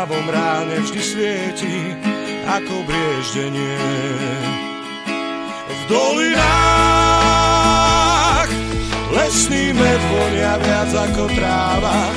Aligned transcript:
tmavom 0.00 0.32
ráne 0.32 0.80
vždy 0.80 0.96
svieti, 1.04 1.92
ako 2.48 2.88
brieždenie. 2.88 3.84
V 5.68 5.80
dolinách 5.92 7.28
lesný 9.12 9.76
med 9.76 10.00
vonia 10.08 10.56
viac 10.56 10.88
ako 11.04 11.28
tráva. 11.36 12.16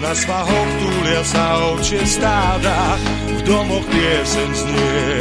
Na 0.00 0.16
svahoch 0.16 0.72
túlia 0.80 1.20
sa 1.20 1.68
ovčie 1.68 2.00
stáda, 2.08 2.96
v 3.28 3.44
domoch 3.44 3.84
pieseň 3.92 4.48
znie. 4.48 5.20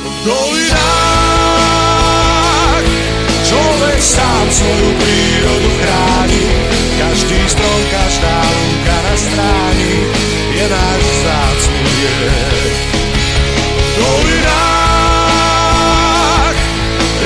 V 0.00 0.16
dolinách 0.24 1.44
človek 3.52 4.00
sám 4.00 4.48
svoju 4.48 4.96
prírodu 4.96 5.68
chráni, 5.76 6.48
každý 6.96 7.52
strom, 7.52 7.84
každá 7.92 8.48
lúka 8.48 8.96
na 8.96 9.12
stráni 9.20 10.33
je 10.64 10.70
náš 10.72 11.04
vzácný 11.04 11.84
liek. 11.92 12.72
V 13.68 14.00
dolinách 14.00 14.96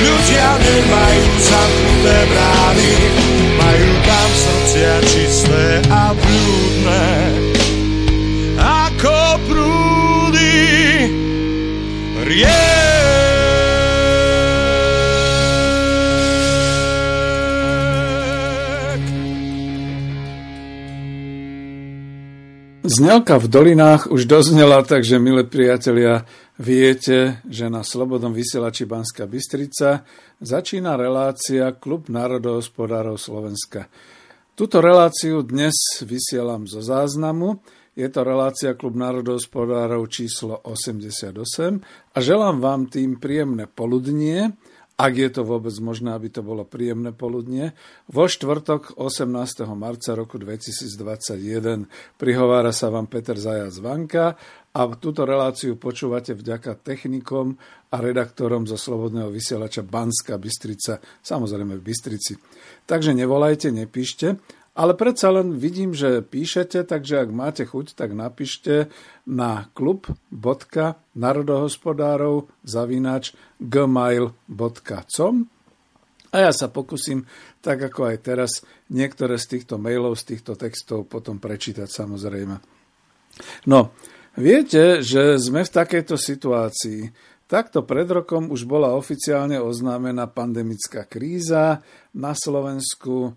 ľudia 0.03 0.49
nemajú 0.59 1.25
zamknuté 1.39 2.17
brány, 2.27 2.91
majú 3.55 3.91
tam 4.03 4.29
srdcia 4.35 4.95
čisté 5.07 5.79
a 5.87 6.11
blúdne, 6.11 7.07
ako 8.59 9.39
prúdy 9.47 10.59
riek. 12.27 12.78
Znelka 22.99 23.39
v 23.39 23.47
dolinách 23.47 24.11
už 24.11 24.27
doznela, 24.27 24.83
takže 24.83 25.23
milé 25.23 25.47
priatelia, 25.47 26.27
viete, 26.59 27.39
že 27.47 27.71
na 27.71 27.79
Slobodnom 27.79 28.35
vysielači 28.35 28.83
Banska 28.83 29.23
Bystrica 29.23 30.03
začína 30.43 30.99
relácia 30.99 31.71
Klub 31.79 32.11
národohospodárov 32.11 33.15
Slovenska. 33.15 33.87
Túto 34.51 34.83
reláciu 34.83 35.47
dnes 35.47 35.79
vysielam 36.03 36.67
zo 36.67 36.83
záznamu. 36.83 37.63
Je 37.95 38.03
to 38.11 38.19
relácia 38.27 38.75
Klub 38.75 38.99
národohospodárov 38.99 40.03
číslo 40.11 40.59
88 40.67 41.39
a 42.11 42.17
želám 42.19 42.59
vám 42.59 42.91
tým 42.91 43.15
príjemné 43.15 43.63
poludnie, 43.71 44.59
ak 44.99 45.13
je 45.15 45.29
to 45.31 45.47
vôbec 45.47 45.71
možné, 45.79 46.11
aby 46.11 46.27
to 46.27 46.43
bolo 46.43 46.67
príjemné 46.67 47.15
poludnie, 47.15 47.71
vo 48.11 48.27
štvrtok 48.27 48.99
18. 48.99 49.63
marca 49.71 50.11
roku 50.11 50.35
2021. 50.35 51.87
Prihovára 52.19 52.75
sa 52.75 52.91
vám 52.91 53.07
Peter 53.07 53.39
Zajac 53.39 53.71
Vanka 53.79 54.35
a 54.75 54.81
túto 54.99 55.23
reláciu 55.23 55.79
počúvate 55.79 56.35
vďaka 56.35 56.75
technikom 56.83 57.55
a 57.89 57.97
redaktorom 58.03 58.67
zo 58.67 58.75
Slobodného 58.75 59.31
vysielača 59.31 59.87
Banska 59.87 60.35
Bystrica, 60.35 60.99
samozrejme 61.23 61.79
v 61.79 61.83
Bystrici. 61.87 62.35
Takže 62.83 63.15
nevolajte, 63.15 63.71
nepíšte, 63.71 64.35
ale 64.79 64.95
predsa 64.95 65.35
len 65.35 65.59
vidím, 65.59 65.91
že 65.91 66.23
píšete, 66.23 66.87
takže 66.87 67.27
ak 67.27 67.35
máte 67.35 67.67
chuť, 67.67 67.99
tak 67.99 68.15
napíšte 68.15 68.87
na 69.27 69.67
klub.narodohospodárov 69.75 72.47
zavinač 72.63 73.35
gmail.com 73.59 75.35
a 76.29 76.45
ja 76.45 76.53
sa 76.53 76.69
pokúsim, 76.69 77.25
tak 77.59 77.89
ako 77.89 78.13
aj 78.13 78.17
teraz, 78.21 78.61
niektoré 78.93 79.41
z 79.41 79.57
týchto 79.57 79.81
mailov, 79.81 80.13
z 80.15 80.35
týchto 80.35 80.53
textov 80.53 81.09
potom 81.09 81.41
prečítať 81.41 81.89
samozrejme. 81.89 82.55
No, 83.65 83.91
viete, 84.37 85.01
že 85.01 85.41
sme 85.41 85.65
v 85.65 85.73
takejto 85.73 86.15
situácii. 86.15 87.09
Takto 87.49 87.81
pred 87.81 88.05
rokom 88.05 88.53
už 88.53 88.69
bola 88.69 88.93
oficiálne 88.93 89.57
oznámená 89.57 90.29
pandemická 90.29 91.09
kríza 91.09 91.81
na 92.13 92.37
Slovensku 92.37 93.33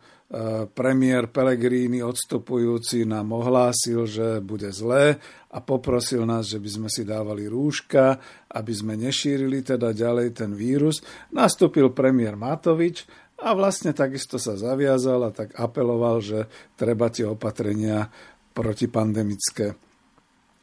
premiér 0.72 1.28
Pellegrini 1.28 2.00
odstupujúci 2.00 3.04
nám 3.04 3.36
ohlásil, 3.36 4.08
že 4.08 4.40
bude 4.40 4.72
zlé 4.72 5.20
a 5.52 5.60
poprosil 5.60 6.24
nás, 6.24 6.48
že 6.48 6.56
by 6.56 6.70
sme 6.72 6.88
si 6.88 7.04
dávali 7.04 7.44
rúška, 7.44 8.16
aby 8.48 8.72
sme 8.72 8.96
nešírili 8.96 9.60
teda 9.60 9.92
ďalej 9.92 10.32
ten 10.32 10.56
vírus. 10.56 11.04
Nastúpil 11.36 11.92
premiér 11.92 12.40
Matovič 12.40 13.04
a 13.44 13.52
vlastne 13.52 13.92
takisto 13.92 14.40
sa 14.40 14.56
zaviazal 14.56 15.28
a 15.28 15.30
tak 15.36 15.52
apeloval, 15.52 16.24
že 16.24 16.48
treba 16.80 17.12
tie 17.12 17.28
opatrenia 17.28 18.08
protipandemické. 18.56 19.76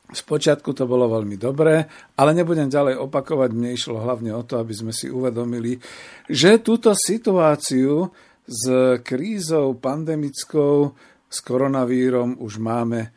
Spočiatku 0.10 0.74
to 0.74 0.90
bolo 0.90 1.06
veľmi 1.06 1.38
dobré, 1.38 1.86
ale 2.18 2.34
nebudem 2.34 2.66
ďalej 2.66 2.98
opakovať, 2.98 3.54
mne 3.54 3.78
išlo 3.78 4.02
hlavne 4.02 4.34
o 4.34 4.42
to, 4.42 4.58
aby 4.58 4.74
sme 4.74 4.90
si 4.90 5.06
uvedomili, 5.06 5.78
že 6.26 6.58
túto 6.66 6.98
situáciu 6.98 8.10
s 8.50 8.66
krízou 9.06 9.78
pandemickou, 9.78 10.98
s 11.30 11.38
koronavírom 11.46 12.42
už 12.42 12.58
máme 12.58 13.14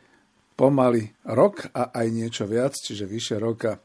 pomaly 0.53 1.09
rok 1.25 1.73
a 1.73 1.89
aj 1.89 2.07
niečo 2.13 2.45
viac, 2.45 2.77
čiže 2.77 3.09
vyše 3.09 3.41
roka. 3.41 3.81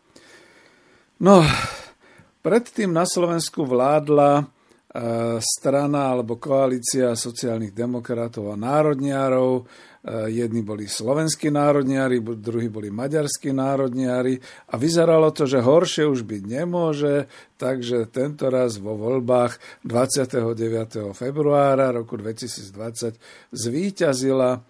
No, 1.25 1.41
predtým 2.45 2.93
na 2.93 3.09
Slovensku 3.09 3.65
vládla 3.65 4.45
strana 5.39 6.17
alebo 6.17 6.41
koalícia 6.41 7.13
sociálnych 7.13 7.77
demokratov 7.77 8.53
a 8.53 8.57
národniarov. 8.57 9.69
Jedni 10.09 10.65
boli 10.65 10.89
slovenskí 10.89 11.53
národniari, 11.53 12.25
druhí 12.25 12.73
boli 12.73 12.89
maďarskí 12.89 13.53
národniari 13.53 14.41
a 14.73 14.81
vyzeralo 14.81 15.29
to, 15.37 15.45
že 15.45 15.61
horšie 15.61 16.09
už 16.09 16.25
byť 16.25 16.43
nemôže, 16.49 17.29
takže 17.61 18.09
tento 18.09 18.49
raz 18.49 18.81
vo 18.81 18.97
voľbách 18.97 19.85
29. 19.85 21.13
februára 21.13 21.93
roku 21.93 22.17
2020 22.17 23.53
zvíťazila 23.53 24.65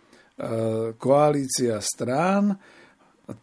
koalícia 0.99 1.79
strán, 1.79 2.59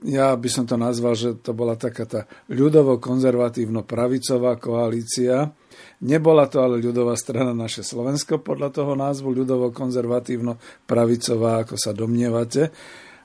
ja 0.01 0.33
by 0.33 0.49
som 0.49 0.65
to 0.65 0.81
nazval, 0.81 1.13
že 1.13 1.37
to 1.45 1.53
bola 1.53 1.77
taká 1.77 2.09
tá 2.09 2.25
ľudovo-konzervatívno-pravicová 2.49 4.57
koalícia. 4.57 5.53
Nebola 6.01 6.49
to 6.49 6.65
ale 6.65 6.81
ľudová 6.81 7.13
strana 7.13 7.53
naše 7.53 7.85
Slovensko 7.85 8.41
podľa 8.41 8.73
toho 8.73 8.97
názvu 8.97 9.45
ľudovo-konzervatívno-pravicová, 9.45 11.61
ako 11.61 11.77
sa 11.77 11.93
domnievate. 11.93 12.73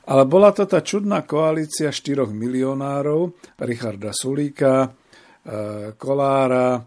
Ale 0.05 0.29
bola 0.29 0.53
to 0.53 0.69
tá 0.69 0.85
čudná 0.85 1.25
koalícia 1.25 1.89
štyroch 1.89 2.29
milionárov, 2.29 3.57
Richarda 3.57 4.13
Sulíka, 4.13 4.85
e, 4.85 4.89
Kolára, 5.97 6.77
e, 6.77 6.85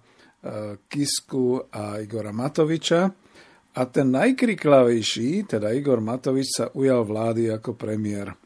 Kisku 0.86 1.74
a 1.74 1.98
Igora 1.98 2.30
Matoviča. 2.30 3.10
A 3.74 3.90
ten 3.90 4.14
najkriklavejší, 4.14 5.50
teda 5.50 5.74
Igor 5.74 5.98
Matovič, 5.98 6.62
sa 6.62 6.70
ujal 6.78 7.10
vlády 7.10 7.50
ako 7.50 7.74
premiér. 7.74 8.43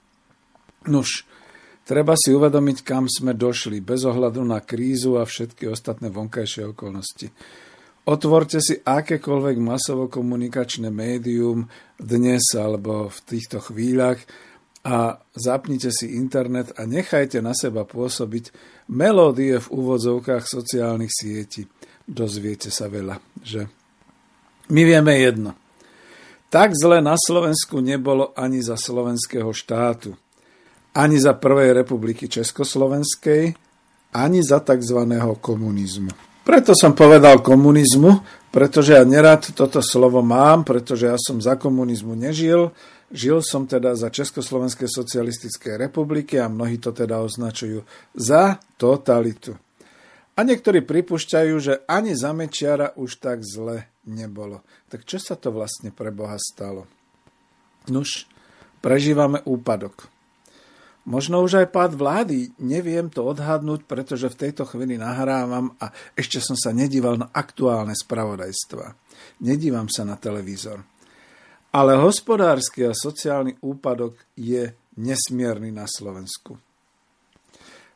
Nuž, 0.88 1.28
treba 1.84 2.16
si 2.16 2.32
uvedomiť, 2.32 2.84
kam 2.84 3.06
sme 3.08 3.36
došli, 3.36 3.84
bez 3.84 4.08
ohľadu 4.08 4.44
na 4.44 4.64
krízu 4.64 5.20
a 5.20 5.28
všetky 5.28 5.68
ostatné 5.68 6.12
vonkajšie 6.12 6.72
okolnosti. 6.72 7.32
Otvorte 8.08 8.64
si 8.64 8.80
akékoľvek 8.80 9.60
masovo-komunikačné 9.60 10.88
médium 10.88 11.68
dnes 12.00 12.56
alebo 12.56 13.12
v 13.12 13.20
týchto 13.28 13.60
chvíľach 13.60 14.24
a 14.88 15.20
zapnite 15.36 15.92
si 15.92 16.16
internet 16.16 16.72
a 16.80 16.88
nechajte 16.88 17.44
na 17.44 17.52
seba 17.52 17.84
pôsobiť 17.84 18.56
melódie 18.88 19.60
v 19.60 19.68
úvodzovkách 19.68 20.48
sociálnych 20.48 21.12
sietí. 21.12 21.68
Dozviete 22.08 22.72
sa 22.72 22.88
veľa, 22.88 23.20
že? 23.44 23.68
My 24.72 24.88
vieme 24.88 25.20
jedno. 25.20 25.60
Tak 26.48 26.80
zle 26.80 27.04
na 27.04 27.20
Slovensku 27.20 27.84
nebolo 27.84 28.32
ani 28.40 28.64
za 28.64 28.80
slovenského 28.80 29.52
štátu 29.52 30.16
ani 30.98 31.22
za 31.22 31.38
Prvej 31.38 31.78
republiky 31.78 32.26
Československej, 32.26 33.54
ani 34.18 34.42
za 34.42 34.58
tzv. 34.66 34.98
komunizmu. 35.38 36.10
Preto 36.42 36.74
som 36.74 36.98
povedal 36.98 37.44
komunizmu, 37.46 38.24
pretože 38.50 38.98
ja 38.98 39.06
nerad 39.06 39.46
toto 39.54 39.84
slovo 39.86 40.26
mám, 40.26 40.66
pretože 40.66 41.06
ja 41.06 41.20
som 41.22 41.38
za 41.38 41.60
komunizmu 41.60 42.18
nežil. 42.18 42.74
Žil 43.14 43.40
som 43.46 43.70
teda 43.70 43.94
za 43.94 44.10
Československej 44.10 44.90
socialistickej 44.90 45.78
republiky 45.78 46.42
a 46.42 46.50
mnohí 46.50 46.82
to 46.82 46.92
teda 46.92 47.22
označujú 47.22 47.86
za 48.18 48.58
totalitu. 48.76 49.56
A 50.36 50.44
niektorí 50.44 50.82
pripúšťajú, 50.84 51.54
že 51.62 51.74
ani 51.88 52.18
za 52.18 52.34
Mečiara 52.34 52.96
už 52.98 53.22
tak 53.22 53.46
zle 53.46 53.92
nebolo. 54.08 54.66
Tak 54.90 55.06
čo 55.06 55.22
sa 55.22 55.38
to 55.38 55.54
vlastne 55.54 55.94
pre 55.94 56.10
Boha 56.10 56.40
stalo? 56.42 56.88
Nuž, 57.88 58.28
prežívame 58.84 59.44
úpadok. 59.44 60.17
Možno 61.08 61.40
už 61.40 61.64
aj 61.64 61.72
pád 61.72 61.96
vlády, 61.96 62.52
neviem 62.60 63.08
to 63.08 63.24
odhadnúť, 63.24 63.88
pretože 63.88 64.28
v 64.28 64.40
tejto 64.44 64.68
chvíli 64.68 65.00
nahrávam 65.00 65.72
a 65.80 65.96
ešte 66.20 66.44
som 66.44 66.60
sa 66.60 66.76
nedíval 66.76 67.16
na 67.16 67.32
aktuálne 67.32 67.96
spravodajstva. 67.96 68.92
Nedívam 69.40 69.88
sa 69.88 70.04
na 70.04 70.20
televízor. 70.20 70.84
Ale 71.72 71.96
hospodársky 71.96 72.84
a 72.84 72.92
sociálny 72.92 73.56
úpadok 73.64 74.20
je 74.36 74.76
nesmierny 75.00 75.72
na 75.72 75.88
Slovensku. 75.88 76.60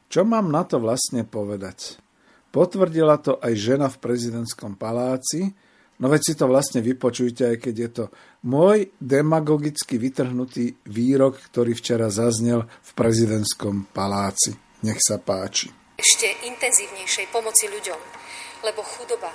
Čo 0.08 0.24
mám 0.24 0.48
na 0.48 0.64
to 0.64 0.80
vlastne 0.80 1.28
povedať? 1.28 2.00
Potvrdila 2.52 3.20
to 3.20 3.36
aj 3.44 3.54
žena 3.60 3.92
v 3.92 4.00
prezidentskom 4.00 4.80
paláci, 4.80 5.52
No 6.02 6.10
veď 6.10 6.22
si 6.26 6.34
to 6.34 6.50
vlastne 6.50 6.82
vypočujte, 6.82 7.54
aj 7.54 7.58
keď 7.62 7.76
je 7.78 7.90
to 7.94 8.06
môj 8.50 8.90
demagogicky 8.98 10.02
vytrhnutý 10.02 10.82
výrok, 10.90 11.38
ktorý 11.38 11.78
včera 11.78 12.10
zaznel 12.10 12.66
v 12.66 12.92
prezidentskom 12.98 13.94
paláci. 13.94 14.58
Nech 14.82 14.98
sa 14.98 15.22
páči. 15.22 15.70
Ešte 16.02 16.26
intenzívnejšej 16.50 17.30
pomoci 17.30 17.70
ľuďom, 17.70 18.00
lebo 18.66 18.82
chudoba 18.82 19.30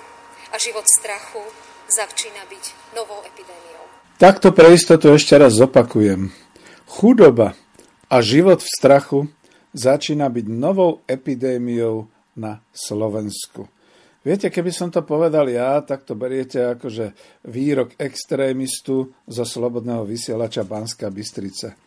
a 0.50 0.58
život 0.58 0.82
strachu 0.90 1.38
začína 1.86 2.42
byť 2.50 2.64
novou 2.98 3.22
epidémiou. 3.22 3.86
Takto 4.18 4.50
pre 4.50 4.74
istotu 4.74 5.14
ešte 5.14 5.38
raz 5.38 5.54
zopakujem. 5.54 6.34
Chudoba 6.90 7.54
a 8.10 8.16
život 8.18 8.58
v 8.58 8.72
strachu 8.74 9.18
začína 9.70 10.26
byť 10.26 10.46
novou 10.50 11.06
epidémiou 11.06 12.10
na 12.34 12.58
Slovensku. 12.74 13.70
Viete, 14.26 14.50
keby 14.50 14.75
som 14.75 14.90
to 14.90 15.06
povedal 15.06 15.46
ja, 15.46 15.78
tak 15.87 16.02
to 16.02 16.19
beriete 16.19 16.58
ako, 16.58 16.90
že 16.90 17.14
výrok 17.46 17.94
extrémistu 17.94 19.14
zo 19.23 19.44
Slobodného 19.46 20.02
vysielača 20.02 20.67
Banska 20.67 21.14
Bystrice. 21.14 21.78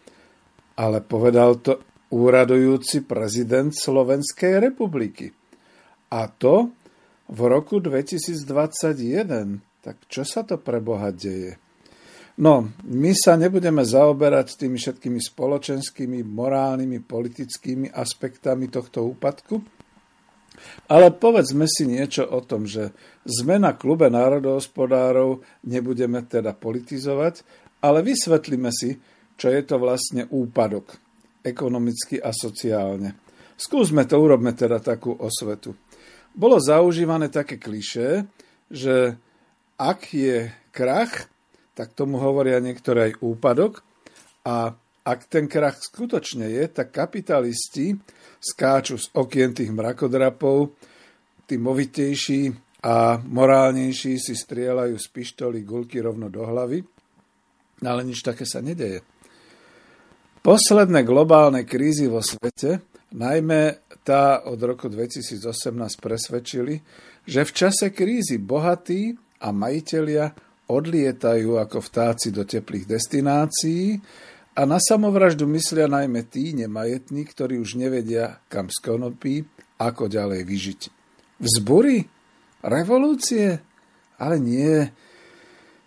Ale 0.79 1.03
povedal 1.03 1.59
to 1.59 1.83
úradujúci 2.15 3.03
prezident 3.03 3.75
Slovenskej 3.75 4.71
republiky. 4.71 5.35
A 6.15 6.31
to 6.31 6.71
v 7.27 7.39
roku 7.43 7.83
2021. 7.83 9.59
Tak 9.83 10.07
čo 10.07 10.23
sa 10.23 10.47
to 10.47 10.55
pre 10.55 10.79
Boha 10.79 11.11
deje? 11.11 11.59
No, 12.39 12.71
my 12.87 13.11
sa 13.19 13.35
nebudeme 13.35 13.83
zaoberať 13.83 14.55
tými 14.55 14.79
všetkými 14.79 15.19
spoločenskými, 15.19 16.23
morálnymi, 16.23 17.03
politickými 17.03 17.91
aspektami 17.91 18.71
tohto 18.71 19.03
úpadku, 19.11 19.59
ale 20.89 21.13
povedzme 21.13 21.65
si 21.69 21.85
niečo 21.85 22.25
o 22.27 22.41
tom, 22.41 22.65
že 22.65 22.91
sme 23.25 23.61
na 23.61 23.77
klube 23.77 24.09
národohospodárov, 24.09 25.43
nebudeme 25.67 26.23
teda 26.25 26.55
politizovať, 26.55 27.41
ale 27.83 28.03
vysvetlíme 28.03 28.71
si, 28.73 28.99
čo 29.39 29.47
je 29.47 29.61
to 29.63 29.79
vlastne 29.79 30.27
úpadok 30.27 30.99
ekonomicky 31.43 32.19
a 32.19 32.35
sociálne. 32.35 33.15
Skúsme 33.59 34.07
to, 34.07 34.19
urobme 34.19 34.55
teda 34.55 34.79
takú 34.79 35.15
osvetu. 35.15 35.75
Bolo 36.31 36.59
zaužívané 36.59 37.27
také 37.27 37.59
kliše, 37.59 38.27
že 38.71 39.15
ak 39.79 39.99
je 40.11 40.51
krach, 40.71 41.27
tak 41.75 41.95
tomu 41.95 42.19
hovoria 42.19 42.59
niektoré 42.59 43.11
aj 43.11 43.23
úpadok 43.23 43.83
a 44.43 44.75
ak 45.03 45.19
ten 45.31 45.47
krach 45.47 45.79
skutočne 45.79 46.51
je, 46.51 46.63
tak 46.69 46.91
kapitalisti 46.91 47.95
skáču 48.39 48.95
z 48.95 49.11
okien 49.13 49.51
tých 49.51 49.69
mrakodrapov, 49.69 50.73
tí 51.43 51.59
movitejší 51.59 52.55
a 52.87 53.19
morálnejší 53.19 54.15
si 54.15 54.33
strieľajú 54.33 54.95
z 54.95 55.07
pištoli 55.11 55.67
gulky 55.67 55.99
rovno 55.99 56.31
do 56.31 56.47
hlavy, 56.47 56.79
ale 57.83 58.01
nič 58.07 58.23
také 58.23 58.47
sa 58.47 58.63
nedeje. 58.63 59.03
Posledné 60.39 61.03
globálne 61.03 61.67
krízy 61.67 62.07
vo 62.07 62.23
svete, 62.23 62.79
najmä 63.11 63.83
tá 64.07 64.47
od 64.47 64.59
roku 64.63 64.87
2018 64.87 65.43
presvedčili, 65.99 66.79
že 67.27 67.43
v 67.43 67.51
čase 67.51 67.91
krízy 67.91 68.39
bohatí 68.39 69.11
a 69.43 69.51
majitelia 69.51 70.31
odlietajú 70.69 71.59
ako 71.59 71.77
vtáci 71.83 72.31
do 72.31 72.47
teplých 72.47 72.87
destinácií 72.87 73.99
a 74.57 74.61
na 74.65 74.81
samovraždu 74.81 75.45
myslia 75.49 75.85
najmä 75.85 76.25
tí 76.25 76.51
nemajetní, 76.51 77.23
ktorí 77.25 77.61
už 77.61 77.79
nevedia, 77.79 78.41
kam 78.51 78.67
skonopí, 78.67 79.45
ako 79.79 80.11
ďalej 80.11 80.41
vyžiť. 80.43 80.81
Vzbury? 81.39 82.03
Revolúcie? 82.65 83.63
Ale 84.19 84.35
nie. 84.41 84.83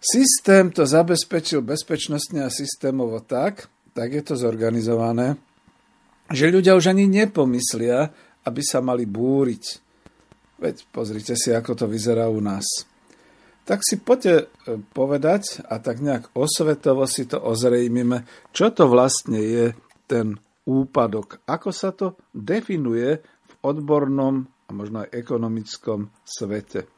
Systém 0.01 0.73
to 0.73 0.89
zabezpečil 0.89 1.61
bezpečnostne 1.61 2.43
a 2.43 2.51
systémovo 2.51 3.21
tak, 3.21 3.69
tak 3.93 4.09
je 4.11 4.23
to 4.25 4.35
zorganizované, 4.35 5.37
že 6.33 6.49
ľudia 6.49 6.73
už 6.73 6.91
ani 6.91 7.05
nepomyslia, 7.07 8.09
aby 8.49 8.63
sa 8.65 8.81
mali 8.81 9.05
búriť. 9.05 9.65
Veď 10.59 10.89
pozrite 10.91 11.37
si, 11.37 11.53
ako 11.53 11.77
to 11.77 11.87
vyzerá 11.87 12.27
u 12.27 12.41
nás. 12.41 12.65
Tak 13.63 13.87
si 13.87 14.03
poďte 14.03 14.35
e, 14.35 14.45
povedať 14.91 15.63
a 15.63 15.79
tak 15.79 16.03
nejak 16.03 16.35
osvetovo 16.35 17.07
si 17.07 17.31
to 17.31 17.39
ozrejmime, 17.39 18.27
čo 18.51 18.75
to 18.75 18.91
vlastne 18.91 19.39
je 19.39 19.67
ten 20.11 20.35
úpadok, 20.67 21.43
ako 21.47 21.71
sa 21.71 21.95
to 21.95 22.19
definuje 22.35 23.23
v 23.23 23.53
odbornom 23.63 24.47
a 24.67 24.71
možno 24.75 25.07
aj 25.07 25.15
ekonomickom 25.15 26.11
svete. 26.27 26.91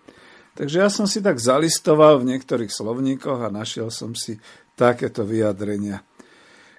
Takže 0.57 0.77
ja 0.81 0.89
som 0.89 1.05
si 1.05 1.21
tak 1.21 1.37
zalistoval 1.37 2.23
v 2.23 2.33
niektorých 2.33 2.73
slovníkoch 2.73 3.45
a 3.45 3.53
našiel 3.53 3.93
som 3.93 4.17
si 4.17 4.41
takéto 4.79 5.27
vyjadrenia. 5.27 6.01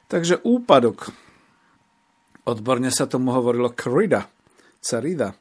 Takže 0.10 0.42
úpadok, 0.42 1.14
odborne 2.48 2.90
sa 2.90 3.06
tomu 3.06 3.34
hovorilo 3.34 3.74
krida, 3.74 4.30
carida, 4.82 5.38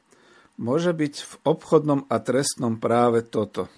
môže 0.61 0.93
byť 0.93 1.13
v 1.21 1.33
obchodnom 1.49 2.05
a 2.09 2.15
trestnom 2.21 2.77
práve 2.77 3.25
toto– 3.25 3.65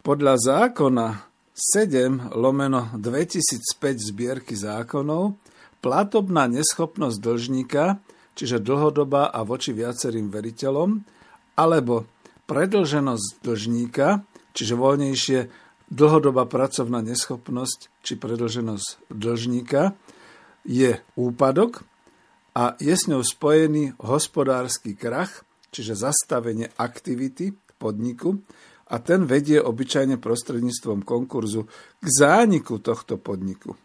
podľa 0.00 0.34
zákona 0.40 1.06
7 1.52 2.32
lomeno 2.32 2.88
2005 2.96 4.00
zbierky 4.00 4.56
zákonov 4.56 5.36
platobná 5.84 6.48
neschopnosť 6.48 7.16
dlžníka, 7.20 8.00
čiže 8.32 8.64
dlhodobá 8.64 9.28
a 9.28 9.44
voči 9.44 9.76
viacerým 9.76 10.32
veriteľom, 10.32 11.04
alebo 11.60 12.08
predlženosť 12.48 13.44
dlžníka, 13.44 14.24
čiže 14.56 14.74
voľnejšie 14.76 15.38
dlhodobá 15.92 16.48
pracovná 16.48 17.04
neschopnosť 17.04 17.92
či 18.00 18.16
predlženosť 18.16 19.12
dlžníka 19.12 19.92
je 20.64 20.96
úpadok 21.16 21.84
a 22.56 22.76
je 22.80 22.94
s 22.96 23.04
ňou 23.04 23.20
spojený 23.20 24.00
hospodársky 24.00 24.96
krach, 24.96 25.44
čiže 25.68 25.92
zastavenie 25.92 26.72
aktivity 26.80 27.52
podniku 27.76 28.40
a 28.90 28.96
ten 28.98 29.24
vedie 29.24 29.62
obyčajne 29.62 30.18
prostredníctvom 30.18 31.06
konkurzu 31.06 31.70
k 32.02 32.06
zániku 32.10 32.82
tohto 32.82 33.16
podniku. 33.16 33.78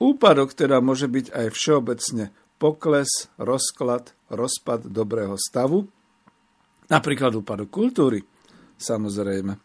Úpadok 0.00 0.56
teda 0.56 0.80
môže 0.80 1.12
byť 1.12 1.28
aj 1.28 1.46
všeobecne 1.52 2.24
pokles, 2.56 3.28
rozklad, 3.36 4.16
rozpad 4.32 4.88
dobrého 4.88 5.36
stavu, 5.36 5.84
napríklad 6.88 7.36
úpadok 7.36 7.68
kultúry, 7.68 8.24
samozrejme. 8.80 9.60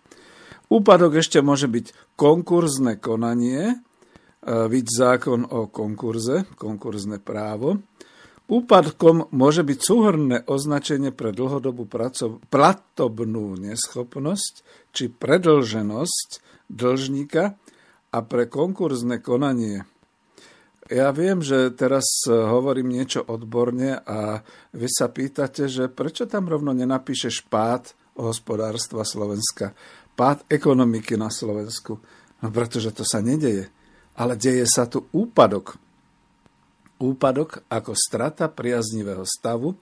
Úpadok 0.67 1.23
ešte 1.23 1.39
môže 1.39 1.71
byť 1.71 2.17
konkurzne 2.19 2.99
konanie, 2.99 3.63
e, 3.71 3.75
vid 4.67 4.87
zákon 4.91 5.47
o 5.47 5.71
konkurze, 5.71 6.43
konkurzne 6.59 7.23
právo. 7.23 7.79
Úpadkom 8.45 9.25
môže 9.33 9.65
byť 9.65 9.79
súhrné 9.81 10.37
označenie 10.45 11.09
pre 11.09 11.33
dlhodobú 11.33 11.89
pracov- 11.89 12.37
platobnú 12.53 13.57
neschopnosť 13.57 14.53
či 14.93 15.09
predlženosť 15.09 16.29
dlžníka 16.69 17.57
a 18.13 18.17
pre 18.21 18.45
konkurzne 18.45 19.17
konanie. 19.17 19.89
Ja 20.85 21.09
viem, 21.09 21.41
že 21.41 21.73
teraz 21.73 22.05
hovorím 22.29 22.93
niečo 22.93 23.25
odborne 23.25 23.97
a 24.05 24.45
vy 24.77 24.85
sa 24.85 25.09
pýtate, 25.09 25.65
že 25.65 25.89
prečo 25.89 26.29
tam 26.29 26.45
rovno 26.45 26.77
nenapíšeš 26.77 27.49
pád 27.49 27.97
hospodárstva 28.13 29.01
Slovenska 29.01 29.73
pád 30.15 30.47
ekonomiky 30.47 31.19
na 31.19 31.27
Slovensku. 31.27 31.99
No 32.39 32.47
pretože 32.49 32.95
to 32.95 33.03
sa 33.03 33.19
nedeje. 33.19 33.67
Ale 34.15 34.39
deje 34.39 34.63
sa 34.63 34.87
tu 34.87 35.11
úpadok. 35.11 35.75
Úpadok 36.95 37.67
ako 37.67 37.91
strata 37.91 38.47
priaznivého 38.47 39.27
stavu, 39.27 39.75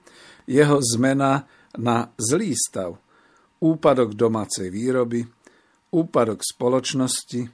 jeho 0.50 0.78
zmena 0.82 1.46
na 1.78 2.10
zlý 2.18 2.54
stav. 2.58 2.98
Úpadok 3.62 4.18
domácej 4.18 4.68
výroby, 4.68 5.24
úpadok 5.94 6.42
spoločnosti, 6.42 7.48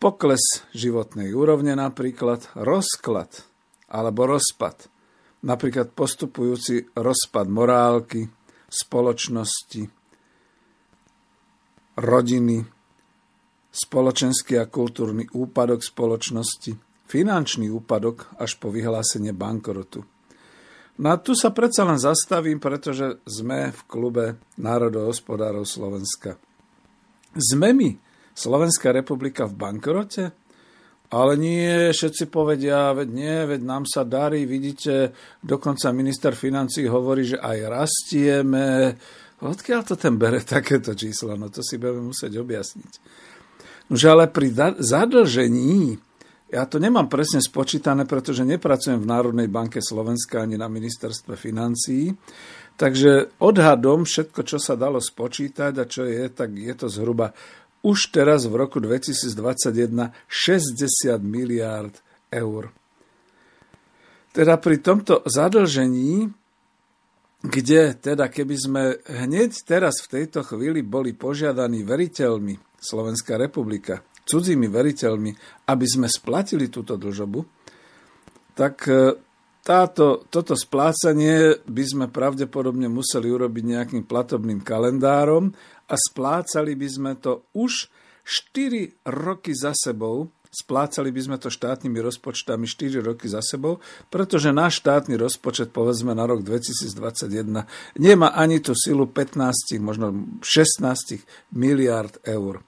pokles 0.00 0.66
životnej 0.72 1.30
úrovne 1.36 1.76
napríklad, 1.76 2.48
rozklad 2.58 3.44
alebo 3.92 4.24
rozpad. 4.26 4.88
Napríklad 5.44 5.92
postupujúci 5.92 6.96
rozpad 6.96 7.46
morálky, 7.46 8.24
spoločnosti, 8.72 9.82
rodiny, 12.00 12.58
spoločenský 13.72 14.56
a 14.56 14.66
kultúrny 14.66 15.28
úpadok 15.28 15.84
spoločnosti, 15.84 16.91
finančný 17.12 17.68
úpadok 17.68 18.32
až 18.40 18.56
po 18.56 18.72
vyhlásenie 18.72 19.36
bankrotu. 19.36 20.08
No 20.96 21.12
tu 21.20 21.36
sa 21.36 21.52
predsa 21.52 21.84
len 21.84 22.00
zastavím, 22.00 22.56
pretože 22.56 23.20
sme 23.28 23.72
v 23.72 23.80
klube 23.84 24.24
národohospodárov 24.56 25.68
Slovenska. 25.68 26.40
Sme 27.36 27.76
my, 27.76 27.90
Slovenská 28.32 28.92
republika, 28.92 29.44
v 29.44 29.56
bankrote? 29.56 30.24
Ale 31.12 31.36
nie, 31.36 31.92
všetci 31.92 32.32
povedia, 32.32 32.96
veď 32.96 33.08
nie, 33.12 33.36
veď 33.44 33.60
nám 33.60 33.84
sa 33.84 34.00
darí, 34.00 34.48
vidíte, 34.48 35.12
dokonca 35.44 35.92
minister 35.92 36.32
financí 36.32 36.88
hovorí, 36.88 37.28
že 37.28 37.36
aj 37.36 37.58
rastieme, 37.68 38.96
Odkiaľ 39.42 39.80
to 39.82 39.94
ten 39.98 40.14
bere 40.14 40.38
takéto 40.56 40.94
číslo? 40.94 41.34
No 41.34 41.50
to 41.50 41.60
si 41.66 41.76
budeme 41.76 42.14
musieť 42.14 42.38
objasniť. 42.38 42.92
Nože 43.90 44.06
ale 44.08 44.30
pri 44.30 44.54
zadlžení, 44.78 45.98
ja 46.52 46.68
to 46.68 46.76
nemám 46.76 47.08
presne 47.08 47.40
spočítané, 47.40 48.04
pretože 48.04 48.44
nepracujem 48.44 49.00
v 49.00 49.08
Národnej 49.08 49.48
banke 49.48 49.80
Slovenska 49.80 50.44
ani 50.44 50.60
na 50.60 50.68
ministerstve 50.68 51.32
financií, 51.40 52.12
takže 52.76 53.40
odhadom 53.40 54.04
všetko, 54.04 54.44
čo 54.44 54.60
sa 54.60 54.76
dalo 54.76 55.00
spočítať 55.00 55.72
a 55.80 55.88
čo 55.88 56.04
je, 56.04 56.28
tak 56.28 56.52
je 56.52 56.74
to 56.76 56.92
zhruba 56.92 57.32
už 57.80 58.12
teraz 58.12 58.44
v 58.46 58.54
roku 58.60 58.78
2021 58.78 60.12
60 60.28 61.16
miliárd 61.24 61.96
eur. 62.28 62.68
Teda 64.36 64.60
pri 64.60 64.76
tomto 64.78 65.24
zadlžení 65.24 66.30
kde 67.42 67.98
teda 67.98 68.30
keby 68.30 68.54
sme 68.54 68.82
hneď 69.02 69.66
teraz 69.66 69.98
v 70.06 70.22
tejto 70.22 70.46
chvíli 70.46 70.86
boli 70.86 71.10
požiadaní 71.10 71.82
veriteľmi 71.82 72.54
Slovenská 72.78 73.34
republika, 73.34 74.06
cudzími 74.26 74.66
veriteľmi, 74.70 75.30
aby 75.68 75.86
sme 75.86 76.06
splatili 76.06 76.70
túto 76.70 76.94
dlžobu, 76.94 77.42
tak 78.54 78.86
e, 78.86 79.18
táto, 79.62 80.26
toto 80.26 80.58
splácanie 80.58 81.62
by 81.62 81.84
sme 81.86 82.06
pravdepodobne 82.10 82.90
museli 82.90 83.30
urobiť 83.30 83.64
nejakým 83.64 84.02
platobným 84.06 84.58
kalendárom 84.62 85.54
a 85.86 85.94
splácali 85.94 86.74
by 86.74 86.88
sme 86.90 87.12
to 87.18 87.46
už 87.54 87.86
4 88.26 89.06
roky 89.06 89.54
za 89.54 89.74
sebou, 89.74 90.30
splácali 90.52 91.14
by 91.14 91.20
sme 91.22 91.36
to 91.38 91.48
štátnymi 91.48 91.98
rozpočtami 92.02 92.66
4 92.66 93.02
roky 93.02 93.30
za 93.30 93.40
sebou, 93.40 93.78
pretože 94.10 94.50
náš 94.50 94.82
štátny 94.82 95.14
rozpočet, 95.14 95.70
povedzme 95.70 96.12
na 96.12 96.28
rok 96.28 96.44
2021, 96.44 97.64
nemá 97.98 98.34
ani 98.34 98.58
tú 98.58 98.76
silu 98.76 99.08
15, 99.08 99.78
možno 99.78 100.38
16 100.42 101.22
miliard 101.54 102.18
eur 102.26 102.66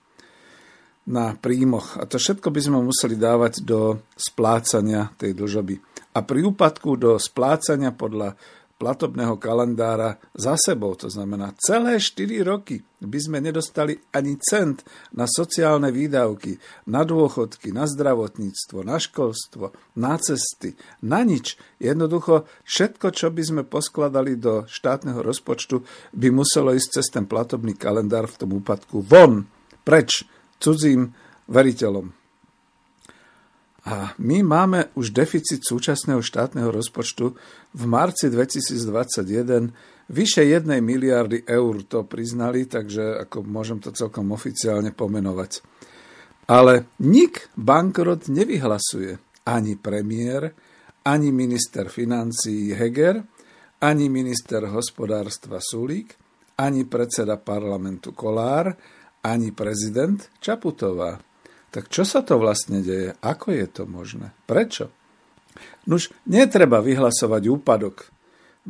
na 1.05 1.37
príjmoch. 1.37 2.01
A 2.01 2.09
to 2.09 2.17
všetko 2.17 2.49
by 2.49 2.61
sme 2.61 2.79
museli 2.81 3.17
dávať 3.17 3.65
do 3.65 4.01
splácania 4.17 5.13
tej 5.21 5.37
dlžoby. 5.37 5.77
A 6.15 6.23
pri 6.23 6.47
úpadku 6.47 6.97
do 6.97 7.19
splácania 7.19 7.91
podľa 7.91 8.39
platobného 8.75 9.39
kalendára 9.39 10.19
za 10.35 10.59
sebou. 10.59 10.99
To 10.99 11.07
znamená, 11.07 11.55
celé 11.57 11.97
4 11.97 12.43
roky 12.43 12.83
by 12.99 13.19
sme 13.21 13.39
nedostali 13.39 13.97
ani 14.11 14.35
cent 14.37 14.83
na 15.15 15.31
sociálne 15.31 15.95
výdavky, 15.95 16.59
na 16.91 17.07
dôchodky, 17.07 17.71
na 17.71 17.87
zdravotníctvo, 17.87 18.83
na 18.83 18.99
školstvo, 18.99 19.73
na 19.95 20.19
cesty, 20.19 20.75
na 21.07 21.23
nič. 21.23 21.55
Jednoducho 21.79 22.51
všetko, 22.67 23.07
čo 23.15 23.31
by 23.31 23.43
sme 23.47 23.63
poskladali 23.63 24.37
do 24.37 24.67
štátneho 24.67 25.23
rozpočtu, 25.23 25.81
by 26.13 26.29
muselo 26.35 26.75
ísť 26.75 26.89
cez 27.01 27.07
ten 27.09 27.25
platobný 27.31 27.79
kalendár 27.79 28.27
v 28.27 28.39
tom 28.43 28.51
úpadku 28.59 29.07
von, 29.07 29.47
preč, 29.87 30.27
cudzím 30.59 31.15
veriteľom. 31.49 32.25
A 33.85 34.17
my 34.17 34.41
máme 34.41 34.97
už 34.97 35.13
deficit 35.13 35.61
súčasného 35.61 36.25
štátneho 36.25 36.73
rozpočtu 36.73 37.37
v 37.77 37.83
marci 37.85 38.33
2021 38.33 40.09
vyše 40.09 40.41
1 40.41 40.65
miliardy 40.81 41.45
eur 41.45 41.85
to 41.85 42.09
priznali, 42.09 42.65
takže 42.65 43.29
ako 43.29 43.45
môžem 43.45 43.85
to 43.85 43.93
celkom 43.93 44.33
oficiálne 44.33 44.93
pomenovať. 44.93 45.61
Ale 46.49 46.97
nik 47.05 47.53
bankrot 47.57 48.29
nevyhlasuje 48.29 49.17
ani 49.49 49.77
premiér, 49.77 50.53
ani 51.05 51.29
minister 51.33 51.93
financií 51.93 52.73
Heger, 52.73 53.21
ani 53.85 54.09
minister 54.09 54.65
hospodárstva 54.73 55.61
Sulík, 55.61 56.17
ani 56.57 56.89
predseda 56.89 57.37
parlamentu 57.37 58.17
Kolár, 58.17 58.73
ani 59.25 59.50
prezident 59.57 60.21
Čaputová. 60.45 61.19
Tak 61.73 61.90
čo 61.90 62.04
sa 62.07 62.23
to 62.23 62.38
vlastne 62.38 62.85
deje? 62.85 63.16
Ako 63.19 63.50
je 63.50 63.66
to 63.66 63.83
možné? 63.88 64.31
Prečo? 64.47 64.93
Nuž, 65.90 66.12
netreba 66.28 66.78
vyhlasovať 66.78 67.43
úpadok. 67.50 68.07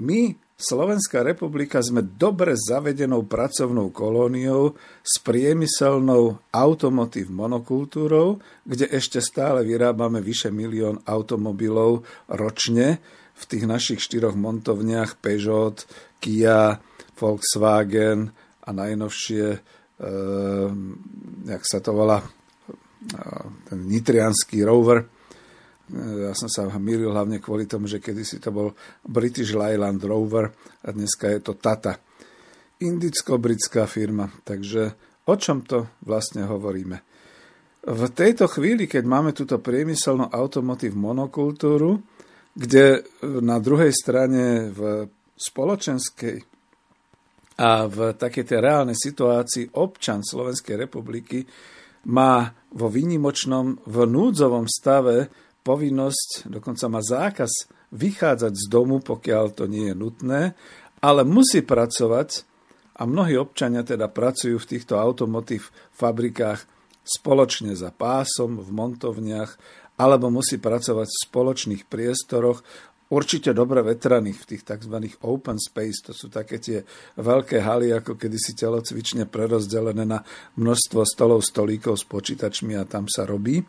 My, 0.01 0.35
Slovenská 0.55 1.27
republika, 1.27 1.83
sme 1.83 2.01
dobre 2.01 2.55
zavedenou 2.55 3.27
pracovnou 3.27 3.91
kolóniou 3.91 4.79
s 5.03 5.19
priemyselnou 5.19 6.39
automotív 6.55 7.29
monokultúrou, 7.35 8.39
kde 8.63 8.87
ešte 8.87 9.19
stále 9.19 9.67
vyrábame 9.67 10.23
vyše 10.23 10.55
milión 10.55 11.03
automobilov 11.05 12.07
ročne 12.31 13.03
v 13.35 13.43
tých 13.51 13.65
našich 13.67 14.01
štyroch 14.01 14.39
montovniach 14.39 15.19
Peugeot, 15.19 15.83
Kia, 16.23 16.79
Volkswagen 17.19 18.31
a 18.65 18.71
najnovšie, 18.71 19.59
jak 21.45 21.63
sa 21.65 21.79
to 21.81 21.91
volá, 21.97 22.21
ten 23.69 23.79
nitrianský 23.85 24.65
rover. 24.65 25.05
Ja 25.93 26.33
som 26.33 26.49
sa 26.49 26.65
milil 26.81 27.13
hlavne 27.13 27.45
kvôli 27.45 27.69
tomu, 27.69 27.85
že 27.85 28.01
kedysi 28.01 28.41
to 28.41 28.49
bol 28.49 28.73
British 29.05 29.53
Leyland 29.53 30.01
Rover 30.01 30.49
a 30.81 30.89
dneska 30.89 31.29
je 31.29 31.41
to 31.45 31.61
Tata. 31.61 32.01
Indicko-britská 32.81 33.85
firma. 33.85 34.33
Takže 34.45 34.97
o 35.29 35.35
čom 35.37 35.61
to 35.69 36.01
vlastne 36.09 36.49
hovoríme? 36.49 36.97
V 37.85 38.03
tejto 38.17 38.49
chvíli, 38.49 38.89
keď 38.89 39.05
máme 39.05 39.37
túto 39.37 39.61
priemyselnú 39.61 40.33
automotív 40.33 40.97
monokultúru, 40.97 42.01
kde 42.57 43.05
na 43.45 43.61
druhej 43.61 43.93
strane 43.93 44.73
v 44.73 45.05
spoločenskej 45.37 46.54
a 47.55 47.87
v 47.87 48.19
takej 48.19 48.45
tej 48.51 48.59
reálnej 48.59 48.99
situácii 48.99 49.79
občan 49.79 50.27
Slovenskej 50.27 50.75
republiky 50.75 51.47
má 52.11 52.51
vo 52.75 52.91
výnimočnom, 52.91 53.87
v 53.87 53.97
núdzovom 54.05 54.67
stave 54.67 55.31
povinnosť, 55.65 56.51
dokonca 56.51 56.85
má 56.91 57.01
zákaz 57.01 57.71
vychádzať 57.95 58.53
z 58.53 58.65
domu, 58.67 59.01
pokiaľ 59.01 59.45
to 59.55 59.65
nie 59.71 59.89
je 59.89 59.97
nutné, 59.97 60.43
ale 61.01 61.23
musí 61.23 61.63
pracovať 61.63 62.45
a 62.99 63.07
mnohí 63.07 63.39
občania 63.39 63.87
teda 63.87 64.11
pracujú 64.11 64.59
v 64.59 64.71
týchto 64.77 64.99
automotív 64.99 65.71
fabrikách 65.95 66.67
spoločne 67.05 67.77
za 67.79 67.95
pásom, 67.95 68.59
v 68.61 68.71
montovniach, 68.73 69.57
alebo 69.95 70.27
musí 70.27 70.59
pracovať 70.59 71.07
v 71.07 71.23
spoločných 71.31 71.83
priestoroch, 71.87 72.67
určite 73.13 73.53
dobre 73.53 73.85
vetraných 73.85 74.39
v 74.41 74.49
tých 74.55 74.63
tzv. 74.65 74.97
open 75.21 75.61
space, 75.61 76.09
to 76.09 76.13
sú 76.17 76.33
také 76.33 76.57
tie 76.57 76.81
veľké 77.21 77.61
haly, 77.61 77.93
ako 77.93 78.17
kedysi 78.17 78.57
telocvične 78.57 79.29
prerozdelené 79.29 80.05
na 80.09 80.25
množstvo 80.57 81.05
stolov, 81.05 81.45
stolíkov 81.45 82.01
s 82.01 82.05
počítačmi 82.09 82.73
a 82.79 82.89
tam 82.89 83.05
sa 83.11 83.29
robí. 83.29 83.61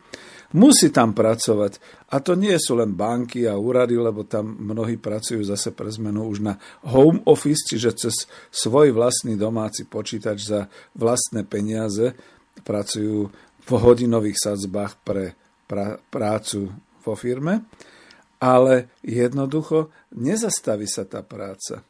Musí 0.56 0.94
tam 0.94 1.10
pracovať. 1.10 2.06
A 2.14 2.22
to 2.22 2.38
nie 2.38 2.54
sú 2.56 2.78
len 2.78 2.94
banky 2.94 3.50
a 3.50 3.58
úrady, 3.58 3.98
lebo 3.98 4.22
tam 4.24 4.46
mnohí 4.46 4.96
pracujú 4.96 5.42
zase 5.42 5.74
pre 5.74 5.90
zmenu 5.90 6.22
už 6.30 6.38
na 6.40 6.54
home 6.86 7.26
office, 7.26 7.66
čiže 7.74 7.90
cez 7.98 8.14
svoj 8.54 8.94
vlastný 8.94 9.34
domáci 9.34 9.90
počítač 9.90 10.38
za 10.46 10.60
vlastné 10.94 11.42
peniaze 11.44 12.14
pracujú 12.62 13.28
v 13.66 13.70
hodinových 13.74 14.38
sadzbách 14.38 15.02
pre 15.02 15.34
pra- 15.66 15.98
prácu 15.98 16.70
vo 17.02 17.14
firme 17.18 17.66
ale 18.40 18.92
jednoducho 19.00 19.90
nezastaví 20.12 20.84
sa 20.84 21.08
tá 21.08 21.24
práca. 21.24 21.84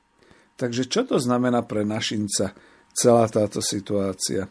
Takže 0.56 0.88
čo 0.88 1.04
to 1.04 1.20
znamená 1.20 1.66
pre 1.68 1.84
našinca 1.84 2.56
celá 2.96 3.28
táto 3.28 3.60
situácia? 3.60 4.48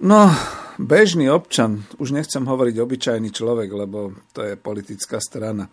No, 0.00 0.32
bežný 0.80 1.30
občan, 1.30 1.86
už 2.02 2.16
nechcem 2.16 2.42
hovoriť 2.42 2.76
obyčajný 2.80 3.30
človek, 3.30 3.70
lebo 3.70 4.16
to 4.34 4.42
je 4.42 4.58
politická 4.58 5.22
strana. 5.22 5.70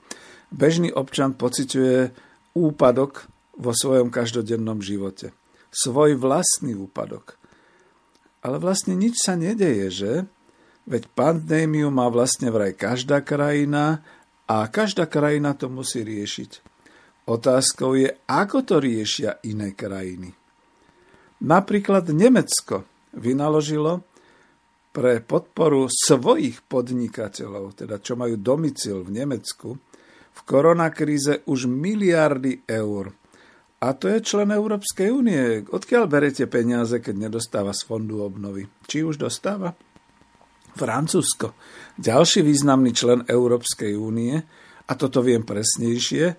Bežný 0.51 0.91
občan 0.91 1.33
pociťuje 1.33 2.11
úpadok 2.53 3.25
vo 3.57 3.71
svojom 3.71 4.11
každodennom 4.11 4.83
živote. 4.83 5.31
Svoj 5.71 6.19
vlastný 6.19 6.75
úpadok. 6.75 7.39
Ale 8.43 8.59
vlastne 8.59 8.93
nič 8.93 9.23
sa 9.23 9.39
nedeje, 9.39 9.87
že? 9.89 10.13
Veď 10.89 11.07
pandémiu 11.13 11.93
má 11.93 12.09
vlastne 12.11 12.51
vraj 12.51 12.75
každá 12.75 13.23
krajina 13.23 14.03
a 14.51 14.67
každá 14.67 15.07
krajina 15.07 15.55
to 15.55 15.71
musí 15.71 16.03
riešiť. 16.03 16.51
Otázkou 17.31 17.95
je, 17.95 18.11
ako 18.27 18.67
to 18.67 18.83
riešia 18.83 19.39
iné 19.47 19.71
krajiny. 19.71 20.35
Napríklad 21.47 22.11
Nemecko 22.11 22.83
vynaložilo 23.15 24.03
pre 24.91 25.23
podporu 25.23 25.87
svojich 25.87 26.67
podnikateľov, 26.67 27.79
teda 27.79 28.03
čo 28.03 28.19
majú 28.19 28.35
domicil 28.35 29.07
v 29.07 29.23
Nemecku, 29.23 29.79
v 30.31 30.39
koronakríze 30.43 31.47
už 31.47 31.71
miliardy 31.71 32.67
eur. 32.67 33.15
A 33.81 33.95
to 33.95 34.11
je 34.11 34.19
člen 34.19 34.51
Európskej 34.51 35.09
únie. 35.09 35.63
Odkiaľ 35.63 36.03
berete 36.11 36.45
peniaze, 36.51 36.99
keď 36.99 37.31
nedostáva 37.31 37.71
z 37.71 37.87
fondu 37.87 38.19
obnovy? 38.19 38.67
Či 38.85 39.07
už 39.07 39.15
dostáva? 39.15 39.73
Francúzsko, 40.75 41.53
ďalší 41.99 42.41
významný 42.41 42.91
člen 42.95 43.27
Európskej 43.27 43.93
únie, 43.97 44.39
a 44.87 44.93
toto 44.99 45.23
viem 45.23 45.47
presnejšie, 45.47 46.35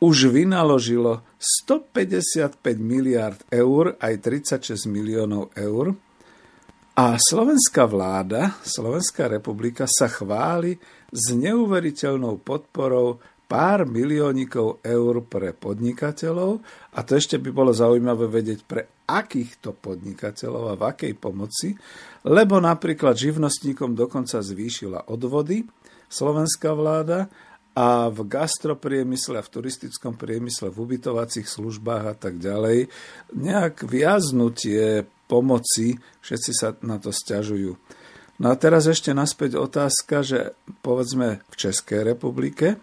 už 0.00 0.32
vynaložilo 0.32 1.26
155 1.66 2.56
miliard 2.80 3.40
eur, 3.52 3.98
aj 4.00 4.14
36 4.22 4.88
miliónov 4.88 5.52
eur. 5.58 5.92
A 6.96 7.16
slovenská 7.18 7.84
vláda, 7.84 8.56
Slovenská 8.64 9.28
republika 9.28 9.84
sa 9.90 10.08
chváli 10.08 10.76
s 11.10 11.34
neuveriteľnou 11.34 12.40
podporou 12.40 13.20
pár 13.50 13.82
miliónikov 13.82 14.78
eur 14.86 15.26
pre 15.26 15.50
podnikateľov 15.50 16.62
a 16.94 16.98
to 17.02 17.18
ešte 17.18 17.42
by 17.42 17.50
bolo 17.50 17.74
zaujímavé 17.74 18.30
vedieť 18.30 18.60
pre 18.62 19.02
akýchto 19.10 19.74
podnikateľov 19.74 20.70
a 20.70 20.78
v 20.78 20.82
akej 20.86 21.12
pomoci, 21.18 21.74
lebo 22.26 22.60
napríklad 22.60 23.16
živnostníkom 23.16 23.96
dokonca 23.96 24.44
zvýšila 24.44 25.08
odvody 25.08 25.64
slovenská 26.10 26.74
vláda 26.74 27.32
a 27.72 28.10
v 28.10 28.26
gastropriemysle 28.26 29.40
a 29.40 29.46
v 29.46 29.52
turistickom 29.52 30.18
priemysle, 30.18 30.74
v 30.74 30.78
ubytovacích 30.84 31.46
službách 31.46 32.04
a 32.04 32.14
tak 32.18 32.42
ďalej, 32.42 32.90
nejak 33.32 33.86
viaznutie 33.86 35.06
pomoci, 35.30 35.94
všetci 36.20 36.52
sa 36.52 36.74
na 36.82 36.98
to 36.98 37.14
stiažujú. 37.14 37.78
No 38.40 38.46
a 38.50 38.56
teraz 38.58 38.90
ešte 38.90 39.14
naspäť 39.14 39.60
otázka, 39.60 40.26
že 40.26 40.58
povedzme 40.82 41.44
v 41.46 41.54
Českej 41.54 42.02
republike, 42.02 42.80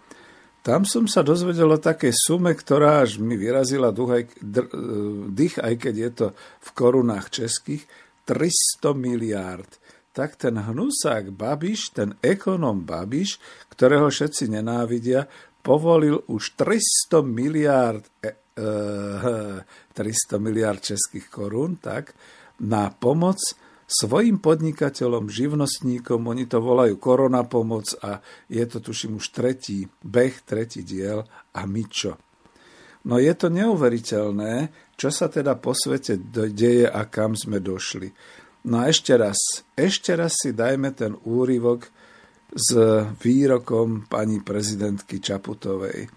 tam 0.63 0.83
som 0.83 1.07
sa 1.07 1.23
dozvedel 1.23 1.67
o 1.71 1.79
takej 1.79 2.11
sume, 2.11 2.51
ktorá 2.51 3.03
až 3.03 3.23
mi 3.23 3.39
vyrazila 3.39 3.95
duch, 3.95 4.27
dr, 4.39 4.67
e, 4.67 5.31
dých, 5.31 5.63
aj 5.63 5.73
keď 5.79 5.95
je 5.95 6.11
to 6.11 6.27
v 6.35 6.69
korunách 6.75 7.31
českých, 7.31 7.87
300 8.27 8.91
miliárd. 8.91 9.71
Tak 10.11 10.35
ten 10.35 10.59
hnusák 10.59 11.31
Babiš, 11.31 11.95
ten 11.95 12.19
ekonom 12.19 12.83
Babiš, 12.83 13.39
ktorého 13.71 14.11
všetci 14.11 14.51
nenávidia, 14.51 15.29
povolil 15.63 16.19
už 16.27 16.59
300 16.59 17.23
miliárd, 17.23 18.03
e, 18.19 18.35
e, 18.59 19.63
300 19.95 20.43
miliárd 20.43 20.83
českých 20.83 21.31
korún, 21.31 21.79
tak, 21.79 22.11
na 22.59 22.91
pomoc 22.91 23.39
svojim 23.87 24.43
podnikateľom, 24.43 25.31
živnostníkom, 25.31 26.19
oni 26.27 26.43
to 26.43 26.59
volajú 26.59 26.99
korona 26.99 27.47
pomoc 27.47 27.95
a 28.03 28.19
je 28.51 28.63
to 28.67 28.83
tuším 28.83 29.15
už 29.15 29.31
tretí 29.31 29.87
beh, 30.03 30.43
tretí 30.43 30.83
diel 30.83 31.23
a 31.55 31.63
my 31.63 31.83
čo? 31.87 32.19
No 33.07 33.15
je 33.23 33.31
to 33.39 33.47
neuveriteľné, 33.47 34.67
čo 34.99 35.07
sa 35.07 35.31
teda 35.31 35.55
po 35.55 35.71
svete 35.71 36.19
deje 36.27 36.91
a 36.91 37.07
kam 37.07 37.39
sme 37.39 37.63
došli. 37.63 38.11
No 38.67 38.83
a 38.83 38.91
ešte 38.91 39.15
raz, 39.15 39.63
ešte 39.79 40.11
raz 40.11 40.35
si 40.35 40.51
dajme 40.51 40.91
ten 40.91 41.15
úryvok 41.15 41.87
s 42.51 42.75
výrokom 43.23 44.11
pani 44.11 44.43
prezidentky 44.43 45.23
Čaputovej. 45.23 46.11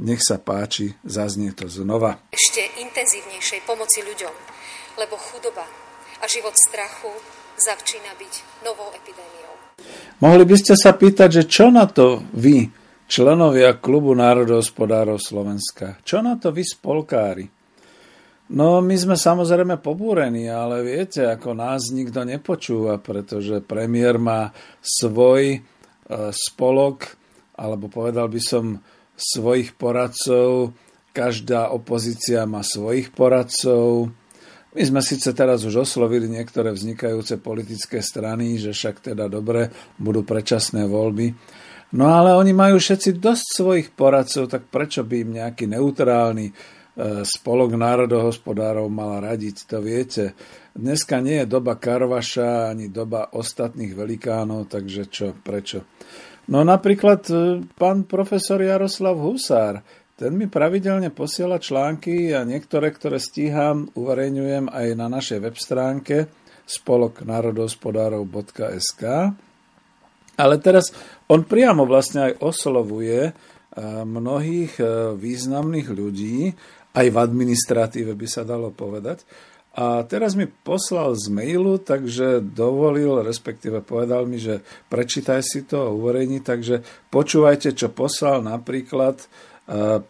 Nech 0.00 0.24
sa 0.24 0.40
páči, 0.40 0.88
zaznie 1.04 1.52
to 1.52 1.68
znova. 1.68 2.16
Ešte 2.32 2.64
intenzívnejšej 2.88 3.60
pomoci 3.68 4.00
ľuďom, 4.00 4.34
lebo 4.96 5.20
chudoba 5.20 5.68
a 6.20 6.24
život 6.24 6.56
strachu 6.56 7.12
začína 7.60 8.16
byť 8.16 8.64
novou 8.64 8.88
epidémiou. 8.96 9.52
Mohli 10.24 10.44
by 10.48 10.56
ste 10.56 10.72
sa 10.72 10.96
pýtať, 10.96 11.44
že 11.44 11.44
čo 11.44 11.68
na 11.68 11.84
to 11.84 12.24
vy, 12.32 12.79
členovia 13.10 13.74
Klubu 13.82 14.14
národohospodárov 14.14 15.18
Slovenska, 15.18 15.98
čo 16.06 16.22
na 16.22 16.38
to 16.38 16.54
vy 16.54 16.62
spolkári? 16.62 17.50
No, 18.54 18.78
my 18.78 18.94
sme 18.94 19.18
samozrejme 19.18 19.82
pobúrení, 19.82 20.46
ale 20.46 20.86
viete, 20.86 21.26
ako 21.26 21.58
nás 21.58 21.90
nikto 21.90 22.22
nepočúva, 22.22 23.02
pretože 23.02 23.62
premiér 23.62 24.18
má 24.18 24.54
svoj 24.78 25.42
e, 25.54 25.58
spolok, 26.30 27.14
alebo 27.58 27.90
povedal 27.90 28.30
by 28.30 28.42
som 28.42 28.78
svojich 29.14 29.74
poradcov, 29.74 30.74
každá 31.10 31.70
opozícia 31.74 32.46
má 32.46 32.62
svojich 32.62 33.10
poradcov, 33.14 34.10
my 34.70 34.82
sme 34.86 35.02
síce 35.02 35.34
teraz 35.34 35.66
už 35.66 35.82
oslovili 35.82 36.30
niektoré 36.30 36.70
vznikajúce 36.70 37.42
politické 37.42 37.98
strany, 37.98 38.54
že 38.54 38.70
však 38.70 39.02
teda 39.14 39.26
dobre, 39.26 39.66
budú 39.98 40.22
predčasné 40.22 40.86
voľby. 40.86 41.34
No 41.90 42.06
ale 42.06 42.38
oni 42.38 42.54
majú 42.54 42.78
všetci 42.78 43.18
dosť 43.18 43.46
svojich 43.50 43.88
poradcov, 43.98 44.46
tak 44.46 44.70
prečo 44.70 45.02
by 45.02 45.16
im 45.26 45.30
nejaký 45.42 45.66
neutrálny 45.66 46.46
e, 46.46 46.54
spolok 47.26 47.74
národohospodárov 47.74 48.86
mal 48.86 49.18
radiť, 49.18 49.66
to 49.66 49.82
viete. 49.82 50.38
Dneska 50.70 51.18
nie 51.18 51.42
je 51.42 51.50
doba 51.50 51.74
Karvaša 51.74 52.70
ani 52.70 52.94
doba 52.94 53.34
ostatných 53.34 53.90
velikánov, 53.90 54.70
takže 54.70 55.02
čo, 55.10 55.34
prečo? 55.34 55.82
No 56.46 56.62
napríklad 56.62 57.26
e, 57.26 57.66
pán 57.74 58.06
profesor 58.06 58.62
Jaroslav 58.62 59.18
Husár, 59.18 59.82
ten 60.14 60.36
mi 60.38 60.46
pravidelne 60.46 61.10
posiela 61.10 61.58
články 61.58 62.30
a 62.36 62.46
niektoré, 62.46 62.94
ktoré 62.94 63.18
stíham, 63.18 63.90
uverejňujem 63.98 64.70
aj 64.70 64.86
na 64.94 65.10
našej 65.10 65.42
web 65.42 65.56
stránke 65.58 66.30
spolok 66.70 67.26
národospodárov.sk. 67.26 69.02
Ale 70.40 70.56
teraz 70.56 70.88
on 71.28 71.44
priamo 71.44 71.84
vlastne 71.84 72.32
aj 72.32 72.40
oslovuje 72.40 73.30
mnohých 74.02 74.82
e, 74.82 74.84
významných 75.14 75.88
ľudí, 75.94 76.50
aj 76.90 77.06
v 77.06 77.16
administratíve 77.16 78.18
by 78.18 78.26
sa 78.26 78.42
dalo 78.42 78.74
povedať. 78.74 79.22
A 79.78 80.02
teraz 80.02 80.34
mi 80.34 80.50
poslal 80.50 81.14
z 81.14 81.30
mailu, 81.30 81.78
takže 81.78 82.42
dovolil, 82.42 83.22
respektíve 83.22 83.86
povedal 83.86 84.26
mi, 84.26 84.42
že 84.42 84.66
prečítaj 84.90 85.46
si 85.46 85.62
to 85.62 85.86
a 85.86 85.94
uverejni, 85.94 86.42
takže 86.42 86.82
počúvajte, 87.06 87.78
čo 87.78 87.94
poslal 87.94 88.42
napríklad 88.42 89.22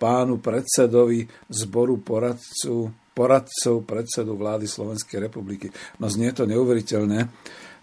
pánu 0.00 0.40
predsedovi 0.40 1.28
zboru 1.52 2.00
poradcu, 2.00 2.88
poradcov 3.12 3.84
predsedu 3.84 4.32
vlády 4.32 4.64
Slovenskej 4.64 5.28
republiky. 5.28 5.68
No 6.00 6.08
znie 6.08 6.32
to 6.32 6.48
neuveriteľné. 6.48 7.28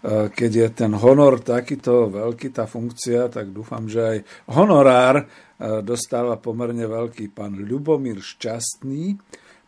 Keď 0.06 0.50
je 0.54 0.68
ten 0.70 0.92
honor 0.94 1.42
takýto 1.42 2.06
veľký, 2.06 2.54
tá 2.54 2.70
funkcia, 2.70 3.26
tak 3.26 3.50
dúfam, 3.50 3.90
že 3.90 4.00
aj 4.00 4.18
honorár 4.54 5.26
dostáva 5.82 6.38
pomerne 6.38 6.86
veľký 6.86 7.34
pán 7.34 7.58
Ľubomír 7.58 8.22
Šťastný, 8.22 9.18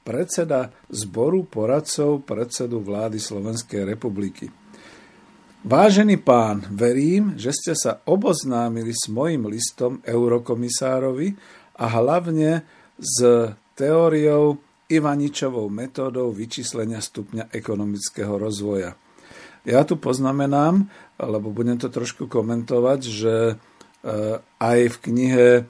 predseda 0.07 0.71
zboru 0.87 1.45
poradcov 1.51 2.23
predsedu 2.23 2.79
vlády 2.79 3.19
Slovenskej 3.19 3.83
republiky. 3.85 4.47
Vážený 5.61 6.25
pán, 6.25 6.65
verím, 6.73 7.37
že 7.37 7.53
ste 7.53 7.77
sa 7.77 8.01
oboznámili 8.09 8.97
s 8.97 9.13
mojim 9.13 9.45
listom 9.45 10.01
eurokomisárovi 10.01 11.37
a 11.77 11.85
hlavne 12.01 12.65
s 12.97 13.21
teóriou 13.77 14.57
Ivaničovou 14.89 15.69
metódou 15.69 16.33
vyčíslenia 16.33 17.05
stupňa 17.05 17.53
ekonomického 17.53 18.41
rozvoja. 18.41 18.97
Ja 19.65 19.85
tu 19.85 20.01
poznamenám, 20.01 20.89
lebo 21.21 21.53
budem 21.53 21.77
to 21.77 21.93
trošku 21.93 22.27
komentovať, 22.27 23.01
že 23.05 23.35
e, 23.51 23.55
aj 24.41 24.79
v 24.89 24.97
knihe, 25.11 25.49
e, 25.61 25.63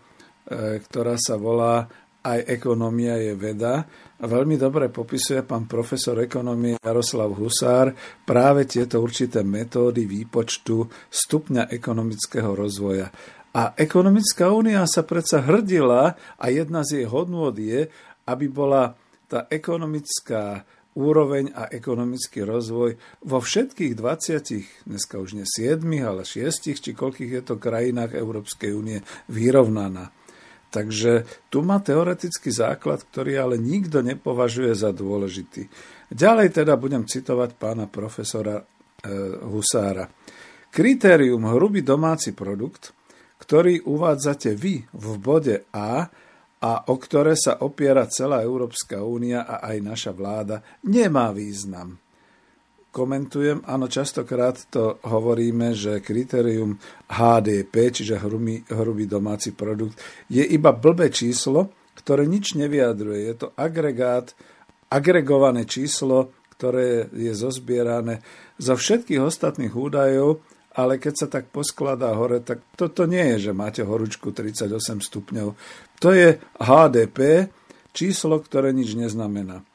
ktorá 0.86 1.18
sa 1.18 1.34
volá 1.34 1.90
Aj 2.20 2.36
ekonomia 2.36 3.16
je 3.16 3.32
veda, 3.32 3.88
veľmi 4.20 4.60
dobre 4.60 4.92
popisuje 4.92 5.40
pán 5.40 5.64
profesor 5.64 6.20
ekonomie 6.20 6.76
Jaroslav 6.76 7.32
Husár 7.32 7.96
práve 8.28 8.68
tieto 8.68 9.00
určité 9.00 9.40
metódy 9.40 10.04
výpočtu 10.04 10.84
stupňa 11.08 11.72
ekonomického 11.72 12.52
rozvoja. 12.52 13.08
A 13.56 13.74
ekonomická 13.74 14.52
únia 14.52 14.84
sa 14.84 15.02
predsa 15.02 15.40
hrdila 15.42 16.14
a 16.38 16.44
jedna 16.52 16.84
z 16.84 17.02
jej 17.02 17.06
hodnôt 17.08 17.56
je, 17.56 17.88
aby 18.28 18.46
bola 18.46 18.94
tá 19.26 19.48
ekonomická 19.50 20.62
úroveň 20.98 21.54
a 21.54 21.70
ekonomický 21.70 22.42
rozvoj 22.42 22.98
vo 23.26 23.38
všetkých 23.38 23.94
20, 23.94 24.90
dneska 24.90 25.22
už 25.22 25.38
nie 25.38 25.46
7, 25.46 25.82
ale 26.02 26.26
6, 26.26 26.74
či 26.74 26.90
koľkých 26.90 27.32
je 27.38 27.42
to 27.46 27.54
krajinách 27.60 28.18
Európskej 28.18 28.74
únie 28.74 28.98
vyrovnaná. 29.30 30.10
Takže 30.70 31.26
tu 31.50 31.66
má 31.66 31.82
teoretický 31.82 32.54
základ, 32.54 33.02
ktorý 33.02 33.42
ale 33.42 33.56
nikto 33.58 34.06
nepovažuje 34.06 34.70
za 34.78 34.94
dôležitý. 34.94 35.66
Ďalej 36.14 36.62
teda 36.62 36.78
budem 36.78 37.06
citovať 37.10 37.58
pána 37.58 37.90
profesora 37.90 38.62
e, 38.62 38.64
Husára. 39.50 40.06
Kritérium 40.70 41.50
hrubý 41.50 41.82
domáci 41.82 42.30
produkt, 42.30 42.94
ktorý 43.42 43.82
uvádzate 43.82 44.54
vy 44.54 44.86
v 44.94 45.06
bode 45.18 45.66
A 45.74 46.06
a 46.60 46.84
o 46.92 46.94
ktoré 47.00 47.32
sa 47.36 47.64
opiera 47.64 48.04
celá 48.06 48.44
Európska 48.44 49.00
únia 49.00 49.48
a 49.48 49.64
aj 49.64 49.76
naša 49.80 50.12
vláda, 50.12 50.60
nemá 50.84 51.32
význam 51.32 51.96
komentujem, 52.90 53.62
áno, 53.70 53.86
častokrát 53.86 54.66
to 54.66 54.98
hovoríme, 55.06 55.72
že 55.72 56.02
kritérium 56.02 56.76
HDP, 57.06 57.74
čiže 57.94 58.18
hrubý, 58.18 58.66
hrubý 58.66 59.06
domáci 59.06 59.54
produkt, 59.54 59.98
je 60.26 60.42
iba 60.42 60.74
blbé 60.74 61.08
číslo, 61.14 61.70
ktoré 61.94 62.26
nič 62.26 62.58
nevyjadruje. 62.58 63.30
Je 63.30 63.34
to 63.38 63.48
agregát, 63.54 64.34
agregované 64.90 65.64
číslo, 65.70 66.34
ktoré 66.58 67.08
je 67.14 67.32
zozbierané 67.32 68.20
zo 68.58 68.74
všetkých 68.76 69.22
ostatných 69.22 69.72
údajov, 69.72 70.42
ale 70.76 71.02
keď 71.02 71.14
sa 71.14 71.26
tak 71.26 71.50
poskladá 71.50 72.14
hore, 72.14 72.38
tak 72.42 72.62
toto 72.78 73.06
nie 73.08 73.36
je, 73.36 73.50
že 73.50 73.52
máte 73.56 73.82
horúčku 73.82 74.30
38 74.30 74.70
stupňov. 75.02 75.48
To 75.98 76.08
je 76.14 76.38
HDP, 76.62 77.50
číslo, 77.90 78.38
ktoré 78.38 78.70
nič 78.70 78.94
neznamená 78.94 79.66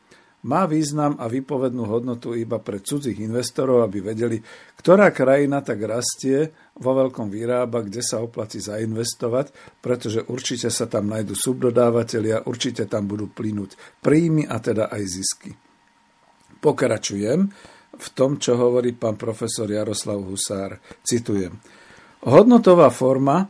má 0.45 0.69
význam 0.69 1.17
a 1.17 1.25
vypovednú 1.25 1.89
hodnotu 1.89 2.37
iba 2.37 2.61
pre 2.61 2.77
cudzích 2.77 3.17
investorov, 3.17 3.81
aby 3.81 4.13
vedeli, 4.13 4.37
ktorá 4.77 5.09
krajina 5.09 5.65
tak 5.65 5.81
rastie, 5.81 6.53
vo 6.77 6.91
veľkom 6.93 7.33
vyrába, 7.33 7.81
kde 7.81 8.05
sa 8.05 8.21
oplatí 8.21 8.61
zainvestovať, 8.61 9.79
pretože 9.81 10.21
určite 10.29 10.69
sa 10.69 10.85
tam 10.85 11.09
nájdú 11.09 11.33
subdodávateľia, 11.33 12.45
určite 12.45 12.85
tam 12.85 13.09
budú 13.09 13.31
plynúť 13.31 13.79
príjmy 14.05 14.45
a 14.45 14.61
teda 14.61 14.93
aj 14.93 15.03
zisky. 15.07 15.51
Pokračujem 16.61 17.49
v 17.99 18.09
tom, 18.13 18.37
čo 18.39 18.55
hovorí 18.59 18.95
pán 18.95 19.19
profesor 19.19 19.67
Jaroslav 19.67 20.21
Husár. 20.21 20.79
Citujem. 21.01 21.55
Hodnotová 22.25 22.89
forma, 22.89 23.47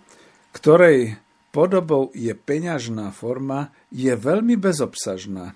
ktorej 0.52 1.16
podobou 1.50 2.12
je 2.12 2.32
peňažná 2.36 3.12
forma, 3.16 3.72
je 3.92 4.12
veľmi 4.12 4.60
bezobsažná 4.60 5.56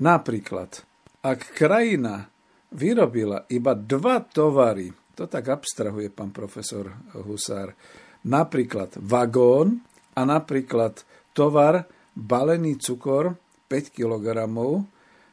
Napríklad, 0.00 0.80
ak 1.20 1.52
krajina 1.52 2.32
vyrobila 2.72 3.44
iba 3.52 3.76
dva 3.76 4.24
tovary, 4.24 4.88
to 5.12 5.28
tak 5.28 5.52
abstrahuje 5.52 6.08
pán 6.08 6.32
profesor 6.32 6.88
Husár, 7.12 7.76
napríklad 8.24 8.96
vagón 8.96 9.84
a 10.16 10.24
napríklad 10.24 11.04
tovar 11.36 11.84
balený 12.16 12.80
cukor 12.80 13.36
5 13.68 13.92
kg, 13.92 14.48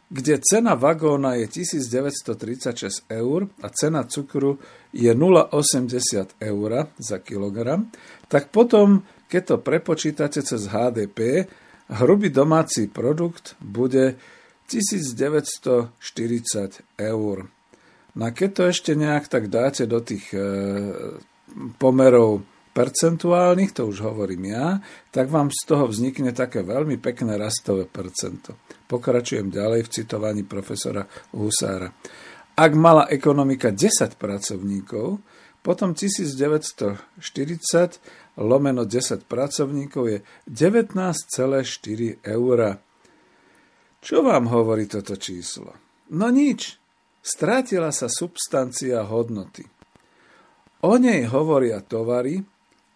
kde 0.10 0.42
cena 0.42 0.74
vagóna 0.74 1.38
je 1.38 1.48
1936 1.48 3.06
eur 3.14 3.48
a 3.62 3.70
cena 3.70 4.04
cukru 4.04 4.58
je 4.90 5.14
0,80 5.14 6.42
eur 6.42 6.72
za 6.98 7.18
kilogram, 7.22 7.94
tak 8.26 8.50
potom, 8.50 9.06
keď 9.30 9.44
to 9.46 9.56
prepočítate 9.62 10.42
cez 10.42 10.66
HDP, 10.66 11.46
hrubý 11.90 12.30
domáci 12.34 12.90
produkt 12.90 13.54
bude 13.62 14.18
1940 14.66 15.94
eur. 16.98 17.38
No 18.18 18.26
a 18.26 18.34
keď 18.34 18.50
to 18.54 18.64
ešte 18.70 18.98
nejak 18.98 19.30
tak 19.30 19.54
dáte 19.54 19.86
do 19.86 20.02
tých 20.02 20.34
e, 20.34 20.42
pomerov 21.78 22.42
percentuálnych, 22.74 23.74
to 23.74 23.90
už 23.90 24.02
hovorím 24.06 24.54
ja, 24.54 24.82
tak 25.14 25.30
vám 25.30 25.50
z 25.54 25.62
toho 25.66 25.86
vznikne 25.90 26.34
také 26.34 26.66
veľmi 26.66 26.98
pekné 27.02 27.38
rastové 27.38 27.86
percento. 27.90 28.58
Pokračujem 28.90 29.54
ďalej 29.54 29.86
v 29.86 29.90
citovaní 29.94 30.42
profesora 30.42 31.06
Husára. 31.38 31.94
Ak 32.58 32.74
mala 32.74 33.06
ekonomika 33.14 33.70
10 33.70 34.18
pracovníkov, 34.18 35.22
potom 35.62 35.94
1940 35.94 37.22
lomeno 38.42 38.90
10 38.90 39.30
pracovníkov 39.30 40.04
je 40.10 40.26
19,4 40.50 42.26
eur. 42.26 42.60
Čo 44.00 44.24
vám 44.26 44.48
hovorí 44.50 44.90
toto 44.90 45.14
číslo? 45.20 45.76
No 46.16 46.32
nič. 46.34 46.80
Strátila 47.20 47.92
sa 47.94 48.08
substancia 48.10 49.06
hodnoty. 49.06 49.68
O 50.88 50.96
nej 50.96 51.28
hovoria 51.28 51.84
tovary 51.84 52.40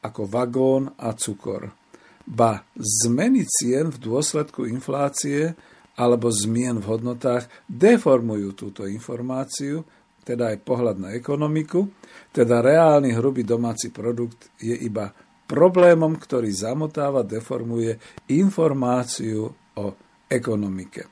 ako 0.02 0.26
vagón 0.26 0.96
a 0.96 1.12
cukor. 1.12 1.76
Ba 2.24 2.64
zmeny 2.80 3.44
cien 3.44 3.92
v 3.92 4.00
dôsledku 4.00 4.64
inflácie 4.64 5.52
alebo 5.94 6.34
zmien 6.34 6.82
v 6.82 6.90
hodnotách 6.90 7.46
deformujú 7.70 8.58
túto 8.58 8.90
informáciu, 8.90 9.86
teda 10.24 10.56
aj 10.56 10.64
pohľad 10.64 10.98
na 10.98 11.10
ekonomiku, 11.14 11.86
teda 12.34 12.64
reálny 12.64 13.14
hrubý 13.14 13.44
domáci 13.46 13.92
produkt 13.94 14.50
je 14.58 14.74
iba 14.74 15.12
problémom, 15.46 16.16
ktorý 16.18 16.50
zamotáva, 16.50 17.22
deformuje 17.22 18.00
informáciu 18.32 19.52
o 19.78 19.86
ekonomike. 20.26 21.06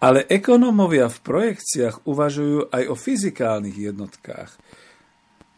Ale 0.00 0.24
ekonómovia 0.24 1.12
v 1.12 1.18
projekciách 1.20 2.08
uvažujú 2.08 2.72
aj 2.72 2.82
o 2.88 2.96
fyzikálnych 2.96 3.76
jednotkách. 3.92 4.50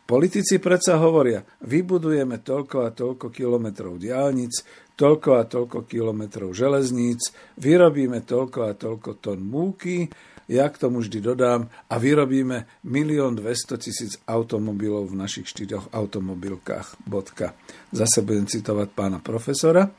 Politici 0.02 0.58
predsa 0.58 0.98
hovoria, 0.98 1.46
vybudujeme 1.62 2.42
toľko 2.42 2.76
a 2.84 2.90
toľko 2.90 3.30
kilometrov 3.30 4.02
diálnic, 4.02 4.66
toľko 5.02 5.30
a 5.34 5.50
toľko 5.50 5.90
kilometrov 5.90 6.54
železníc, 6.54 7.34
vyrobíme 7.58 8.22
toľko 8.22 8.70
a 8.70 8.78
toľko 8.78 9.18
tón 9.18 9.42
múky, 9.42 10.06
ja 10.46 10.70
k 10.70 10.78
tomu 10.78 11.02
vždy 11.02 11.18
dodám, 11.18 11.66
a 11.90 11.94
vyrobíme 11.98 12.86
milión 12.86 13.34
200 13.34 13.82
tisíc 13.82 14.14
automobilov 14.30 15.10
v 15.10 15.18
našich 15.18 15.50
štyroch 15.50 15.90
automobilkách. 15.90 17.02
Bodka. 17.02 17.58
Zase 17.90 18.22
budem 18.22 18.46
citovať 18.46 18.94
pána 18.94 19.18
profesora. 19.18 19.90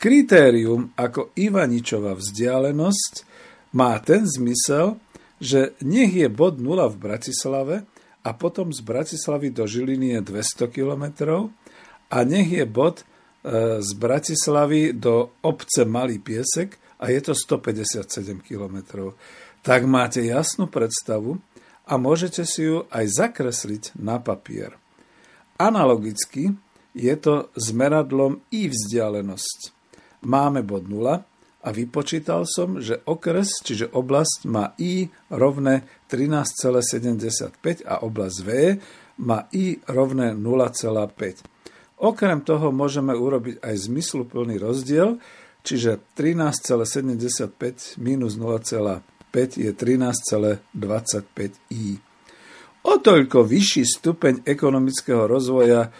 Kritérium 0.00 0.98
ako 0.98 1.30
Ivaničova 1.38 2.18
vzdialenosť 2.18 3.12
má 3.78 3.94
ten 4.02 4.26
zmysel, 4.26 4.98
že 5.38 5.78
nech 5.86 6.10
je 6.10 6.26
bod 6.26 6.58
0 6.58 6.90
v 6.90 6.96
Bratislave 6.98 7.86
a 8.26 8.30
potom 8.34 8.74
z 8.74 8.82
Bratislavy 8.82 9.54
do 9.54 9.62
Žiliny 9.68 10.18
je 10.18 10.20
200 10.26 10.74
km 10.74 11.04
a 12.10 12.18
nech 12.26 12.50
je 12.50 12.66
bod 12.66 13.06
z 13.80 13.90
Bratislavy 13.96 14.92
do 14.92 15.40
obce 15.40 15.88
Malý 15.88 16.20
Piesek 16.20 16.76
a 17.00 17.08
je 17.08 17.20
to 17.24 17.32
157 17.32 18.44
km. 18.44 19.12
Tak 19.64 19.88
máte 19.88 20.20
jasnú 20.24 20.68
predstavu 20.68 21.40
a 21.88 21.96
môžete 21.96 22.44
si 22.44 22.68
ju 22.68 22.84
aj 22.92 23.04
zakresliť 23.08 23.96
na 23.96 24.20
papier. 24.20 24.76
Analogicky 25.56 26.52
je 26.92 27.14
to 27.16 27.48
s 27.56 27.72
meradlom 27.72 28.44
i 28.52 28.68
vzdialenosť 28.68 29.80
máme 30.24 30.60
bod 30.64 30.88
0 30.88 31.24
a 31.60 31.68
vypočítal 31.76 32.48
som, 32.48 32.80
že 32.80 33.04
okres, 33.04 33.60
čiže 33.60 33.92
oblasť 33.92 34.48
má 34.48 34.72
i 34.80 35.12
rovné 35.28 35.84
13,75 36.08 37.84
a 37.84 38.00
oblasť 38.00 38.38
V 38.44 38.48
má 39.20 39.44
I 39.52 39.76
rovné 39.84 40.32
0,5. 40.32 41.44
Okrem 42.00 42.40
toho 42.40 42.72
môžeme 42.72 43.12
urobiť 43.12 43.60
aj 43.60 43.92
zmysluplný 43.92 44.56
rozdiel, 44.56 45.20
čiže 45.60 46.00
13,75 46.16 48.00
minus 48.00 48.40
0,5 48.40 49.04
je 49.60 49.68
13,25i. 49.68 52.00
O 52.80 52.96
toľko 52.96 53.44
vyšší 53.44 53.84
stupeň 53.84 54.48
ekonomického 54.48 55.28
rozvoja 55.28 55.84
e, 55.84 55.92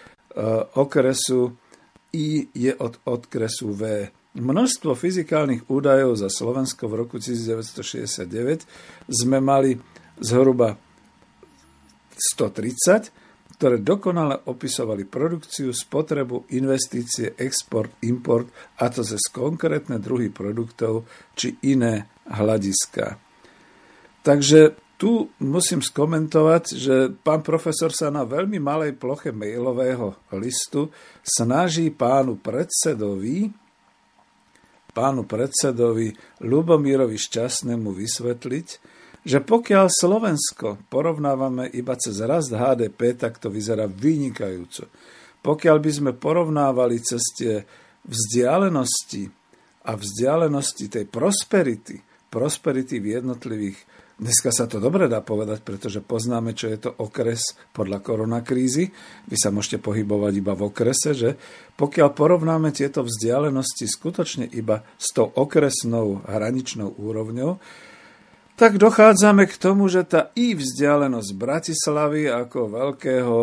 okresu 0.80 1.52
I 2.16 2.48
je 2.56 2.72
od 2.72 2.96
odkresu 3.04 3.76
V. 3.76 4.08
Množstvo 4.40 4.96
fyzikálnych 4.96 5.68
údajov 5.68 6.16
za 6.16 6.32
Slovensko 6.32 6.88
v 6.88 7.04
roku 7.04 7.20
1969 7.20 8.24
sme 9.04 9.44
mali 9.44 9.76
zhruba 10.16 10.80
130, 12.16 13.19
ktoré 13.60 13.84
dokonale 13.84 14.40
opisovali 14.48 15.04
produkciu, 15.04 15.68
spotrebu, 15.76 16.48
investície, 16.56 17.36
export, 17.36 17.92
import 18.08 18.48
a 18.80 18.88
to 18.88 19.04
cez 19.04 19.20
konkrétne 19.28 20.00
druhy 20.00 20.32
produktov 20.32 21.04
či 21.36 21.60
iné 21.68 22.08
hľadiska. 22.24 23.20
Takže 24.24 24.80
tu 24.96 25.28
musím 25.44 25.84
skomentovať, 25.84 26.64
že 26.72 27.12
pán 27.20 27.44
profesor 27.44 27.92
sa 27.92 28.08
na 28.08 28.24
veľmi 28.24 28.56
malej 28.56 28.96
ploche 28.96 29.28
mailového 29.28 30.16
listu 30.40 30.88
snaží 31.20 31.92
pánu 31.92 32.40
predsedovi, 32.40 33.52
pánu 34.96 35.28
predsedovi 35.28 36.16
Lubomírovi 36.48 37.20
Šťastnému 37.20 37.92
vysvetliť, 37.92 38.68
že 39.20 39.44
pokiaľ 39.44 39.86
Slovensko 39.92 40.80
porovnávame 40.88 41.68
iba 41.76 41.92
cez 42.00 42.20
rast 42.24 42.52
HDP, 42.52 43.16
tak 43.16 43.36
to 43.36 43.52
vyzerá 43.52 43.84
vynikajúco. 43.84 44.88
Pokiaľ 45.40 45.76
by 45.80 45.90
sme 45.92 46.12
porovnávali 46.16 47.00
cez 47.00 47.24
tie 47.36 47.64
vzdialenosti 48.04 49.28
a 49.88 49.96
vzdialenosti 49.96 50.84
tej 50.88 51.04
prosperity, 51.08 52.00
prosperity 52.28 53.00
v 53.00 53.20
jednotlivých 53.20 53.78
Dneska 54.20 54.52
sa 54.52 54.68
to 54.68 54.84
dobre 54.84 55.08
dá 55.08 55.24
povedať, 55.24 55.64
pretože 55.64 56.04
poznáme, 56.04 56.52
čo 56.52 56.68
je 56.68 56.76
to 56.76 56.92
okres 56.92 57.56
podľa 57.72 58.04
koronakrízy. 58.04 58.92
Vy 59.24 59.36
sa 59.40 59.48
môžete 59.48 59.80
pohybovať 59.80 60.44
iba 60.44 60.52
v 60.52 60.68
okrese, 60.68 61.16
že 61.16 61.40
pokiaľ 61.80 62.12
porovnáme 62.12 62.68
tieto 62.68 63.00
vzdialenosti 63.00 63.88
skutočne 63.88 64.44
iba 64.52 64.84
s 65.00 65.16
tou 65.16 65.24
okresnou 65.24 66.20
hraničnou 66.28 67.00
úrovňou, 67.00 67.56
tak 68.60 68.76
dochádzame 68.76 69.48
k 69.48 69.56
tomu, 69.56 69.88
že 69.88 70.04
tá 70.04 70.36
i 70.36 70.52
vzdialenosť 70.52 71.30
Bratislavy 71.32 72.28
ako 72.28 72.58
veľkého 72.68 73.36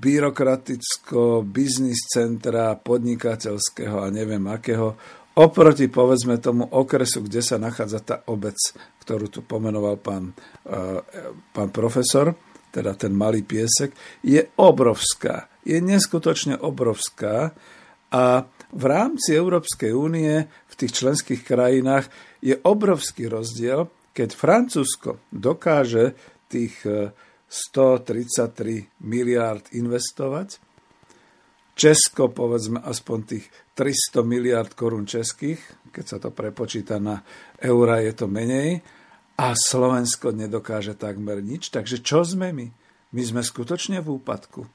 byrokraticko 0.00 1.44
biznis 1.44 2.08
centra, 2.08 2.72
podnikateľského 2.80 4.00
a 4.00 4.08
neviem 4.08 4.40
akého, 4.48 4.96
oproti 5.36 5.92
povedzme 5.92 6.40
tomu 6.40 6.64
okresu, 6.64 7.20
kde 7.20 7.44
sa 7.44 7.60
nachádza 7.60 8.00
tá 8.00 8.16
obec, 8.32 8.56
ktorú 9.04 9.28
tu 9.28 9.44
pomenoval 9.44 10.00
pán, 10.00 10.32
e, 10.64 11.04
pán 11.52 11.68
profesor, 11.68 12.32
teda 12.72 12.96
ten 12.96 13.12
malý 13.12 13.44
piesek, 13.44 13.92
je 14.24 14.40
obrovská. 14.56 15.52
Je 15.68 15.84
neskutočne 15.84 16.56
obrovská 16.56 17.52
a 18.08 18.48
v 18.72 18.84
rámci 18.88 19.36
Európskej 19.36 19.92
únie 19.92 20.48
v 20.48 20.74
tých 20.80 20.96
členských 20.96 21.44
krajinách 21.44 22.08
je 22.40 22.56
obrovský 22.56 23.28
rozdiel, 23.28 23.88
keď 24.18 24.34
Francúzsko 24.34 25.22
dokáže 25.30 26.18
tých 26.50 26.82
133 26.82 27.46
e, 27.46 28.90
miliárd 29.06 29.70
investovať, 29.70 30.58
Česko 31.78 32.34
povedzme 32.34 32.82
aspoň 32.82 33.18
tých 33.22 33.46
300 33.78 34.26
miliard 34.26 34.74
korún 34.74 35.06
českých, 35.06 35.62
keď 35.94 36.04
sa 36.04 36.18
to 36.18 36.34
prepočíta 36.34 36.98
na 36.98 37.22
eura, 37.62 38.02
je 38.02 38.18
to 38.18 38.26
menej, 38.26 38.82
a 39.38 39.54
Slovensko 39.54 40.34
nedokáže 40.34 40.98
takmer 40.98 41.38
nič. 41.38 41.70
Takže 41.70 42.02
čo 42.02 42.26
sme 42.26 42.50
my? 42.50 42.66
My 43.14 43.22
sme 43.22 43.46
skutočne 43.46 44.02
v 44.02 44.18
úpadku. 44.18 44.66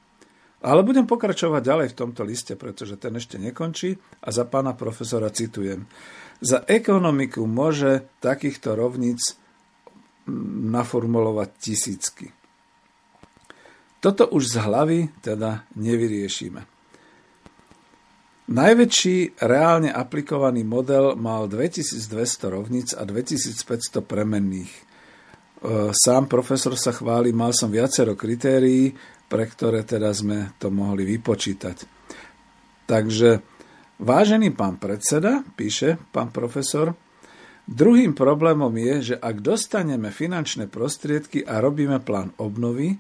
Ale 0.64 0.88
budem 0.88 1.04
pokračovať 1.04 1.60
ďalej 1.60 1.88
v 1.92 2.00
tomto 2.00 2.24
liste, 2.24 2.56
pretože 2.56 2.96
ten 2.96 3.12
ešte 3.20 3.36
nekončí 3.36 4.00
a 4.24 4.32
za 4.32 4.48
pána 4.48 4.72
profesora 4.72 5.28
citujem. 5.28 5.84
Za 6.44 6.60
ekonomiku 6.68 7.48
môže 7.48 8.04
takýchto 8.20 8.76
rovníc 8.76 9.40
naformulovať 10.68 11.50
tisícky. 11.56 12.28
Toto 14.04 14.28
už 14.28 14.52
z 14.52 14.56
hlavy 14.60 15.00
teda 15.24 15.64
nevyriešime. 15.80 16.68
Najväčší 18.44 19.40
reálne 19.40 19.88
aplikovaný 19.88 20.68
model 20.68 21.16
mal 21.16 21.48
2200 21.48 22.12
rovníc 22.52 22.92
a 22.92 23.08
2500 23.08 24.04
premenných. 24.04 24.68
E, 24.68 24.82
sám 25.96 26.28
profesor 26.28 26.76
sa 26.76 26.92
chváli, 26.92 27.32
mal 27.32 27.56
som 27.56 27.72
viacero 27.72 28.20
kritérií, 28.20 28.92
pre 29.32 29.48
ktoré 29.48 29.88
teda 29.88 30.12
sme 30.12 30.60
to 30.60 30.68
mohli 30.68 31.08
vypočítať. 31.08 31.88
Takže 32.84 33.53
Vážený 34.04 34.52
pán 34.52 34.84
predseda, 34.84 35.48
píše 35.56 35.96
pán 36.12 36.28
profesor, 36.36 36.92
druhým 37.64 38.12
problémom 38.12 38.76
je, 38.76 38.96
že 39.00 39.16
ak 39.16 39.40
dostaneme 39.40 40.12
finančné 40.12 40.68
prostriedky 40.68 41.48
a 41.48 41.64
robíme 41.64 42.04
plán 42.04 42.36
obnovy, 42.36 43.00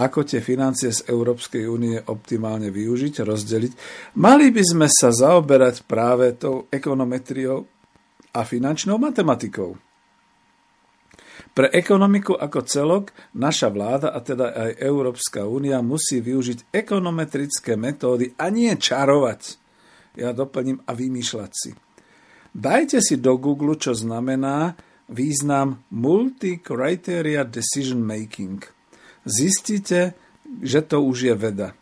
ako 0.00 0.24
tie 0.24 0.40
financie 0.40 0.88
z 0.88 1.04
Európskej 1.04 1.68
únie 1.68 2.00
optimálne 2.00 2.72
využiť, 2.72 3.28
rozdeliť, 3.28 3.72
mali 4.16 4.48
by 4.48 4.62
sme 4.64 4.88
sa 4.88 5.12
zaoberať 5.12 5.84
práve 5.84 6.32
tou 6.40 6.64
ekonometriou 6.72 7.68
a 8.32 8.40
finančnou 8.40 8.96
matematikou. 8.96 9.76
Pre 11.52 11.68
ekonomiku 11.68 12.40
ako 12.40 12.64
celok 12.64 13.12
naša 13.36 13.68
vláda 13.68 14.16
a 14.16 14.18
teda 14.24 14.56
aj 14.56 14.80
Európska 14.80 15.44
únia 15.44 15.84
musí 15.84 16.24
využiť 16.24 16.72
ekonometrické 16.72 17.76
metódy 17.76 18.32
a 18.40 18.48
nie 18.48 18.72
čarovať 18.72 19.67
ja 20.18 20.34
doplním 20.34 20.82
a 20.82 20.92
vymýšľať 20.92 21.52
si. 21.54 21.70
Dajte 22.50 22.98
si 22.98 23.22
do 23.22 23.38
Google, 23.38 23.78
čo 23.78 23.94
znamená 23.94 24.74
význam 25.06 25.86
Multi-Criteria 25.94 27.46
Decision 27.46 28.02
Making. 28.02 28.60
Zistíte, 29.22 30.18
že 30.60 30.82
to 30.82 31.04
už 31.04 31.32
je 31.32 31.34
veda. 31.38 31.78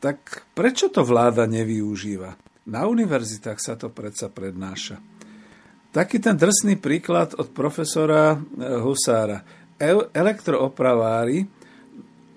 Tak 0.00 0.48
prečo 0.56 0.88
to 0.88 1.04
vláda 1.04 1.44
nevyužíva? 1.44 2.34
Na 2.68 2.88
univerzitách 2.88 3.60
sa 3.60 3.76
to 3.76 3.92
predsa 3.92 4.32
prednáša. 4.32 5.00
Taký 5.90 6.22
ten 6.22 6.38
drsný 6.38 6.78
príklad 6.78 7.34
od 7.34 7.50
profesora 7.50 8.34
eh, 8.34 8.40
Husára. 8.80 9.42
Elektroopravári 10.12 11.44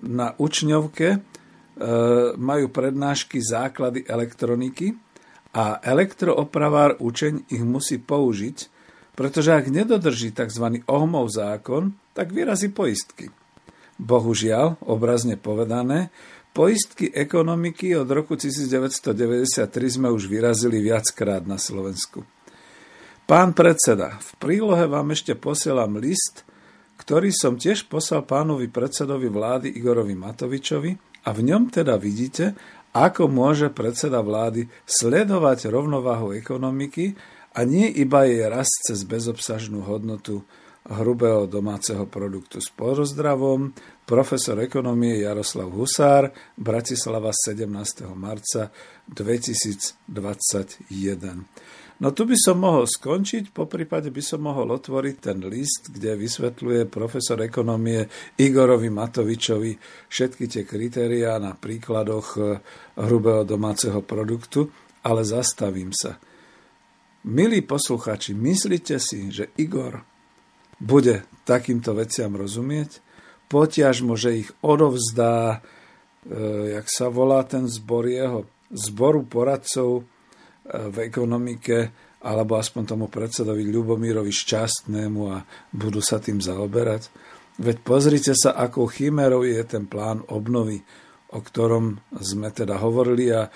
na 0.04 0.34
učňovke 0.36 1.08
eh, 1.14 1.18
majú 2.34 2.66
prednášky 2.68 3.40
základy 3.40 4.04
elektroniky 4.04 5.03
a 5.54 5.78
elektroopravár 5.86 6.98
učeň 6.98 7.46
ich 7.54 7.62
musí 7.62 8.02
použiť, 8.02 8.68
pretože 9.14 9.54
ak 9.54 9.70
nedodrží 9.70 10.34
tzv. 10.34 10.82
Ohmov 10.90 11.30
zákon, 11.30 11.94
tak 12.10 12.34
vyrazí 12.34 12.74
poistky. 12.74 13.30
Bohužiaľ, 13.94 14.82
obrazne 14.82 15.38
povedané, 15.38 16.10
poistky 16.50 17.14
ekonomiky 17.14 17.94
od 17.94 18.10
roku 18.10 18.34
1993 18.34 19.70
sme 19.86 20.10
už 20.10 20.26
vyrazili 20.26 20.82
viackrát 20.82 21.46
na 21.46 21.62
Slovensku. 21.62 22.26
Pán 23.24 23.54
predseda, 23.54 24.18
v 24.18 24.30
prílohe 24.42 24.84
vám 24.90 25.14
ešte 25.14 25.38
posielam 25.38 25.96
list, 25.96 26.42
ktorý 26.98 27.30
som 27.30 27.56
tiež 27.56 27.86
poslal 27.86 28.26
pánovi 28.26 28.66
predsedovi 28.68 29.30
vlády 29.30 29.68
Igorovi 29.78 30.12
Matovičovi 30.18 30.92
a 31.24 31.30
v 31.32 31.40
ňom 31.40 31.72
teda 31.72 31.96
vidíte, 31.96 32.52
ako 32.94 33.26
môže 33.26 33.74
predseda 33.74 34.22
vlády 34.22 34.70
sledovať 34.86 35.66
rovnováhu 35.66 36.30
ekonomiky 36.30 37.18
a 37.54 37.66
nie 37.66 37.90
iba 37.90 38.22
jej 38.22 38.46
rast 38.46 38.86
cez 38.86 39.02
bezobsažnú 39.02 39.82
hodnotu 39.82 40.46
hrubého 40.84 41.48
domáceho 41.48 42.06
produktu. 42.06 42.60
S 42.60 42.68
porozdravom 42.70 43.72
profesor 44.04 44.60
ekonomie 44.60 45.16
Jaroslav 45.24 45.72
Husár, 45.72 46.30
Bratislava 46.54 47.32
17. 47.32 48.04
marca 48.14 48.70
2021. 49.10 50.86
No 52.04 52.12
tu 52.12 52.28
by 52.28 52.36
som 52.36 52.60
mohol 52.60 52.84
skončiť, 52.84 53.48
po 53.48 53.64
prípade 53.64 54.12
by 54.12 54.20
som 54.20 54.44
mohol 54.44 54.76
otvoriť 54.76 55.16
ten 55.24 55.40
list, 55.48 55.88
kde 55.88 56.20
vysvetľuje 56.20 56.84
profesor 56.92 57.40
ekonomie 57.40 58.04
Igorovi 58.36 58.92
Matovičovi 58.92 59.72
všetky 60.12 60.44
tie 60.44 60.68
kritériá 60.68 61.40
na 61.40 61.56
príkladoch 61.56 62.28
eh, 62.36 62.60
hrubého 63.00 63.48
domáceho 63.48 64.04
produktu, 64.04 64.68
ale 65.00 65.24
zastavím 65.24 65.96
sa. 65.96 66.20
Milí 67.24 67.64
posluchači, 67.64 68.36
myslíte 68.36 69.00
si, 69.00 69.32
že 69.32 69.48
Igor 69.56 70.04
bude 70.76 71.24
takýmto 71.48 71.96
veciam 71.96 72.36
rozumieť, 72.36 73.00
potiažmo, 73.48 74.12
že 74.12 74.44
ich 74.44 74.52
odovzdá, 74.60 75.64
e, 76.28 76.38
jak 76.76 76.84
sa 76.84 77.08
volá 77.08 77.40
ten 77.48 77.64
zbor 77.64 78.04
jeho, 78.04 78.44
zboru 78.68 79.24
poradcov 79.24 80.04
v 80.64 80.96
ekonomike, 81.04 81.92
alebo 82.24 82.56
aspoň 82.56 82.82
tomu 82.96 83.06
predsedovi 83.12 83.68
Ľubomírovi 83.68 84.32
Šťastnému 84.32 85.22
a 85.28 85.44
budú 85.76 86.00
sa 86.00 86.16
tým 86.18 86.40
zaoberať. 86.40 87.12
Veď 87.60 87.76
pozrite 87.84 88.32
sa, 88.32 88.56
akou 88.56 88.88
chimerou 88.88 89.44
je 89.44 89.60
ten 89.62 89.84
plán 89.84 90.24
obnovy, 90.32 90.80
o 91.30 91.38
ktorom 91.38 92.00
sme 92.18 92.48
teda 92.50 92.80
hovorili 92.80 93.30
a 93.30 93.46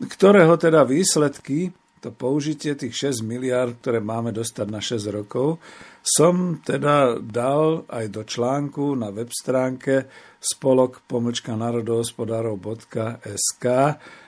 ktorého 0.00 0.58
teda 0.58 0.82
výsledky, 0.82 1.70
to 2.02 2.12
použitie 2.12 2.76
tých 2.76 3.16
6 3.16 3.24
miliard, 3.24 3.80
ktoré 3.80 3.96
máme 4.02 4.28
dostať 4.34 4.66
na 4.68 4.80
6 4.82 5.08
rokov, 5.08 5.56
som 6.04 6.60
teda 6.60 7.16
dal 7.16 7.88
aj 7.88 8.12
do 8.12 8.22
článku 8.28 8.92
na 8.92 9.08
web 9.08 9.32
stránke 9.32 10.04
spolok 10.36 11.00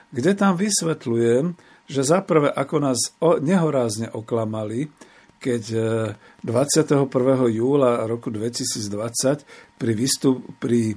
kde 0.09 0.33
tam 0.33 0.57
vysvetľujem, 0.57 1.53
že 1.87 2.03
zaprvé 2.03 2.51
ako 2.51 2.75
nás 2.83 2.99
nehorázne 3.39 4.11
oklamali, 4.11 4.91
keď 5.37 5.63
21. 6.43 7.07
E, 7.07 7.55
júla 7.55 8.03
roku 8.09 8.27
2020 8.33 9.77
pri, 9.77 9.91
vystup, 9.93 10.43
pri 10.59 10.93
e, 10.93 10.95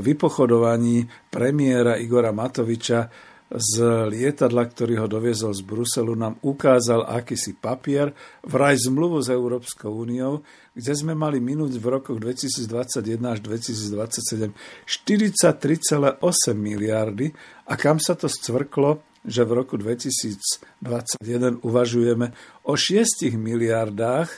vypochodovaní 0.00 1.04
premiéra 1.28 1.98
Igora 1.98 2.32
Matoviča 2.32 3.10
z 3.48 3.80
lietadla, 4.12 4.68
ktorý 4.68 5.00
ho 5.00 5.08
doviezol 5.08 5.56
z 5.56 5.64
Bruselu, 5.64 6.12
nám 6.12 6.36
ukázal 6.44 7.08
akýsi 7.08 7.56
papier, 7.56 8.12
vraj 8.44 8.76
zmluvu 8.76 9.24
s 9.24 9.32
Európskou 9.32 9.88
úniou, 9.88 10.44
kde 10.76 10.92
sme 10.92 11.16
mali 11.16 11.40
minúť 11.40 11.80
v 11.80 11.86
rokoch 11.88 12.20
2021 12.20 13.16
až 13.24 13.38
2027 13.40 14.52
43,8 14.84 16.20
miliardy 16.52 17.32
a 17.66 17.72
kam 17.80 17.96
sa 17.96 18.12
to 18.20 18.28
scvrklo, 18.28 19.07
že 19.24 19.42
v 19.42 19.52
roku 19.58 19.74
2021 19.74 21.62
uvažujeme 21.62 22.34
o 22.66 22.74
6 22.74 23.34
miliardách 23.34 24.30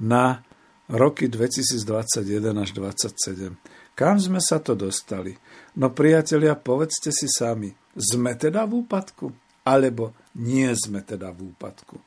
na 0.00 0.42
roky 0.90 1.30
2021 1.30 2.54
až 2.58 2.70
2027. 2.74 3.56
Kam 3.94 4.16
sme 4.16 4.40
sa 4.42 4.58
to 4.58 4.74
dostali? 4.74 5.36
No 5.76 5.92
priatelia, 5.92 6.56
povedzte 6.56 7.12
si 7.14 7.30
sami, 7.30 7.70
sme 7.94 8.34
teda 8.34 8.66
v 8.66 8.86
úpadku? 8.86 9.26
Alebo 9.60 10.16
nie 10.40 10.72
sme 10.72 11.04
teda 11.04 11.30
v 11.30 11.52
úpadku? 11.52 12.00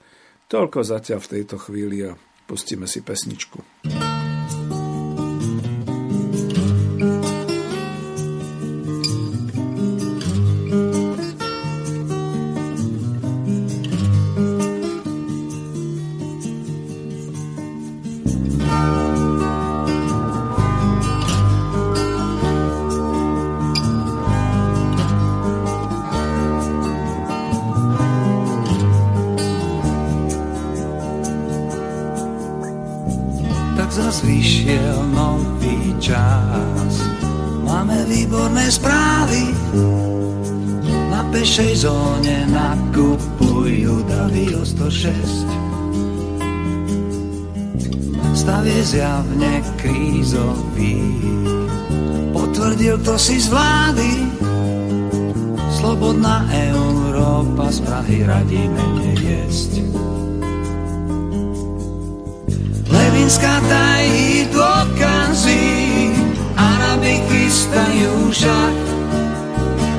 Toľko 0.50 0.80
zatiaľ 0.84 1.20
v 1.22 1.32
tejto 1.40 1.56
chvíli 1.62 2.04
a 2.04 2.18
pustíme 2.50 2.90
si 2.90 3.00
pesničku. 3.06 3.62
Si 53.24 53.40
z 53.40 53.48
vlády, 53.56 54.28
slobodná 55.80 56.44
Európa 56.52 57.72
z 57.72 57.80
Prahy 57.88 58.28
radí 58.28 58.68
menej 58.68 59.16
jesť. 59.16 59.80
Levinská 62.92 63.64
tají 63.64 64.44
dôkazy, 64.52 65.64
Araby 66.60 67.24
chystajú 67.32 68.28
šach 68.28 68.80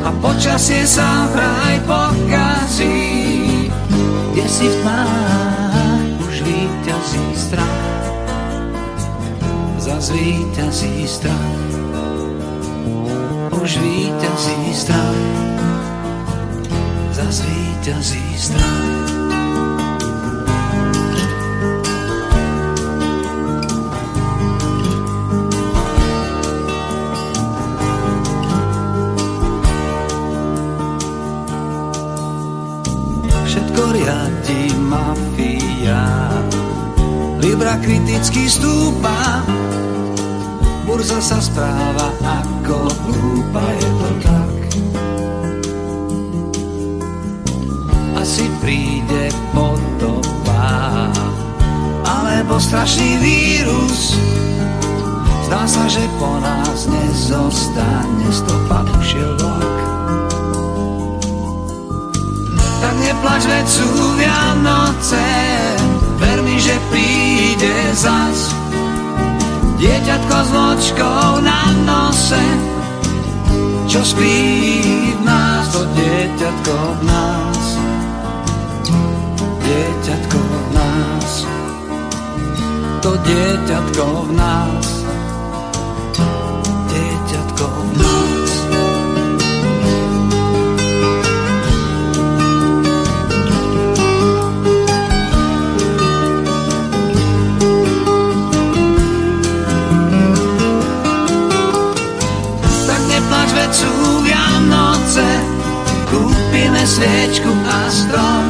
a 0.04 0.12
počasie 0.20 0.84
sa 0.84 1.24
vraj 1.32 1.80
pokazí. 1.88 3.72
Kde 4.37 4.46
si 4.52 4.68
v 4.68 4.76
tmách 4.84 6.12
už 6.28 6.37
víťazí 6.44 7.24
strach 7.32 7.84
zvíťazí 10.04 11.08
strach. 11.08 11.93
Už 13.64 13.81
víťazí 13.81 14.77
strach. 14.77 15.20
Zazvíťazí 17.16 18.27
strach. 18.37 18.92
Všetko 33.48 33.83
riadi 33.96 34.77
mafia 34.77 36.05
Libra 37.40 37.81
kriticky 37.81 38.44
stúpa 38.44 39.13
burza 41.04 41.20
sa 41.20 41.36
správa 41.36 42.08
ako 42.24 42.88
hlúpa, 42.88 43.60
je 43.76 43.90
to 43.92 44.10
tak. 44.24 44.56
Asi 48.16 48.48
príde 48.64 49.28
potopa, 49.52 51.12
alebo 52.08 52.56
strašný 52.56 53.20
vírus. 53.20 54.16
Zdá 55.44 55.68
sa, 55.68 55.84
že 55.92 56.00
po 56.16 56.40
nás 56.40 56.88
nezostane 56.88 58.28
stopa, 58.32 58.88
už 58.96 59.08
vlak. 59.44 59.76
Tak 62.80 62.94
neplač, 62.96 63.44
veď 63.44 63.66
sú 63.68 63.88
Vianoce, 64.16 65.28
ver 66.16 66.40
mi, 66.40 66.56
že 66.56 66.80
príde 66.88 67.92
zas 67.92 68.63
Dieťatko 69.85 70.37
s 70.48 70.50
ločkou 70.56 71.44
na 71.44 71.60
nose, 71.85 72.40
čo 73.85 74.00
spí 74.00 74.32
v 75.12 75.20
nás, 75.28 75.68
to 75.76 75.85
dieťatko 75.92 76.72
v 76.72 77.00
nás. 77.04 77.64
Dieťatko 79.60 80.40
v 80.40 80.68
nás, 80.72 81.32
to 83.04 83.12
dieťatko 83.28 84.04
v 84.24 84.30
nás. 84.32 84.93
Sviečku 107.05 107.52
a 107.69 107.79
strom. 107.92 108.44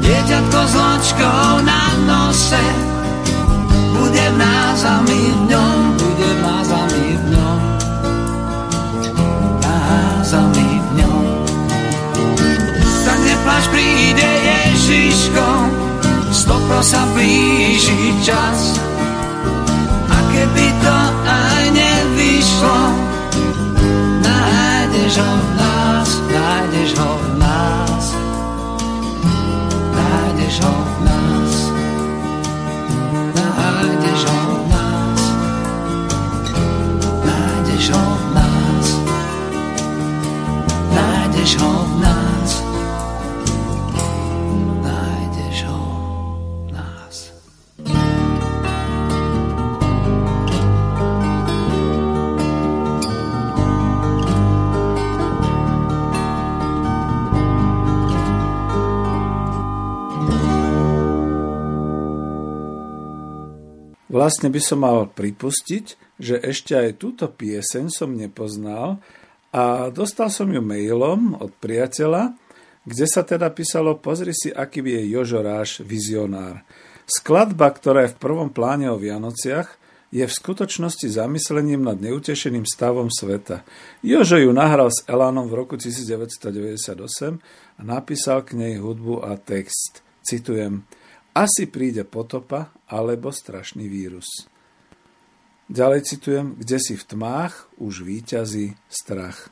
Dieťatko 0.00 0.60
s 0.64 0.72
ločkou 0.72 1.48
na 1.60 1.84
nose, 2.08 2.64
bude 3.92 4.24
v 4.32 4.36
nás 4.40 4.80
a 4.80 5.04
my 5.04 5.20
v 5.20 5.40
ňom, 5.52 5.80
bude 6.00 6.30
v 6.32 6.40
nás 6.40 6.68
a 6.72 6.82
my 6.88 7.06
v 7.12 7.24
ňom. 7.36 7.60
Nás 9.60 10.30
a 10.32 10.42
my 10.56 10.68
v 10.72 10.88
ňom. 11.04 11.24
Tak 13.04 13.18
neplač, 13.28 13.64
príde 13.68 14.30
Ježiško, 14.48 15.48
stopro 16.32 16.80
sa 16.80 17.04
blíži 17.12 18.16
čas. 18.24 18.80
A 20.08 20.16
keby 20.32 20.66
to 20.80 20.98
aj 21.28 21.62
nevyšlo, 21.76 22.78
nájdeš 24.24 25.20
ho 25.20 25.41
Vlastne 64.22 64.54
by 64.54 64.62
som 64.62 64.86
mal 64.86 65.10
pripustiť, 65.10 66.14
že 66.14 66.38
ešte 66.38 66.78
aj 66.78 67.02
túto 67.02 67.26
pieseň 67.26 67.90
som 67.90 68.14
nepoznal 68.14 69.02
a 69.50 69.90
dostal 69.90 70.30
som 70.30 70.46
ju 70.46 70.62
mailom 70.62 71.34
od 71.42 71.50
priateľa, 71.58 72.30
kde 72.86 73.06
sa 73.10 73.26
teda 73.26 73.50
písalo 73.50 73.98
pozri 73.98 74.30
si, 74.30 74.54
aký 74.54 74.78
je 74.78 75.10
Jožoráš 75.10 75.82
vizionár. 75.82 76.62
Skladba, 77.02 77.66
ktorá 77.74 78.06
je 78.06 78.14
v 78.14 78.20
prvom 78.22 78.46
pláne 78.54 78.94
o 78.94 78.96
Vianociach, 79.02 79.74
je 80.14 80.22
v 80.22 80.30
skutočnosti 80.30 81.18
zamyslením 81.18 81.82
nad 81.82 81.98
neutešeným 81.98 82.62
stavom 82.62 83.10
sveta. 83.10 83.66
Jožo 84.06 84.38
ju 84.38 84.54
nahral 84.54 84.94
s 84.94 85.02
Elánom 85.10 85.50
v 85.50 85.66
roku 85.66 85.74
1998 85.74 86.94
a 87.74 87.82
napísal 87.82 88.46
k 88.46 88.54
nej 88.54 88.78
hudbu 88.78 89.26
a 89.26 89.34
text. 89.34 90.06
Citujem– 90.22 90.78
asi 91.32 91.64
príde 91.64 92.04
potopa 92.04 92.76
alebo 92.92 93.32
strašný 93.32 93.88
vírus. 93.88 94.28
Ďalej 95.72 96.04
citujem, 96.04 96.46
kde 96.60 96.76
si 96.76 96.92
v 97.00 97.08
tmách 97.16 97.72
už 97.80 98.04
výťazí 98.04 98.76
strach. 98.92 99.48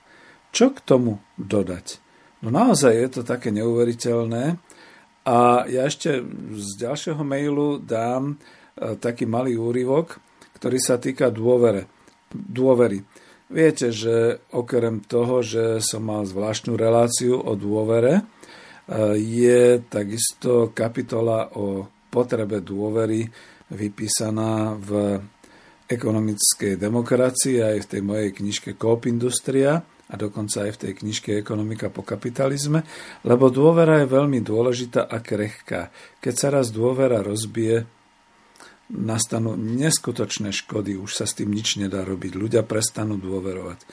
Čo 0.52 0.76
k 0.76 0.84
tomu 0.84 1.24
dodať? 1.40 1.96
No 2.44 2.52
naozaj 2.52 2.92
je 2.92 3.08
to 3.08 3.22
také 3.24 3.48
neuveriteľné. 3.48 4.60
A 5.24 5.64
ja 5.64 5.88
ešte 5.88 6.20
z 6.52 6.68
ďalšieho 6.76 7.24
mailu 7.24 7.80
dám 7.80 8.36
e, 8.36 8.96
taký 9.00 9.24
malý 9.24 9.56
úryvok, 9.56 10.20
ktorý 10.60 10.76
sa 10.76 11.00
týka 11.00 11.32
dôvere, 11.32 11.88
dôvery. 12.32 13.00
Viete, 13.48 13.88
že 13.88 14.44
okrem 14.52 15.00
toho, 15.00 15.40
že 15.40 15.80
som 15.80 16.04
mal 16.04 16.28
zvláštnu 16.28 16.76
reláciu 16.76 17.40
o 17.40 17.58
dôvere, 17.58 18.22
je 19.18 19.78
takisto 19.86 20.74
kapitola 20.74 21.54
o 21.54 21.86
potrebe 22.10 22.58
dôvery 22.60 23.30
vypísaná 23.70 24.74
v 24.74 25.22
ekonomickej 25.86 26.78
demokracii 26.78 27.62
aj 27.62 27.76
v 27.86 27.90
tej 27.90 28.02
mojej 28.02 28.30
knižke 28.34 28.70
Coop 28.74 29.06
Industria 29.06 29.78
a 30.10 30.14
dokonca 30.18 30.66
aj 30.66 30.70
v 30.74 30.80
tej 30.86 30.92
knižke 31.02 31.38
Ekonomika 31.38 31.86
po 31.86 32.02
kapitalizme, 32.02 32.82
lebo 33.22 33.46
dôvera 33.50 34.02
je 34.02 34.10
veľmi 34.10 34.42
dôležitá 34.42 35.06
a 35.06 35.22
krehká. 35.22 35.94
Keď 36.18 36.34
sa 36.34 36.48
raz 36.50 36.74
dôvera 36.74 37.22
rozbije, 37.22 37.86
nastanú 38.90 39.54
neskutočné 39.54 40.50
škody, 40.50 40.98
už 40.98 41.22
sa 41.22 41.24
s 41.26 41.38
tým 41.38 41.54
nič 41.54 41.78
nedá 41.78 42.02
robiť. 42.02 42.34
Ľudia 42.34 42.62
prestanú 42.66 43.14
dôverovať. 43.22 43.86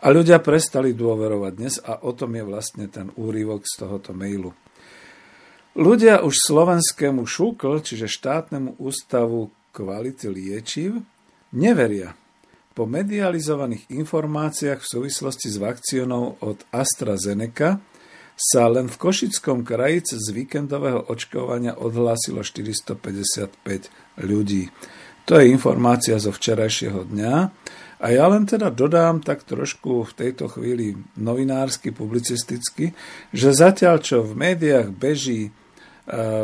A 0.00 0.10
ľudia 0.10 0.42
prestali 0.42 0.96
dôverovať 0.96 1.52
dnes 1.54 1.74
a 1.78 2.02
o 2.02 2.10
tom 2.16 2.34
je 2.34 2.42
vlastne 2.42 2.90
ten 2.90 3.12
úryvok 3.14 3.62
z 3.62 3.74
tohoto 3.84 4.10
mailu. 4.10 4.50
Ľudia 5.78 6.26
už 6.26 6.34
slovenskému 6.50 7.22
šúkl, 7.30 7.78
čiže 7.78 8.10
štátnemu 8.10 8.74
ústavu 8.82 9.54
kvality 9.70 10.26
liečiv, 10.26 10.98
neveria. 11.54 12.18
Po 12.74 12.90
medializovaných 12.90 13.86
informáciách 13.86 14.82
v 14.82 14.90
súvislosti 14.98 15.46
s 15.46 15.62
vakcínou 15.62 16.42
od 16.42 16.66
AstraZeneca 16.74 17.78
sa 18.34 18.62
len 18.66 18.90
v 18.90 18.96
Košickom 18.98 19.62
kraji 19.62 20.18
z 20.18 20.32
víkendového 20.34 21.06
očkovania 21.06 21.78
odhlásilo 21.78 22.42
455 22.42 24.26
ľudí. 24.26 24.74
To 25.28 25.38
je 25.38 25.54
informácia 25.54 26.18
zo 26.18 26.34
včerajšieho 26.34 27.06
dňa 27.14 27.34
a 28.00 28.06
ja 28.10 28.24
len 28.26 28.48
teda 28.48 28.72
dodám 28.72 29.22
tak 29.22 29.46
trošku 29.46 30.02
v 30.08 30.12
tejto 30.16 30.50
chvíli 30.50 30.98
novinársky, 31.14 31.94
publicisticky, 31.94 32.96
že 33.30 33.54
zatiaľ 33.54 34.02
čo 34.02 34.26
v 34.26 34.34
médiách 34.34 34.90
beží 34.90 35.54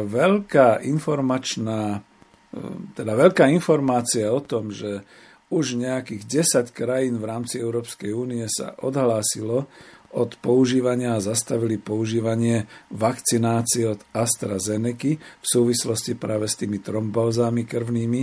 veľká 0.06 0.86
informačná, 0.86 1.98
e, 1.98 2.58
teda 2.94 3.12
veľká 3.18 3.50
informácia 3.50 4.30
o 4.30 4.40
tom, 4.40 4.70
že 4.70 5.02
už 5.50 5.78
nejakých 5.78 6.22
10 6.70 6.74
krajín 6.74 7.22
v 7.22 7.28
rámci 7.28 7.62
Európskej 7.62 8.10
únie 8.10 8.46
sa 8.50 8.74
odhlásilo 8.82 9.70
od 10.16 10.34
používania 10.40 11.18
a 11.18 11.22
zastavili 11.22 11.76
používanie 11.78 12.66
vakcinácie 12.94 13.84
od 13.86 14.00
AstraZeneca 14.16 15.18
v 15.20 15.46
súvislosti 15.46 16.16
práve 16.16 16.50
s 16.50 16.58
tými 16.58 16.82
trombózami 16.82 17.68
krvnými, 17.68 18.22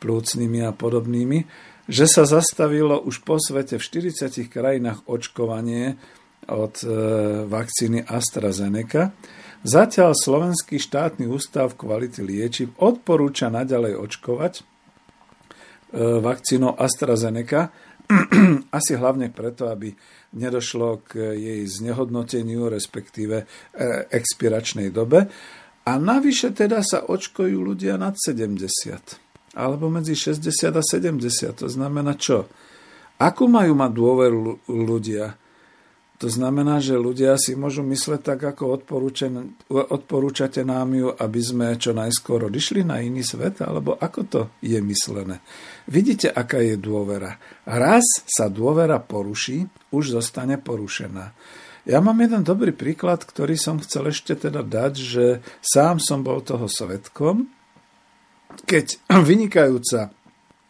plúcnými 0.00 0.60
a 0.64 0.70
podobnými 0.72 1.70
že 1.90 2.06
sa 2.06 2.22
zastavilo 2.22 3.02
už 3.02 3.26
po 3.26 3.42
svete 3.42 3.78
v 3.78 3.82
40 3.82 4.46
krajinách 4.46 5.02
očkovanie 5.10 5.98
od 6.46 6.74
e, 6.82 6.86
vakcíny 7.46 8.06
AstraZeneca. 8.06 9.14
Zatiaľ 9.62 10.18
Slovenský 10.18 10.82
štátny 10.82 11.30
ústav 11.30 11.78
kvality 11.78 12.18
liečiv 12.18 12.74
odporúča 12.82 13.46
naďalej 13.46 13.94
očkovať 13.94 14.52
e, 14.58 14.62
vakcínou 16.18 16.74
AstraZeneca, 16.74 17.70
asi 18.78 18.92
hlavne 18.98 19.30
preto, 19.30 19.70
aby 19.70 19.94
nedošlo 20.34 21.06
k 21.06 21.38
jej 21.38 21.62
znehodnoteniu, 21.78 22.66
respektíve 22.66 23.36
e, 23.38 23.46
expiračnej 24.10 24.90
dobe. 24.90 25.30
A 25.86 25.92
navyše 25.94 26.50
teda 26.50 26.82
sa 26.82 27.06
očkujú 27.06 27.62
ľudia 27.62 27.94
nad 27.94 28.18
70 28.18 29.22
alebo 29.52 29.92
medzi 29.92 30.16
60 30.16 30.74
a 30.74 30.82
70. 30.82 31.62
To 31.62 31.68
znamená 31.68 32.16
čo? 32.16 32.48
Akú 33.20 33.46
majú 33.46 33.76
mať 33.76 33.90
dôveru 33.92 34.40
ľudia? 34.66 35.36
To 36.22 36.30
znamená, 36.30 36.78
že 36.78 36.94
ľudia 36.94 37.34
si 37.34 37.58
môžu 37.58 37.82
mysleť 37.82 38.22
tak, 38.22 38.54
ako 38.54 38.78
odporúčate 39.90 40.62
nám 40.62 40.94
ju, 40.94 41.10
aby 41.10 41.40
sme 41.42 41.74
čo 41.74 41.90
najskôr 41.90 42.46
odišli 42.46 42.86
na 42.86 43.02
iný 43.02 43.26
svet, 43.26 43.58
alebo 43.58 43.98
ako 43.98 44.20
to 44.30 44.40
je 44.62 44.78
myslené. 44.78 45.42
Vidíte, 45.90 46.30
aká 46.30 46.62
je 46.62 46.78
dôvera. 46.78 47.42
Raz 47.66 48.22
sa 48.22 48.46
dôvera 48.46 49.02
poruší, 49.02 49.66
už 49.90 50.14
zostane 50.14 50.62
porušená. 50.62 51.34
Ja 51.90 51.98
mám 51.98 52.22
jeden 52.22 52.46
dobrý 52.46 52.70
príklad, 52.70 53.26
ktorý 53.26 53.58
som 53.58 53.82
chcel 53.82 54.14
ešte 54.14 54.38
teda 54.38 54.62
dať, 54.62 54.92
že 54.94 55.42
sám 55.58 55.98
som 55.98 56.22
bol 56.22 56.38
toho 56.38 56.70
svetkom, 56.70 57.50
keď 58.62 58.94
vynikajúca 59.26 60.14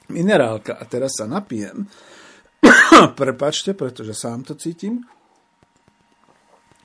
minerálka, 0.08 0.80
a 0.80 0.84
teraz 0.88 1.20
sa 1.20 1.28
napijem, 1.28 1.84
prepačte, 3.20 3.76
pretože 3.76 4.16
sám 4.16 4.48
to 4.48 4.56
cítim, 4.56 5.04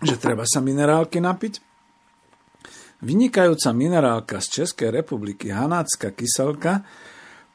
že 0.01 0.15
treba 0.21 0.45
sa 0.45 0.61
minerálky 0.61 1.17
napiť. 1.17 1.63
Vynikajúca 2.97 3.69
minerálka 3.77 4.41
z 4.41 4.61
Českej 4.61 4.89
republiky, 4.89 5.53
hanácka 5.53 6.13
kyselka, 6.13 6.81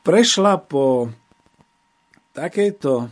prešla 0.07 0.63
po 0.63 1.11
takejto, 2.31 2.93
e, 3.03 3.07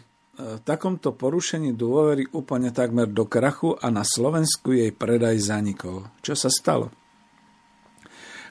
takomto 0.62 1.10
porušení 1.10 1.74
dôvery 1.74 2.30
úplne 2.30 2.70
takmer 2.70 3.10
do 3.10 3.26
krachu 3.26 3.74
a 3.74 3.90
na 3.90 4.06
Slovensku 4.06 4.70
jej 4.70 4.94
predaj 4.94 5.42
zanikol. 5.42 6.06
Čo 6.22 6.38
sa 6.38 6.50
stalo? 6.50 6.94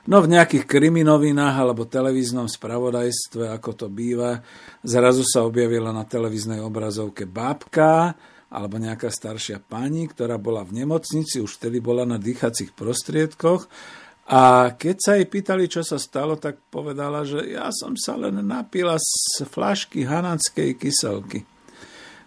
No 0.09 0.23
v 0.23 0.31
nejakých 0.31 0.63
kriminovinách 0.63 1.55
alebo 1.59 1.83
televíznom 1.87 2.47
spravodajstve, 2.47 3.51
ako 3.51 3.71
to 3.75 3.87
býva, 3.91 4.39
zrazu 4.81 5.21
sa 5.27 5.43
objavila 5.43 5.91
na 5.91 6.07
televíznej 6.07 6.63
obrazovke 6.63 7.27
bábka 7.27 8.15
alebo 8.49 8.81
nejaká 8.81 9.13
staršia 9.13 9.61
pani, 9.61 10.09
ktorá 10.09 10.41
bola 10.41 10.65
v 10.65 10.83
nemocnici, 10.83 11.41
už 11.41 11.61
vtedy 11.61 11.81
bola 11.81 12.05
na 12.05 12.17
dýchacích 12.17 12.73
prostriedkoch 12.73 13.69
a 14.29 14.73
keď 14.77 14.95
sa 15.01 15.11
jej 15.17 15.25
pýtali, 15.25 15.65
čo 15.65 15.81
sa 15.81 15.97
stalo, 15.97 16.37
tak 16.37 16.61
povedala, 16.69 17.25
že 17.25 17.49
ja 17.49 17.73
som 17.73 17.97
sa 17.97 18.13
len 18.13 18.37
napila 18.45 18.93
z 19.01 19.41
flašky 19.49 20.05
hananskej 20.05 20.77
kyselky. 20.77 21.41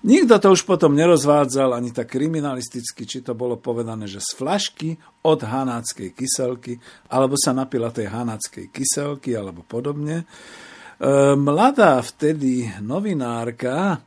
Nikto 0.02 0.34
to 0.42 0.48
už 0.50 0.66
potom 0.66 0.98
nerozvádzal 0.98 1.78
ani 1.78 1.94
tak 1.94 2.10
kriminalisticky, 2.10 3.06
či 3.06 3.22
to 3.22 3.38
bolo 3.38 3.54
povedané, 3.54 4.10
že 4.10 4.18
z 4.18 4.34
flašky 4.34 4.98
od 5.22 5.46
hanáckej 5.46 6.10
kyselky, 6.18 6.74
alebo 7.06 7.38
sa 7.38 7.54
napila 7.54 7.94
tej 7.94 8.10
hanáckej 8.10 8.74
kyselky, 8.74 9.38
alebo 9.38 9.62
podobne. 9.62 10.26
E, 10.98 11.38
mladá 11.38 12.02
vtedy 12.02 12.66
novinárka, 12.82 14.02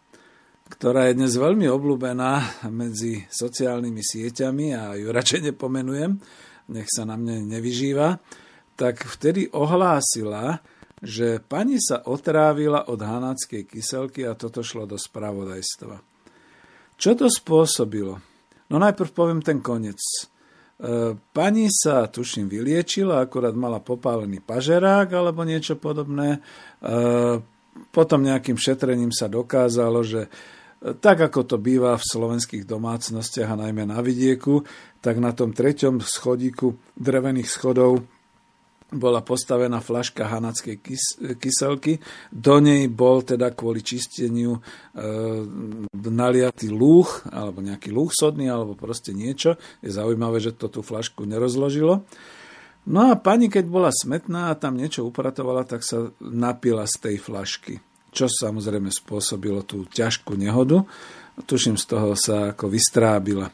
ktorá 0.65 1.09
je 1.09 1.17
dnes 1.21 1.33
veľmi 1.37 1.69
obľúbená 1.69 2.65
medzi 2.73 3.21
sociálnymi 3.29 4.01
sieťami 4.01 4.73
a 4.73 4.97
ju 4.97 5.13
radšej 5.13 5.53
nepomenujem, 5.53 6.17
nech 6.73 6.89
sa 6.89 7.05
na 7.05 7.13
mne 7.13 7.45
nevyžíva, 7.45 8.17
tak 8.73 9.05
vtedy 9.05 9.45
ohlásila, 9.53 10.65
že 11.05 11.37
pani 11.37 11.77
sa 11.77 12.01
otrávila 12.09 12.89
od 12.89 12.97
hanáckej 12.97 13.69
kyselky 13.69 14.25
a 14.25 14.33
toto 14.33 14.65
šlo 14.65 14.89
do 14.89 14.97
spravodajstva. 14.97 16.01
Čo 16.97 17.11
to 17.13 17.29
spôsobilo? 17.29 18.17
No 18.71 18.81
najprv 18.81 19.09
poviem 19.13 19.41
ten 19.45 19.61
koniec. 19.61 20.01
E, 20.01 21.13
pani 21.13 21.69
sa, 21.69 22.09
tuším, 22.09 22.49
vyliečila, 22.49 23.21
akurát 23.21 23.53
mala 23.53 23.77
popálený 23.77 24.41
pažerák 24.41 25.13
alebo 25.13 25.45
niečo 25.45 25.77
podobné. 25.77 26.39
E, 26.39 27.37
potom 27.91 28.23
nejakým 28.23 28.55
šetrením 28.55 29.11
sa 29.11 29.27
dokázalo, 29.27 30.01
že 30.01 30.31
tak 30.85 31.17
ako 31.31 31.41
to 31.49 31.57
býva 31.57 31.97
v 31.97 32.05
slovenských 32.05 32.69
domácnostiach 32.69 33.49
a 33.49 33.61
najmä 33.65 33.89
na 33.89 34.05
vidieku, 34.05 34.61
tak 35.01 35.17
na 35.17 35.33
tom 35.33 35.49
treťom 35.49 35.97
schodíku 36.01 36.77
drevených 36.93 37.49
schodov 37.49 38.05
bola 38.93 39.25
postavená 39.25 39.81
flaška 39.81 40.29
hanackej 40.29 40.77
kys- 40.77 41.17
kyselky. 41.41 41.97
Do 42.29 42.61
nej 42.61 42.85
bol 42.85 43.25
teda 43.25 43.49
kvôli 43.57 43.81
čisteniu 43.81 44.61
e, 44.93 45.09
naliatý 45.91 46.69
lúch, 46.69 47.25
alebo 47.33 47.65
nejaký 47.65 47.89
lúch 47.89 48.13
sodný, 48.13 48.45
alebo 48.45 48.77
proste 48.77 49.11
niečo. 49.11 49.57
Je 49.81 49.89
zaujímavé, 49.89 50.37
že 50.37 50.53
to 50.53 50.69
tú 50.69 50.85
flašku 50.85 51.25
nerozložilo. 51.25 52.05
No 52.85 53.09
a 53.09 53.17
pani, 53.17 53.49
keď 53.49 53.65
bola 53.65 53.89
smetná 53.89 54.53
a 54.53 54.57
tam 54.57 54.77
niečo 54.77 55.01
upratovala, 55.01 55.65
tak 55.65 55.81
sa 55.81 56.13
napila 56.21 56.85
z 56.85 56.95
tej 57.01 57.15
flašky, 57.17 57.81
čo 58.15 58.31
samozrejme 58.31 58.87
spôsobilo 58.87 59.67
tú 59.67 59.83
ťažkú 59.83 60.39
nehodu. 60.39 60.87
Tuším, 61.43 61.75
z 61.75 61.85
toho 61.85 62.15
sa 62.15 62.55
ako 62.55 62.71
vystrábila. 62.71 63.51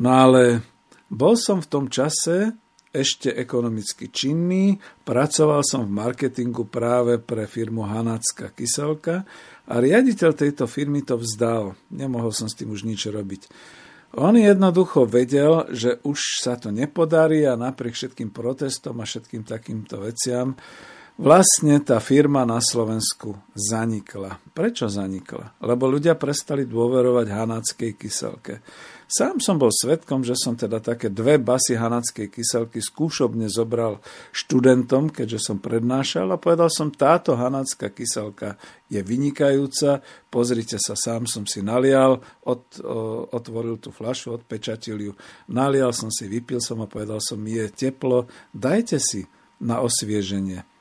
No 0.00 0.08
ale 0.08 0.64
bol 1.12 1.36
som 1.36 1.60
v 1.60 1.68
tom 1.68 1.86
čase 1.92 2.56
ešte 2.94 3.34
ekonomicky 3.34 4.06
činný, 4.06 4.78
pracoval 5.02 5.66
som 5.66 5.82
v 5.82 5.98
marketingu 5.98 6.64
práve 6.70 7.18
pre 7.18 7.50
firmu 7.50 7.82
Hanacká 7.82 8.54
kyselka 8.54 9.26
a 9.66 9.74
riaditeľ 9.82 10.30
tejto 10.30 10.70
firmy 10.70 11.02
to 11.02 11.18
vzdal. 11.18 11.74
Nemohol 11.90 12.30
som 12.30 12.46
s 12.46 12.54
tým 12.54 12.70
už 12.70 12.86
nič 12.86 13.10
robiť. 13.10 13.50
On 14.14 14.30
jednoducho 14.30 15.10
vedel, 15.10 15.66
že 15.74 15.98
už 16.06 16.38
sa 16.38 16.54
to 16.54 16.70
nepodarí 16.70 17.42
a 17.50 17.58
napriek 17.58 17.98
všetkým 17.98 18.30
protestom 18.30 19.02
a 19.02 19.08
všetkým 19.10 19.42
takýmto 19.42 19.98
veciam 19.98 20.54
vlastne 21.14 21.78
tá 21.82 22.02
firma 22.02 22.42
na 22.42 22.58
Slovensku 22.58 23.38
zanikla. 23.54 24.38
Prečo 24.50 24.90
zanikla? 24.90 25.58
Lebo 25.62 25.86
ľudia 25.86 26.18
prestali 26.18 26.66
dôverovať 26.66 27.26
hanáckej 27.30 27.92
kyselke. 27.94 28.62
Sám 29.04 29.38
som 29.38 29.60
bol 29.60 29.68
svetkom, 29.68 30.24
že 30.24 30.32
som 30.34 30.56
teda 30.56 30.80
také 30.80 31.12
dve 31.12 31.36
basy 31.36 31.76
hanackej 31.76 32.32
kyselky 32.32 32.80
skúšobne 32.80 33.46
zobral 33.52 34.00
študentom, 34.32 35.12
keďže 35.12 35.38
som 35.38 35.60
prednášal 35.60 36.32
a 36.32 36.40
povedal 36.40 36.72
som, 36.72 36.88
táto 36.88 37.36
hanacká 37.36 37.92
kyselka 37.92 38.56
je 38.88 39.04
vynikajúca, 39.04 40.00
pozrite 40.32 40.80
sa, 40.80 40.96
sám 40.96 41.28
som 41.28 41.44
si 41.44 41.60
nalial, 41.60 42.24
od, 42.48 42.64
o, 42.80 43.28
otvoril 43.28 43.76
tú 43.76 43.92
flašu, 43.92 44.40
odpečatil 44.40 44.96
ju, 44.98 45.12
nalial 45.52 45.92
som 45.92 46.08
si, 46.08 46.24
vypil 46.24 46.58
som 46.64 46.80
a 46.80 46.88
povedal 46.88 47.20
som, 47.20 47.38
je 47.44 47.68
teplo, 47.70 48.26
dajte 48.56 48.96
si 48.98 49.28
na 49.60 49.84
osvieženie. 49.84 50.73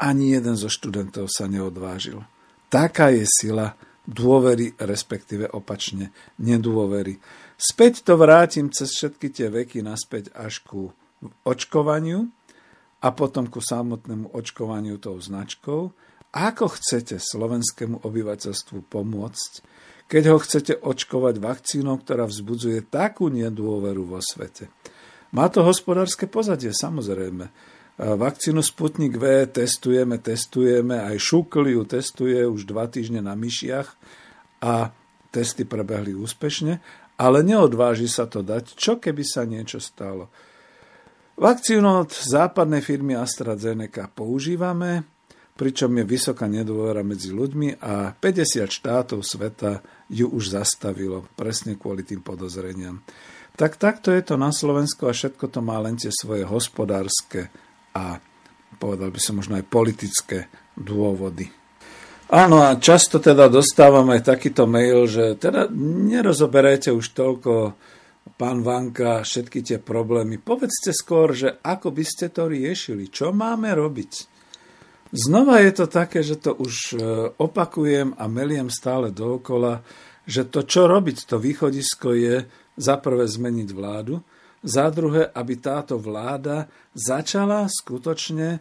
Ani 0.00 0.32
jeden 0.32 0.56
zo 0.56 0.72
študentov 0.72 1.28
sa 1.28 1.44
neodvážil. 1.44 2.24
Taká 2.72 3.12
je 3.12 3.28
sila 3.28 3.76
dôvery, 4.08 4.72
respektíve 4.80 5.44
opačne 5.52 6.08
nedôvery. 6.40 7.20
Späť 7.60 8.08
to 8.08 8.16
vrátim 8.16 8.72
cez 8.72 8.96
všetky 8.96 9.28
tie 9.28 9.52
veky 9.52 9.84
naspäť 9.84 10.32
až 10.32 10.64
ku 10.64 10.88
očkovaniu 11.44 12.32
a 13.04 13.08
potom 13.12 13.52
ku 13.52 13.60
samotnému 13.60 14.32
očkovaniu 14.32 14.96
tou 14.96 15.20
značkou. 15.20 15.92
Ako 16.30 16.66
chcete 16.78 17.20
slovenskému 17.20 18.00
obyvateľstvu 18.06 18.86
pomôcť, 18.88 19.52
keď 20.08 20.22
ho 20.30 20.38
chcete 20.40 20.72
očkovať 20.80 21.42
vakcínou, 21.42 22.00
ktorá 22.00 22.24
vzbudzuje 22.24 22.86
takú 22.88 23.28
nedôveru 23.28 24.06
vo 24.06 24.22
svete? 24.22 24.72
Má 25.30 25.46
to 25.50 25.62
hospodárske 25.62 26.26
pozadie, 26.26 26.74
samozrejme. 26.74 27.50
Vakcínu 28.00 28.64
Sputnik 28.64 29.20
V 29.20 29.44
testujeme, 29.44 30.16
testujeme, 30.16 31.04
aj 31.04 31.20
Šukl 31.20 31.68
testuje 31.84 32.40
už 32.48 32.64
dva 32.64 32.88
týždne 32.88 33.20
na 33.20 33.36
myšiach 33.36 33.92
a 34.64 34.88
testy 35.28 35.68
prebehli 35.68 36.16
úspešne, 36.16 36.80
ale 37.20 37.44
neodváži 37.44 38.08
sa 38.08 38.24
to 38.24 38.40
dať, 38.40 38.72
čo 38.72 38.96
keby 38.96 39.20
sa 39.20 39.44
niečo 39.44 39.84
stalo. 39.84 40.32
Vakcínu 41.36 42.08
od 42.08 42.08
západnej 42.08 42.80
firmy 42.80 43.20
AstraZeneca 43.20 44.08
používame, 44.08 45.04
pričom 45.60 45.92
je 46.00 46.04
vysoká 46.08 46.48
nedôvera 46.48 47.04
medzi 47.04 47.36
ľuďmi 47.36 47.84
a 47.84 48.16
50 48.16 48.64
štátov 48.64 49.20
sveta 49.20 49.84
ju 50.08 50.24
už 50.24 50.56
zastavilo, 50.56 51.28
presne 51.36 51.76
kvôli 51.76 52.00
tým 52.00 52.24
podozreniam. 52.24 53.04
Tak 53.60 53.76
takto 53.76 54.08
je 54.08 54.24
to 54.24 54.40
na 54.40 54.56
Slovensku 54.56 55.04
a 55.04 55.12
všetko 55.12 55.52
to 55.52 55.60
má 55.60 55.76
len 55.84 56.00
tie 56.00 56.08
svoje 56.08 56.48
hospodárske 56.48 57.52
a 57.96 58.18
povedal 58.78 59.12
by 59.12 59.20
som 59.20 59.38
možno 59.38 59.58
aj 59.60 59.66
politické 59.68 60.48
dôvody. 60.78 61.50
Áno 62.30 62.62
a 62.62 62.78
často 62.78 63.18
teda 63.18 63.50
dostávam 63.50 64.06
aj 64.14 64.22
takýto 64.22 64.62
mail, 64.70 65.10
že 65.10 65.34
teda 65.34 65.66
nerozoberajte 66.06 66.94
už 66.94 67.10
toľko 67.10 67.74
pán 68.38 68.62
Vanka 68.62 69.26
všetky 69.26 69.66
tie 69.66 69.78
problémy. 69.82 70.38
Povedzte 70.38 70.94
skôr, 70.94 71.34
že 71.34 71.58
ako 71.60 71.90
by 71.90 72.04
ste 72.06 72.30
to 72.30 72.46
riešili, 72.46 73.10
čo 73.10 73.34
máme 73.34 73.74
robiť. 73.74 74.12
Znova 75.10 75.58
je 75.66 75.72
to 75.74 75.86
také, 75.90 76.22
že 76.22 76.38
to 76.38 76.54
už 76.54 76.94
e, 76.94 76.96
opakujem 77.34 78.14
a 78.14 78.30
meliem 78.30 78.70
stále 78.70 79.10
dookola, 79.10 79.82
že 80.22 80.46
to, 80.46 80.62
čo 80.62 80.86
robiť, 80.86 81.26
to 81.26 81.42
východisko 81.42 82.14
je 82.14 82.46
za 82.78 82.94
prvé 83.02 83.26
zmeniť 83.26 83.68
vládu, 83.74 84.22
za 84.60 84.92
druhé, 84.92 85.28
aby 85.32 85.56
táto 85.56 85.96
vláda 85.96 86.68
začala 86.92 87.64
skutočne 87.68 88.60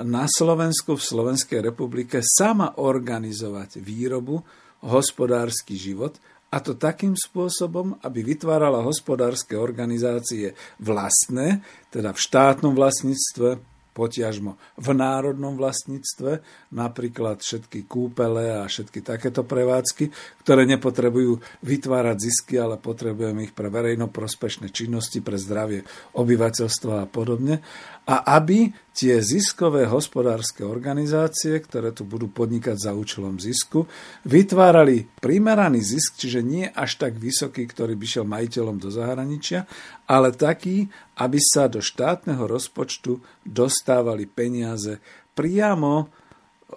na 0.00 0.24
Slovensku, 0.24 0.96
v 0.96 1.04
Slovenskej 1.04 1.60
republike 1.60 2.24
sama 2.24 2.80
organizovať 2.80 3.80
výrobu, 3.80 4.40
hospodársky 4.82 5.76
život 5.76 6.16
a 6.52 6.60
to 6.60 6.76
takým 6.76 7.16
spôsobom, 7.16 7.96
aby 8.04 8.20
vytvárala 8.20 8.84
hospodárske 8.84 9.56
organizácie 9.56 10.52
vlastné, 10.84 11.64
teda 11.88 12.12
v 12.12 12.20
štátnom 12.20 12.76
vlastníctve, 12.76 13.71
potiažmo 13.92 14.56
v 14.80 14.88
národnom 14.96 15.54
vlastníctve, 15.54 16.40
napríklad 16.72 17.44
všetky 17.44 17.84
kúpele 17.84 18.64
a 18.64 18.64
všetky 18.64 19.04
takéto 19.04 19.44
prevádzky, 19.44 20.08
ktoré 20.42 20.64
nepotrebujú 20.64 21.38
vytvárať 21.60 22.16
zisky, 22.18 22.56
ale 22.56 22.80
potrebujeme 22.80 23.46
ich 23.46 23.54
pre 23.54 23.68
verejno 23.68 24.08
prospešné 24.08 24.72
činnosti, 24.72 25.20
pre 25.20 25.36
zdravie 25.36 25.84
obyvateľstva 26.16 27.04
a 27.04 27.10
podobne 27.10 27.60
a 28.02 28.36
aby 28.38 28.74
tie 28.92 29.22
ziskové 29.22 29.86
hospodárske 29.86 30.66
organizácie, 30.66 31.54
ktoré 31.62 31.94
tu 31.94 32.02
budú 32.02 32.28
podnikať 32.28 32.76
za 32.76 32.92
účelom 32.92 33.38
zisku, 33.38 33.86
vytvárali 34.26 35.06
primeraný 35.22 35.80
zisk, 35.80 36.18
čiže 36.18 36.42
nie 36.42 36.66
až 36.66 36.98
tak 36.98 37.16
vysoký, 37.16 37.64
ktorý 37.64 37.94
by 37.94 38.06
šiel 38.06 38.26
majiteľom 38.26 38.76
do 38.82 38.90
zahraničia, 38.90 39.64
ale 40.10 40.34
taký, 40.34 40.90
aby 41.22 41.38
sa 41.40 41.70
do 41.70 41.78
štátneho 41.78 42.44
rozpočtu 42.44 43.22
dostávali 43.46 44.26
peniaze 44.26 44.98
priamo 45.32 46.10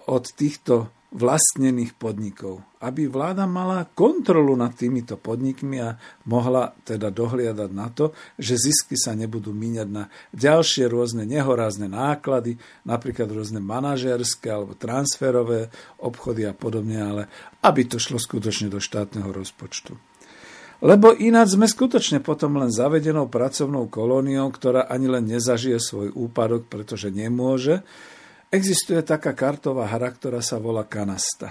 od 0.08 0.24
týchto 0.32 0.95
vlastnených 1.16 1.96
podnikov. 1.96 2.60
Aby 2.76 3.08
vláda 3.08 3.48
mala 3.48 3.88
kontrolu 3.88 4.52
nad 4.52 4.76
týmito 4.76 5.16
podnikmi 5.16 5.80
a 5.80 5.96
mohla 6.28 6.76
teda 6.84 7.08
dohliadať 7.08 7.70
na 7.72 7.88
to, 7.88 8.12
že 8.36 8.60
zisky 8.60 9.00
sa 9.00 9.16
nebudú 9.16 9.56
míňať 9.56 9.88
na 9.88 10.12
ďalšie 10.36 10.84
rôzne 10.92 11.24
nehorázne 11.24 11.88
náklady, 11.88 12.60
napríklad 12.84 13.32
rôzne 13.32 13.64
manažérske 13.64 14.46
alebo 14.52 14.76
transferové 14.76 15.72
obchody 16.04 16.44
a 16.44 16.52
podobne, 16.52 17.00
ale 17.00 17.22
aby 17.64 17.88
to 17.88 17.96
šlo 17.96 18.20
skutočne 18.20 18.68
do 18.68 18.78
štátneho 18.78 19.32
rozpočtu. 19.32 19.96
Lebo 20.84 21.16
ináč 21.16 21.56
sme 21.56 21.64
skutočne 21.64 22.20
potom 22.20 22.60
len 22.60 22.68
zavedenou 22.68 23.32
pracovnou 23.32 23.88
kolóniou, 23.88 24.52
ktorá 24.52 24.84
ani 24.92 25.08
len 25.08 25.24
nezažije 25.24 25.80
svoj 25.80 26.08
úpadok, 26.12 26.68
pretože 26.68 27.08
nemôže, 27.08 27.80
Existuje 28.50 29.02
taká 29.02 29.34
kartová 29.34 29.90
hra, 29.90 30.10
ktorá 30.14 30.38
sa 30.38 30.62
volá 30.62 30.86
kanasta. 30.86 31.50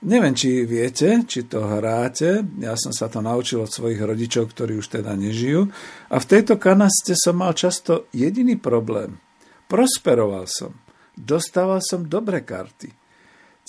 Neviem, 0.00 0.32
či 0.32 0.64
viete, 0.64 1.28
či 1.28 1.44
to 1.44 1.60
hráte. 1.60 2.40
Ja 2.56 2.72
som 2.72 2.88
sa 2.88 3.12
to 3.12 3.20
naučil 3.20 3.60
od 3.60 3.68
svojich 3.68 4.00
rodičov, 4.00 4.48
ktorí 4.48 4.80
už 4.80 4.96
teda 4.96 5.12
nežijú. 5.12 5.68
A 6.08 6.16
v 6.16 6.28
tejto 6.28 6.56
kanaste 6.56 7.12
som 7.12 7.44
mal 7.44 7.52
často 7.52 8.08
jediný 8.16 8.56
problém. 8.56 9.20
Prosperoval 9.68 10.48
som. 10.48 10.72
Dostával 11.12 11.84
som 11.84 12.08
dobré 12.08 12.40
karty. 12.48 12.99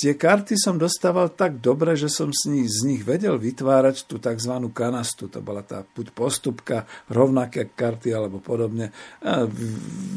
Tie 0.01 0.17
karty 0.17 0.57
som 0.57 0.81
dostával 0.81 1.29
tak 1.37 1.61
dobre, 1.61 1.93
že 1.93 2.09
som 2.09 2.33
z 2.33 2.49
nich, 2.49 2.73
z 2.73 2.89
nich 2.89 3.05
vedel 3.05 3.37
vytvárať 3.37 4.09
tú 4.09 4.17
tzv. 4.17 4.57
kanastu. 4.73 5.29
To 5.29 5.45
bola 5.45 5.61
tá 5.61 5.85
buď 5.85 6.09
postupka, 6.17 6.89
rovnaké 7.05 7.69
karty 7.69 8.09
alebo 8.09 8.41
podobne. 8.41 8.89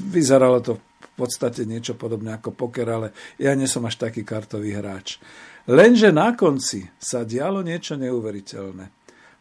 Vyzeralo 0.09 0.65
to 0.65 0.81
v 0.81 1.11
podstate 1.21 1.69
niečo 1.69 2.01
podobné 2.01 2.33
ako 2.33 2.57
poker, 2.57 2.89
ale 2.89 3.13
ja 3.37 3.53
nie 3.53 3.69
som 3.69 3.85
až 3.85 4.09
taký 4.09 4.25
kartový 4.25 4.73
hráč. 4.73 5.21
Lenže 5.69 6.17
na 6.17 6.33
konci 6.33 6.89
sa 6.97 7.21
dialo 7.29 7.61
niečo 7.61 8.01
neuveriteľné. 8.01 8.89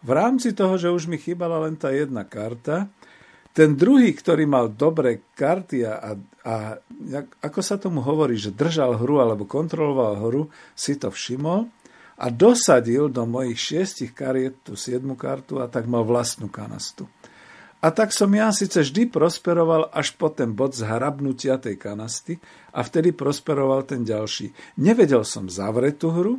v 0.04 0.12
rámci 0.12 0.52
toho, 0.52 0.76
že 0.76 0.92
už 0.92 1.08
mi 1.08 1.16
chýbala 1.16 1.64
len 1.64 1.80
tá 1.80 1.96
jedna 1.96 2.28
karta, 2.28 2.92
ten 3.54 3.78
druhý, 3.78 4.10
ktorý 4.18 4.50
mal 4.50 4.74
dobré 4.74 5.22
karty 5.38 5.86
a, 5.86 6.18
a 6.42 6.54
ako 7.40 7.60
sa 7.62 7.78
tomu 7.78 8.02
hovorí, 8.02 8.34
že 8.34 8.50
držal 8.50 8.98
hru 8.98 9.22
alebo 9.22 9.46
kontroloval 9.46 10.20
hru, 10.26 10.50
si 10.74 10.98
to 10.98 11.14
všimol 11.14 11.70
a 12.18 12.26
dosadil 12.34 13.14
do 13.14 13.30
mojich 13.30 13.62
šiestich 13.62 14.12
kariet 14.18 14.66
tú 14.66 14.74
siedmu 14.74 15.14
kartu 15.14 15.62
a 15.62 15.70
tak 15.70 15.86
mal 15.86 16.02
vlastnú 16.02 16.50
kanastu. 16.50 17.06
A 17.84 17.92
tak 17.92 18.16
som 18.16 18.32
ja 18.32 18.48
síce 18.56 18.80
vždy 18.80 19.12
prosperoval 19.12 19.92
až 19.92 20.16
po 20.16 20.32
ten 20.32 20.56
bod 20.56 20.72
zhrabnutia 20.72 21.60
tej 21.60 21.76
kanasty 21.76 22.40
a 22.72 22.80
vtedy 22.80 23.12
prosperoval 23.12 23.84
ten 23.84 24.08
ďalší. 24.08 24.56
Nevedel 24.80 25.28
som 25.28 25.52
zavrieť 25.52 26.00
tú 26.00 26.10
hru, 26.16 26.34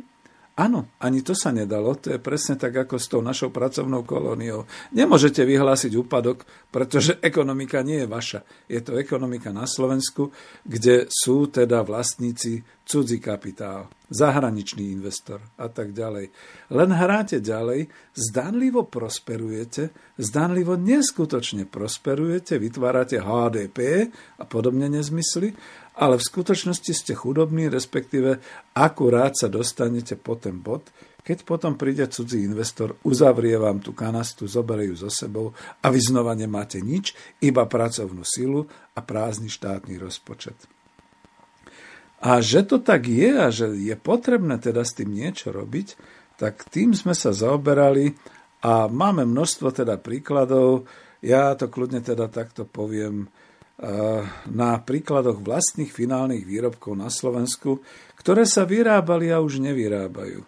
Áno, 0.55 0.87
ani 1.03 1.19
to 1.19 1.35
sa 1.35 1.51
nedalo. 1.51 1.99
To 1.99 2.15
je 2.15 2.19
presne 2.19 2.55
tak 2.55 2.87
ako 2.87 2.95
s 2.95 3.11
tou 3.11 3.19
našou 3.19 3.51
pracovnou 3.51 4.07
kolóniou. 4.07 4.63
Nemôžete 4.95 5.43
vyhlásiť 5.43 5.91
úpadok, 5.99 6.47
pretože 6.71 7.19
ekonomika 7.29 7.83
nie 7.83 8.03
je 8.03 8.07
vaša. 8.07 8.39
Je 8.71 8.79
to 8.79 8.95
ekonomika 8.95 9.51
na 9.51 9.67
Slovensku, 9.67 10.31
kde 10.63 11.11
sú 11.11 11.51
teda 11.51 11.83
vlastníci 11.83 12.63
cudzí 12.87 13.19
kapitál, 13.19 13.91
zahraničný 14.07 14.95
investor 14.95 15.43
a 15.59 15.67
tak 15.67 15.91
ďalej. 15.91 16.31
Len 16.71 16.89
hráte 16.93 17.43
ďalej, 17.43 17.91
zdanlivo 18.15 18.87
prosperujete, 18.87 19.91
zdanlivo 20.15 20.79
neskutočne 20.79 21.67
prosperujete, 21.67 22.61
vytvárate 22.61 23.19
HDP 23.19 24.07
a 24.39 24.45
podobne 24.47 24.87
nezmysly 24.87 25.51
ale 25.95 26.19
v 26.19 26.27
skutočnosti 26.27 26.91
ste 26.91 27.13
chudobní, 27.15 27.71
respektíve 27.71 28.39
akurát 28.75 29.35
sa 29.35 29.47
dostanete 29.47 30.19
po 30.19 30.35
ten 30.35 30.59
bod, 30.59 30.91
keď 31.25 31.41
potom 31.41 31.73
príde 31.73 32.05
cudzí 32.05 32.45
investor, 32.45 33.01
uzavrie 33.01 33.57
vám 33.57 33.81
tú 33.81 33.97
kanastu, 33.97 34.45
zoberie 34.45 34.93
ju 34.93 35.07
so 35.07 35.09
sebou 35.09 35.57
a 35.81 35.89
vy 35.89 35.97
znova 35.97 36.37
nemáte 36.37 36.77
nič, 36.85 37.17
iba 37.41 37.65
pracovnú 37.65 38.21
silu 38.21 38.69
a 38.93 39.01
prázdny 39.01 39.49
štátny 39.49 39.97
rozpočet. 39.97 40.55
A 42.21 42.45
že 42.45 42.61
to 42.61 42.77
tak 42.77 43.09
je 43.09 43.31
a 43.41 43.49
že 43.49 43.73
je 43.73 43.97
potrebné 43.97 44.61
teda 44.61 44.85
s 44.85 44.93
tým 44.93 45.17
niečo 45.17 45.49
robiť, 45.49 45.97
tak 46.37 46.69
tým 46.69 46.93
sme 46.93 47.17
sa 47.17 47.33
zaoberali 47.33 48.13
a 48.61 48.85
máme 48.85 49.25
množstvo 49.25 49.73
teda 49.73 49.97
príkladov. 49.97 50.85
Ja 51.25 51.57
to 51.57 51.73
kľudne 51.73 52.05
teda 52.05 52.29
takto 52.29 52.69
poviem 52.69 53.33
na 54.49 54.69
príkladoch 54.79 55.43
vlastných 55.43 55.91
finálnych 55.91 56.47
výrobkov 56.47 56.95
na 56.95 57.11
Slovensku, 57.11 57.83
ktoré 58.15 58.47
sa 58.47 58.63
vyrábali 58.63 59.35
a 59.35 59.43
už 59.43 59.59
nevyrábajú. 59.59 60.47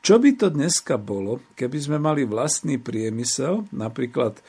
Čo 0.00 0.16
by 0.16 0.30
to 0.32 0.48
dneska 0.48 0.96
bolo, 0.96 1.44
keby 1.52 1.76
sme 1.76 1.98
mali 2.00 2.24
vlastný 2.24 2.80
priemysel, 2.80 3.68
napríklad 3.68 4.40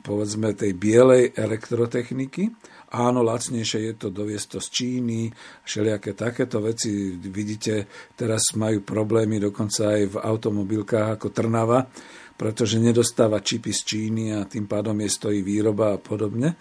povedzme 0.00 0.56
tej 0.56 0.72
bielej 0.72 1.36
elektrotechniky, 1.36 2.48
áno, 2.96 3.20
lacnejšie 3.20 3.92
je 3.92 3.94
to 4.00 4.08
doviesť 4.08 4.56
to 4.56 4.58
z 4.64 4.68
Číny, 4.72 5.28
všelijaké 5.60 6.16
takéto 6.16 6.64
veci, 6.64 7.20
vidíte, 7.20 7.84
teraz 8.16 8.56
majú 8.56 8.80
problémy 8.80 9.36
dokonca 9.36 9.92
aj 9.92 10.02
v 10.08 10.16
automobilkách 10.24 11.20
ako 11.20 11.28
Trnava, 11.36 11.84
pretože 12.32 12.80
nedostáva 12.80 13.44
čipy 13.44 13.76
z 13.76 13.80
Číny 13.84 14.32
a 14.32 14.48
tým 14.48 14.64
pádom 14.64 14.96
je 15.04 15.10
stojí 15.12 15.44
výroba 15.44 15.92
a 15.92 16.00
podobne. 16.00 16.56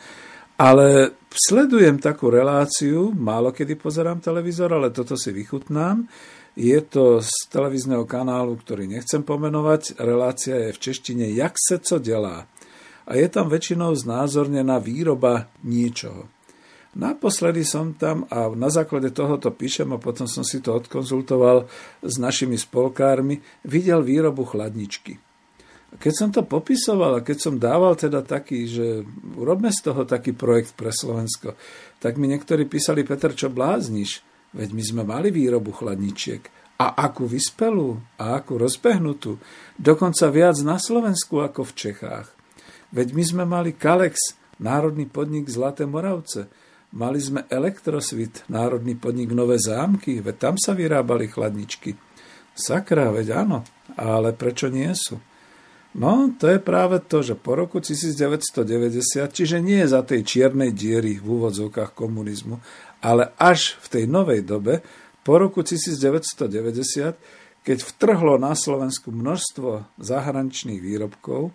Ale 0.54 1.18
sledujem 1.34 1.97
takú 1.97 2.30
reláciu, 2.30 3.10
málo 3.10 3.49
kedy 3.49 3.74
pozerám 3.74 4.22
televízor, 4.22 4.70
ale 4.70 4.93
toto 4.93 5.18
si 5.18 5.34
vychutnám. 5.34 6.06
Je 6.54 6.78
to 6.86 7.18
z 7.18 7.34
televízneho 7.49 8.06
kanálu, 8.06 8.54
ktorý 8.62 8.86
nechcem 8.86 9.26
pomenovať. 9.26 9.97
Relácia 9.97 10.70
je 10.70 10.76
v 10.78 10.82
češtine 10.82 11.26
Jak 11.34 11.58
se 11.58 11.82
co 11.82 11.97
delá. 11.97 12.45
A 13.10 13.18
je 13.18 13.28
tam 13.28 13.49
väčšinou 13.49 13.91
znázornená 13.97 14.78
výroba 14.80 15.49
niečoho. 15.66 16.30
Naposledy 16.93 17.66
som 17.66 17.97
tam 17.97 18.30
a 18.30 18.54
na 18.54 18.70
základe 18.70 19.10
tohoto 19.10 19.49
píšem 19.49 19.89
a 19.89 19.97
potom 19.97 20.30
som 20.30 20.45
si 20.45 20.62
to 20.62 20.78
odkonzultoval 20.78 21.66
s 22.06 22.16
našimi 22.22 22.54
spolkármi, 22.54 23.41
videl 23.66 24.06
výrobu 24.06 24.45
chladničky. 24.45 25.18
Keď 25.94 26.14
som 26.14 26.30
to 26.34 26.41
popisoval 26.41 27.22
a 27.22 27.26
keď 27.26 27.38
som 27.38 27.62
dával 27.62 27.94
teda 27.94 28.26
taký, 28.26 28.66
že 28.66 29.06
urobme 29.38 29.70
z 29.70 29.80
toho 29.91 30.10
taký 30.10 30.34
projekt 30.34 30.74
pre 30.74 30.89
Slovensko, 30.89 31.54
tak 32.02 32.18
mi 32.18 32.26
niektorí 32.26 32.66
písali, 32.66 33.06
Peter, 33.06 33.32
čo 33.32 33.54
blázniš? 33.54 34.26
Veď 34.54 34.70
my 34.74 34.84
sme 34.84 35.04
mali 35.06 35.30
výrobu 35.30 35.74
chladničiek. 35.74 36.50
A 36.82 36.98
akú 36.98 37.30
vyspelú 37.30 38.02
a 38.18 38.38
akú 38.38 38.58
rozbehnutú. 38.58 39.38
Dokonca 39.78 40.30
viac 40.34 40.58
na 40.66 40.82
Slovensku 40.82 41.39
ako 41.41 41.70
v 41.70 41.74
Čechách. 41.78 42.28
Veď 42.94 43.08
my 43.14 43.24
sme 43.24 43.44
mali 43.46 43.74
Kalex, 43.74 44.38
národný 44.62 45.06
podnik 45.10 45.50
Zlaté 45.50 45.86
Moravce. 45.86 46.50
Mali 46.94 47.18
sme 47.18 47.50
Elektrosvit, 47.50 48.46
národný 48.50 48.94
podnik 48.94 49.34
Nové 49.34 49.58
zámky, 49.58 50.22
veď 50.22 50.36
tam 50.38 50.56
sa 50.62 50.78
vyrábali 50.78 51.26
chladničky. 51.26 51.98
Sakra, 52.54 53.10
veď 53.10 53.34
áno, 53.34 53.66
ale 53.98 54.30
prečo 54.38 54.70
nie 54.70 54.89
sú? 54.94 55.18
No, 55.94 56.34
to 56.41 56.50
je 56.50 56.58
práve 56.58 56.98
to, 57.06 57.22
že 57.22 57.38
po 57.38 57.54
roku 57.54 57.78
1990, 57.78 58.66
čiže 59.30 59.62
nie 59.62 59.86
za 59.86 60.02
tej 60.02 60.26
čiernej 60.26 60.74
diery 60.74 61.22
v 61.22 61.38
úvodzovkách 61.38 61.94
komunizmu, 61.94 62.58
ale 63.06 63.30
až 63.38 63.78
v 63.78 63.88
tej 63.94 64.04
novej 64.10 64.41
dobe, 64.41 64.82
po 65.22 65.38
roku 65.38 65.62
1990, 65.62 67.14
keď 67.62 67.78
vtrhlo 67.80 68.41
na 68.41 68.58
Slovensku 68.58 69.14
množstvo 69.14 70.02
zahraničných 70.02 70.82
výrobkov, 70.82 71.54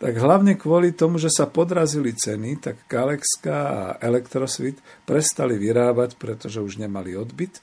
tak 0.00 0.16
hlavne 0.16 0.56
kvôli 0.56 0.96
tomu, 0.96 1.20
že 1.20 1.28
sa 1.28 1.44
podrazili 1.44 2.16
ceny, 2.16 2.64
tak 2.64 2.88
Kalexka 2.88 3.56
a 3.68 3.82
Elektrosvit 4.00 4.80
prestali 5.04 5.60
vyrábať, 5.60 6.16
pretože 6.16 6.64
už 6.64 6.80
nemali 6.80 7.12
odbyt. 7.12 7.60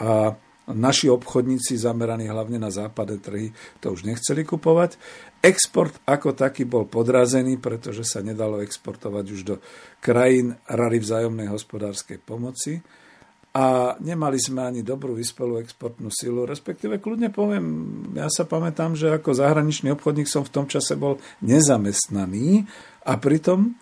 A 0.00 0.32
Naši 0.70 1.10
obchodníci 1.10 1.76
zameraní 1.76 2.30
hlavne 2.30 2.56
na 2.56 2.70
západné 2.70 3.18
trhy 3.18 3.50
to 3.82 3.92
už 3.92 4.06
nechceli 4.06 4.46
kupovať. 4.46 4.96
Export 5.40 5.96
ako 6.04 6.36
taký 6.36 6.68
bol 6.68 6.86
podrazený, 6.86 7.58
pretože 7.58 8.06
sa 8.06 8.20
nedalo 8.20 8.60
exportovať 8.60 9.26
už 9.30 9.40
do 9.42 9.54
krajín 9.98 10.54
rary 10.68 11.02
vzájomnej 11.02 11.48
hospodárskej 11.50 12.22
pomoci 12.22 12.80
a 13.50 13.98
nemali 13.98 14.38
sme 14.38 14.62
ani 14.62 14.86
dobrú 14.86 15.18
vyspelú 15.18 15.58
exportnú 15.58 16.06
silu, 16.14 16.46
respektíve 16.46 17.02
kľudne 17.02 17.34
poviem, 17.34 17.66
ja 18.14 18.30
sa 18.30 18.46
pamätám, 18.46 18.94
že 18.94 19.10
ako 19.10 19.34
zahraničný 19.34 19.90
obchodník 19.98 20.30
som 20.30 20.46
v 20.46 20.54
tom 20.54 20.66
čase 20.70 20.94
bol 20.94 21.18
nezamestnaný 21.42 22.62
a 23.02 23.18
pritom 23.18 23.74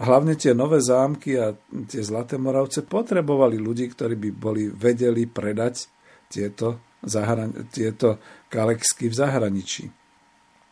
hlavne 0.00 0.40
tie 0.40 0.56
nové 0.56 0.80
zámky 0.80 1.36
a 1.36 1.52
tie 1.84 2.00
Zlaté 2.00 2.40
Moravce 2.40 2.80
potrebovali 2.80 3.60
ľudí, 3.60 3.92
ktorí 3.92 4.16
by 4.16 4.30
boli 4.32 4.72
vedeli 4.72 5.28
predať 5.28 5.99
tieto, 6.30 6.78
zahran- 7.02 7.66
tieto 7.74 8.22
kalexky 8.46 9.10
v 9.10 9.18
zahraničí. 9.18 9.84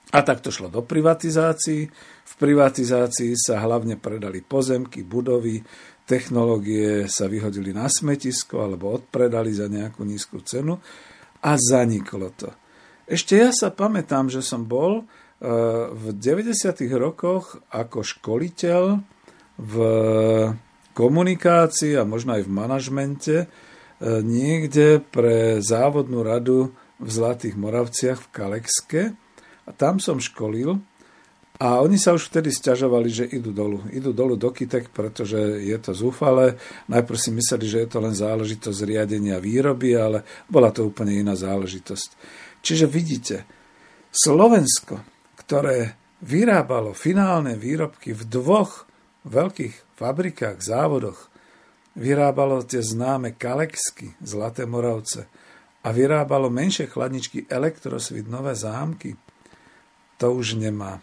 A 0.09 0.25
tak 0.25 0.41
to 0.41 0.49
šlo 0.49 0.73
do 0.73 0.81
privatizácií. 0.81 1.85
V 2.25 2.35
privatizácii 2.41 3.37
sa 3.37 3.61
hlavne 3.61 4.01
predali 4.01 4.41
pozemky, 4.41 5.05
budovy, 5.05 5.61
technológie 6.09 7.05
sa 7.05 7.29
vyhodili 7.29 7.77
na 7.77 7.85
smetisko 7.85 8.65
alebo 8.65 8.97
odpredali 8.97 9.53
za 9.53 9.69
nejakú 9.69 10.01
nízku 10.09 10.41
cenu 10.41 10.81
a 11.45 11.51
zaniklo 11.61 12.33
to. 12.33 12.49
Ešte 13.05 13.37
ja 13.37 13.53
sa 13.53 13.69
pamätám, 13.69 14.33
že 14.33 14.41
som 14.41 14.65
bol 14.65 15.01
e, 15.01 15.03
v 15.93 16.05
90. 16.17 16.57
rokoch 16.97 17.61
ako 17.69 18.01
školiteľ 18.01 18.83
v 19.59 19.75
komunikácii 20.97 22.01
a 22.01 22.09
možno 22.09 22.41
aj 22.41 22.43
v 22.49 22.51
manažmente 22.53 23.37
niekde 24.03 25.03
pre 25.03 25.59
závodnú 25.59 26.23
radu 26.23 26.75
v 26.99 27.09
Zlatých 27.11 27.55
Moravciach 27.59 28.19
v 28.19 28.31
Kalexke 28.31 29.03
a 29.67 29.71
tam 29.75 30.03
som 30.03 30.23
školil 30.23 30.79
a 31.59 31.83
oni 31.83 31.99
sa 31.99 32.15
už 32.15 32.31
vtedy 32.31 32.55
stiažovali, 32.55 33.11
že 33.11 33.27
idú 33.27 33.51
dolu. 33.51 33.83
Idú 33.91 34.15
dolu 34.15 34.39
do 34.39 34.55
Kitek, 34.55 34.95
pretože 34.95 35.59
je 35.59 35.75
to 35.83 35.91
zúfale. 35.91 36.55
Najprv 36.87 37.19
si 37.19 37.35
mysleli, 37.35 37.67
že 37.67 37.83
je 37.83 37.89
to 37.91 37.99
len 37.99 38.15
záležitosť 38.15 38.87
riadenia 38.87 39.43
výroby, 39.43 39.99
ale 39.99 40.23
bola 40.47 40.71
to 40.71 40.87
úplne 40.87 41.19
iná 41.19 41.35
záležitosť. 41.35 42.09
Čiže 42.63 42.87
vidíte, 42.87 43.37
Slovensko, 44.15 45.03
ktoré 45.35 45.99
vyrábalo 46.23 46.95
finálne 46.95 47.59
výrobky 47.59 48.15
v 48.15 48.23
dvoch 48.23 48.87
veľkých 49.27 49.99
fabrikách, 49.99 50.63
závodoch, 50.63 51.27
vyrábalo 51.99 52.63
tie 52.63 52.79
známe 52.79 53.35
Kalexky, 53.35 54.15
Zlaté 54.23 54.65
Moravce 54.65 55.27
a 55.83 55.91
vyrábalo 55.91 56.47
menšie 56.49 56.87
chladničky 56.87 57.51
Elektrosvit, 57.51 58.31
Nové 58.31 58.55
zámky, 58.55 59.19
to 60.17 60.31
už 60.31 60.55
nemá. 60.55 61.03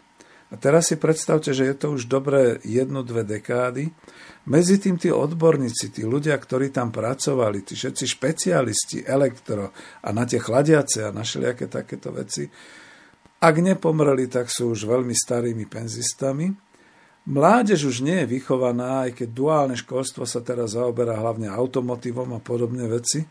A 0.53 0.55
teraz 0.55 0.87
si 0.87 0.95
predstavte, 0.95 1.51
že 1.51 1.67
je 1.67 1.75
to 1.75 1.87
už 1.99 2.07
dobré 2.07 2.63
jednu, 2.63 3.03
dve 3.03 3.25
dekády. 3.27 3.91
Medzi 4.45 4.77
tým 4.77 4.95
tí 4.95 5.09
odborníci, 5.09 5.91
tí 5.91 6.05
ľudia, 6.05 6.37
ktorí 6.37 6.69
tam 6.69 6.93
pracovali, 6.93 7.65
tí 7.65 7.73
všetci 7.75 8.05
špecialisti, 8.05 9.03
elektro 9.03 9.73
a 10.05 10.07
na 10.15 10.23
tie 10.23 10.37
chladiace 10.37 11.01
a 11.01 11.11
na 11.11 11.25
všelijaké 11.25 11.65
takéto 11.67 12.13
veci, 12.13 12.47
Ak 13.45 13.61
nepomreli, 13.61 14.25
tak 14.31 14.47
sú 14.47 14.71
už 14.71 14.87
veľmi 14.87 15.11
starými 15.11 15.69
penzistami. 15.69 16.49
Mládež 17.25 17.89
už 17.89 18.05
nie 18.05 18.21
je 18.21 18.37
vychovaná, 18.37 19.09
aj 19.09 19.17
keď 19.17 19.29
duálne 19.33 19.73
školstvo 19.73 20.29
sa 20.29 20.45
teraz 20.45 20.77
zaoberá 20.77 21.17
hlavne 21.17 21.49
automotivom 21.49 22.37
a 22.37 22.39
podobné 22.39 22.85
veci. 22.85 23.25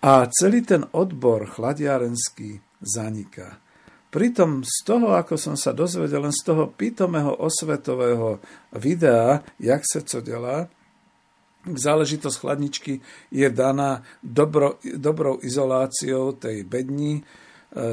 A 0.00 0.24
celý 0.32 0.64
ten 0.64 0.88
odbor 0.96 1.44
chladiarenský 1.44 2.56
zaniká. 2.80 3.60
Pritom 4.08 4.64
z 4.64 4.76
toho, 4.88 5.12
ako 5.12 5.36
som 5.36 5.60
sa 5.60 5.76
dozvedel, 5.76 6.24
len 6.24 6.32
z 6.32 6.40
toho 6.40 6.72
pítomého 6.72 7.36
osvetového 7.36 8.40
videa, 8.72 9.44
jak 9.60 9.84
sa 9.84 10.00
co 10.00 10.24
delá, 10.24 10.72
záležitosť 11.68 12.36
chladničky 12.40 13.04
je 13.28 13.48
daná 13.52 14.00
dobro, 14.24 14.80
dobrou 14.96 15.36
izoláciou 15.44 16.32
tej 16.32 16.64
bední, 16.64 17.20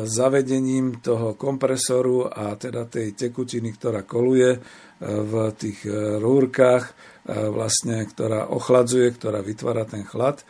zavedením 0.07 1.03
toho 1.03 1.35
kompresoru 1.35 2.31
a 2.31 2.55
teda 2.55 2.87
tej 2.87 3.11
tekutiny, 3.11 3.75
ktorá 3.75 4.07
koluje 4.07 4.55
e, 4.55 4.59
v 5.03 5.33
tých 5.51 5.83
e, 5.83 6.19
rúrkach, 6.21 6.95
vlastne, 7.25 8.05
ktorá 8.05 8.53
ochladzuje, 8.53 9.09
ktorá 9.17 9.41
vytvára 9.41 9.89
ten 9.89 10.05
chlad 10.05 10.45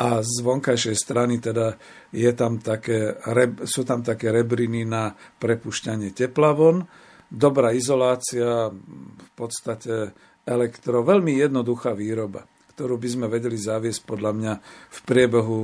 a 0.00 0.24
z 0.24 0.40
vonkajšej 0.40 0.96
strany 0.96 1.36
teda 1.44 1.76
je 2.08 2.32
tam 2.32 2.56
také, 2.56 3.20
sú 3.68 3.84
tam 3.84 4.00
také 4.00 4.32
rebriny 4.32 4.88
na 4.88 5.12
prepušťanie 5.12 6.16
tepla 6.16 6.56
von. 6.56 6.88
Dobrá 7.28 7.76
izolácia, 7.76 8.72
v 8.72 9.30
podstate 9.36 10.16
elektro, 10.48 11.04
veľmi 11.04 11.36
jednoduchá 11.36 11.92
výroba, 11.92 12.48
ktorú 12.74 12.96
by 12.96 13.08
sme 13.12 13.26
vedeli 13.28 13.60
zaviesť 13.60 14.08
podľa 14.08 14.32
mňa 14.32 14.52
v 14.88 14.98
priebehu 15.04 15.60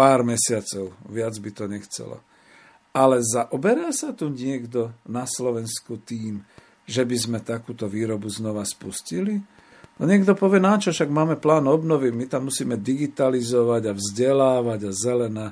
pár 0.00 0.24
mesiacov. 0.24 0.96
Viac 1.12 1.36
by 1.36 1.50
to 1.52 1.64
nechcelo. 1.68 2.16
Ale 2.96 3.20
zaoberá 3.20 3.92
sa 3.92 4.16
tu 4.16 4.32
niekto 4.32 4.96
na 5.04 5.28
Slovensku 5.28 6.00
tým, 6.00 6.40
že 6.88 7.04
by 7.04 7.16
sme 7.20 7.38
takúto 7.44 7.84
výrobu 7.84 8.32
znova 8.32 8.64
spustili? 8.64 9.36
No 10.00 10.08
niekto 10.08 10.32
povie, 10.32 10.64
na 10.64 10.80
čo, 10.80 10.96
však 10.96 11.12
máme 11.12 11.36
plán 11.36 11.68
obnovy, 11.68 12.08
my 12.08 12.24
tam 12.24 12.48
musíme 12.48 12.80
digitalizovať 12.80 13.92
a 13.92 13.92
vzdelávať 13.92 14.80
a 14.88 14.92
zelená. 14.96 15.46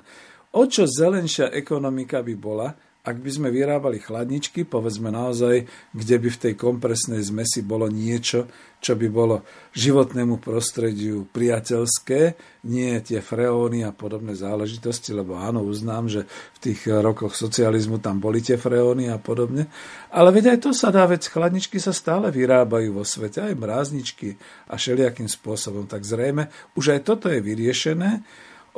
O 0.56 0.64
čo 0.64 0.88
zelenšia 0.88 1.52
ekonomika 1.52 2.24
by 2.24 2.34
bola, 2.40 2.72
ak 3.08 3.24
by 3.24 3.30
sme 3.32 3.48
vyrábali 3.48 4.04
chladničky, 4.04 4.68
povedzme 4.68 5.08
naozaj, 5.08 5.64
kde 5.96 6.16
by 6.20 6.28
v 6.28 6.40
tej 6.44 6.54
kompresnej 6.60 7.24
zmesi 7.24 7.64
bolo 7.64 7.88
niečo, 7.88 8.44
čo 8.78 8.94
by 8.94 9.08
bolo 9.08 9.42
životnému 9.72 10.38
prostrediu 10.38 11.24
priateľské, 11.32 12.36
nie 12.68 12.92
tie 13.00 13.24
freóny 13.24 13.82
a 13.82 13.96
podobné 13.96 14.36
záležitosti, 14.36 15.16
lebo 15.16 15.40
áno, 15.40 15.64
uznám, 15.64 16.06
že 16.06 16.28
v 16.28 16.58
tých 16.60 16.86
rokoch 16.86 17.32
socializmu 17.32 17.98
tam 17.98 18.20
boli 18.20 18.44
tie 18.44 18.60
freóny 18.60 19.08
a 19.08 19.16
podobne. 19.16 19.66
Ale 20.12 20.28
veď 20.30 20.54
aj 20.54 20.58
to 20.68 20.70
sa 20.76 20.92
dá, 20.92 21.08
veď 21.08 21.32
chladničky 21.32 21.80
sa 21.80 21.96
stále 21.96 22.28
vyrábajú 22.28 22.92
vo 22.92 23.02
svete, 23.08 23.40
aj 23.40 23.56
mrázničky 23.56 24.36
a 24.68 24.76
všelijakým 24.76 25.26
spôsobom. 25.26 25.88
Tak 25.88 26.04
zrejme 26.04 26.52
už 26.76 26.94
aj 26.94 27.00
toto 27.08 27.26
je 27.32 27.40
vyriešené 27.40 28.22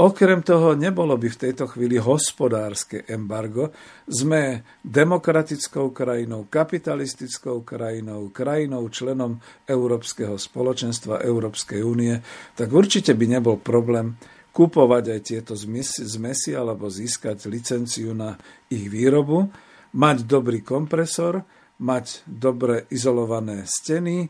Okrem 0.00 0.40
toho 0.40 0.72
nebolo 0.72 1.12
by 1.20 1.28
v 1.28 1.40
tejto 1.44 1.68
chvíli 1.68 2.00
hospodárske 2.00 3.04
embargo. 3.12 3.68
Sme 4.08 4.64
demokratickou 4.80 5.92
krajinou, 5.92 6.48
kapitalistickou 6.48 7.60
krajinou, 7.68 8.32
krajinou 8.32 8.88
členom 8.88 9.36
Európskeho 9.68 10.40
spoločenstva, 10.40 11.20
Európskej 11.20 11.84
únie, 11.84 12.16
tak 12.56 12.72
určite 12.72 13.12
by 13.12 13.26
nebol 13.28 13.60
problém 13.60 14.16
kupovať 14.56 15.04
aj 15.12 15.20
tieto 15.20 15.52
zmesi 15.52 16.56
alebo 16.56 16.88
získať 16.88 17.52
licenciu 17.52 18.16
na 18.16 18.40
ich 18.72 18.88
výrobu, 18.88 19.52
mať 20.00 20.24
dobrý 20.24 20.64
kompresor, 20.64 21.44
mať 21.84 22.24
dobre 22.24 22.88
izolované 22.88 23.68
steny, 23.68 24.24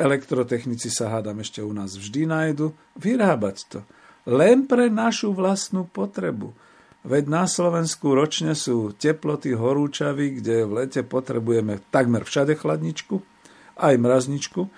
elektrotechnici 0.00 0.88
sa 0.88 1.12
hádam 1.12 1.44
ešte 1.44 1.60
u 1.60 1.68
nás 1.68 2.00
vždy 2.00 2.24
nájdu, 2.24 2.72
vyrábať 2.96 3.58
to 3.68 3.80
len 4.28 4.68
pre 4.70 4.88
našu 4.92 5.34
vlastnú 5.34 5.88
potrebu. 5.88 6.54
Veď 7.02 7.24
na 7.26 7.44
Slovensku 7.50 8.14
ročne 8.14 8.54
sú 8.54 8.94
teploty 8.94 9.58
horúčavy, 9.58 10.38
kde 10.38 10.62
v 10.62 10.72
lete 10.86 11.02
potrebujeme 11.02 11.82
takmer 11.90 12.22
všade 12.22 12.54
chladničku, 12.54 13.18
aj 13.74 13.94
mrazničku, 13.98 14.70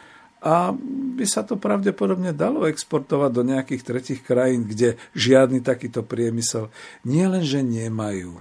a 0.44 0.76
by 1.16 1.24
sa 1.24 1.40
to 1.40 1.56
pravdepodobne 1.56 2.36
dalo 2.36 2.68
exportovať 2.68 3.30
do 3.32 3.42
nejakých 3.48 3.82
tretich 3.84 4.20
krajín, 4.20 4.68
kde 4.68 5.00
žiadny 5.16 5.64
takýto 5.64 6.04
priemysel 6.04 6.68
nie 7.08 7.24
len, 7.24 7.40
že 7.40 7.64
nemajú, 7.64 8.36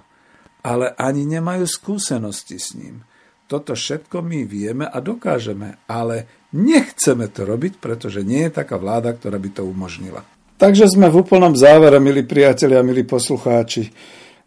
ale 0.67 0.91
ani 0.99 1.23
nemajú 1.23 1.63
skúsenosti 1.63 2.59
s 2.59 2.75
ním. 2.75 3.07
Toto 3.47 3.71
všetko 3.71 4.19
my 4.19 4.43
vieme 4.43 4.83
a 4.83 4.99
dokážeme, 4.99 5.79
ale 5.87 6.27
nechceme 6.51 7.31
to 7.31 7.47
robiť, 7.47 7.79
pretože 7.79 8.19
nie 8.23 8.47
je 8.47 8.59
taká 8.63 8.75
vláda, 8.75 9.15
ktorá 9.15 9.39
by 9.39 9.49
to 9.51 9.63
umožnila. 9.63 10.27
Takže 10.53 10.85
sme 10.85 11.09
v 11.09 11.25
úplnom 11.25 11.57
závere, 11.57 11.97
milí 11.97 12.21
priatelia, 12.21 12.85
milí 12.85 13.01
poslucháči. 13.01 13.89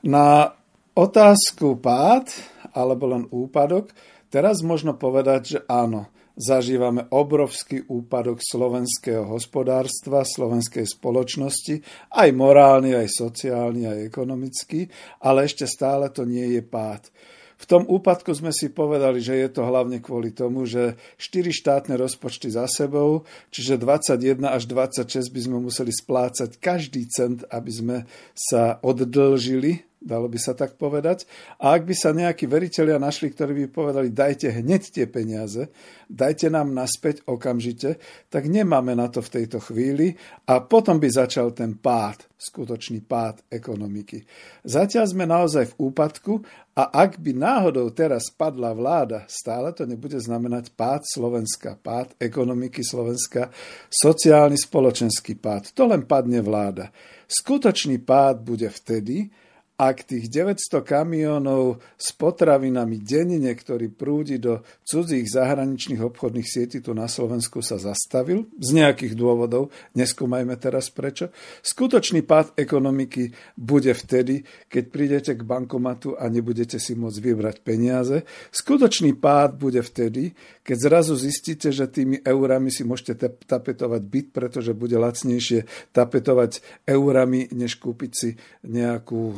Na 0.06 0.54
otázku 0.94 1.82
pád 1.82 2.30
alebo 2.70 3.10
len 3.10 3.26
úpadok, 3.26 3.90
teraz 4.30 4.62
možno 4.62 4.94
povedať, 4.94 5.42
že 5.42 5.58
áno, 5.66 6.06
zažívame 6.38 7.10
obrovský 7.10 7.90
úpadok 7.90 8.38
slovenského 8.38 9.26
hospodárstva, 9.26 10.22
slovenskej 10.22 10.86
spoločnosti, 10.86 11.82
aj 12.14 12.28
morálny, 12.36 12.94
aj 12.94 13.08
sociálny, 13.10 13.88
aj 13.88 13.98
ekonomický, 14.06 14.86
ale 15.24 15.50
ešte 15.50 15.66
stále 15.66 16.12
to 16.14 16.22
nie 16.22 16.54
je 16.54 16.62
pád. 16.62 17.08
V 17.56 17.64
tom 17.64 17.88
úpadku 17.88 18.36
sme 18.36 18.52
si 18.52 18.68
povedali, 18.68 19.24
že 19.24 19.32
je 19.32 19.48
to 19.48 19.64
hlavne 19.64 20.04
kvôli 20.04 20.28
tomu, 20.28 20.68
že 20.68 21.00
4 21.16 21.48
štátne 21.50 21.96
rozpočty 21.96 22.52
za 22.52 22.68
sebou, 22.68 23.24
čiže 23.48 23.80
21 23.80 24.44
až 24.44 24.68
26 24.68 25.32
by 25.32 25.40
sme 25.40 25.56
museli 25.64 25.88
splácať 25.88 26.60
každý 26.60 27.08
cent, 27.08 27.48
aby 27.48 27.72
sme 27.72 27.96
sa 28.36 28.76
oddlžili 28.84 29.88
dalo 30.06 30.30
by 30.30 30.38
sa 30.38 30.54
tak 30.54 30.78
povedať. 30.78 31.26
A 31.58 31.74
ak 31.74 31.82
by 31.82 31.94
sa 31.98 32.14
nejakí 32.14 32.46
veriteľia 32.46 33.02
našli, 33.02 33.34
ktorí 33.34 33.66
by 33.66 33.68
povedali, 33.74 34.14
dajte 34.14 34.54
hneď 34.62 34.82
tie 34.94 35.06
peniaze, 35.10 35.66
dajte 36.06 36.46
nám 36.46 36.70
naspäť 36.70 37.26
okamžite, 37.26 37.98
tak 38.30 38.46
nemáme 38.46 38.94
na 38.94 39.10
to 39.10 39.18
v 39.18 39.42
tejto 39.42 39.58
chvíli 39.58 40.14
a 40.46 40.62
potom 40.62 41.02
by 41.02 41.10
začal 41.10 41.50
ten 41.50 41.74
pád, 41.74 42.22
skutočný 42.38 43.02
pád 43.02 43.42
ekonomiky. 43.50 44.22
Zatiaľ 44.62 45.04
sme 45.10 45.26
naozaj 45.26 45.74
v 45.74 45.90
úpadku 45.90 46.46
a 46.76 46.92
ak 46.92 47.16
by 47.16 47.32
náhodou 47.32 47.88
teraz 47.96 48.28
padla 48.28 48.76
vláda, 48.76 49.24
stále 49.26 49.72
to 49.72 49.88
nebude 49.88 50.20
znamenať 50.20 50.76
pád 50.76 51.08
Slovenska, 51.08 51.80
pád 51.80 52.12
ekonomiky 52.20 52.84
Slovenska, 52.84 53.48
sociálny 53.88 54.60
spoločenský 54.60 55.40
pád. 55.40 55.72
To 55.72 55.88
len 55.88 56.04
padne 56.04 56.44
vláda. 56.44 56.92
Skutočný 57.24 58.04
pád 58.04 58.44
bude 58.44 58.68
vtedy, 58.68 59.32
ak 59.76 60.08
tých 60.08 60.32
900 60.32 60.80
kamionov 60.80 61.84
s 62.00 62.16
potravinami 62.16 62.96
denne, 62.96 63.52
ktorý 63.52 63.92
prúdi 63.92 64.40
do 64.40 64.64
cudzích 64.88 65.28
zahraničných 65.28 66.00
obchodných 66.00 66.48
sietí 66.48 66.80
tu 66.80 66.96
na 66.96 67.04
Slovensku 67.04 67.60
sa 67.60 67.76
zastavil, 67.76 68.48
z 68.56 68.72
nejakých 68.72 69.12
dôvodov, 69.12 69.68
neskúmajme 69.92 70.56
teraz 70.56 70.88
prečo, 70.88 71.28
skutočný 71.60 72.24
pád 72.24 72.56
ekonomiky 72.56 73.36
bude 73.52 73.92
vtedy, 73.92 74.40
keď 74.72 74.84
prídete 74.88 75.32
k 75.36 75.44
bankomatu 75.44 76.16
a 76.16 76.24
nebudete 76.32 76.80
si 76.80 76.96
môcť 76.96 77.18
vybrať 77.20 77.56
peniaze. 77.60 78.24
Skutočný 78.56 79.12
pád 79.20 79.60
bude 79.60 79.84
vtedy, 79.84 80.32
keď 80.64 80.76
zrazu 80.88 81.20
zistíte, 81.20 81.68
že 81.68 81.84
tými 81.84 82.24
eurami 82.24 82.72
si 82.72 82.80
môžete 82.80 83.44
tapetovať 83.44 84.02
byt, 84.08 84.26
pretože 84.32 84.72
bude 84.72 84.96
lacnejšie 84.96 85.92
tapetovať 85.92 86.64
eurami, 86.88 87.52
než 87.52 87.76
kúpiť 87.76 88.12
si 88.16 88.30
nejakú 88.64 89.22
e, 89.30 89.36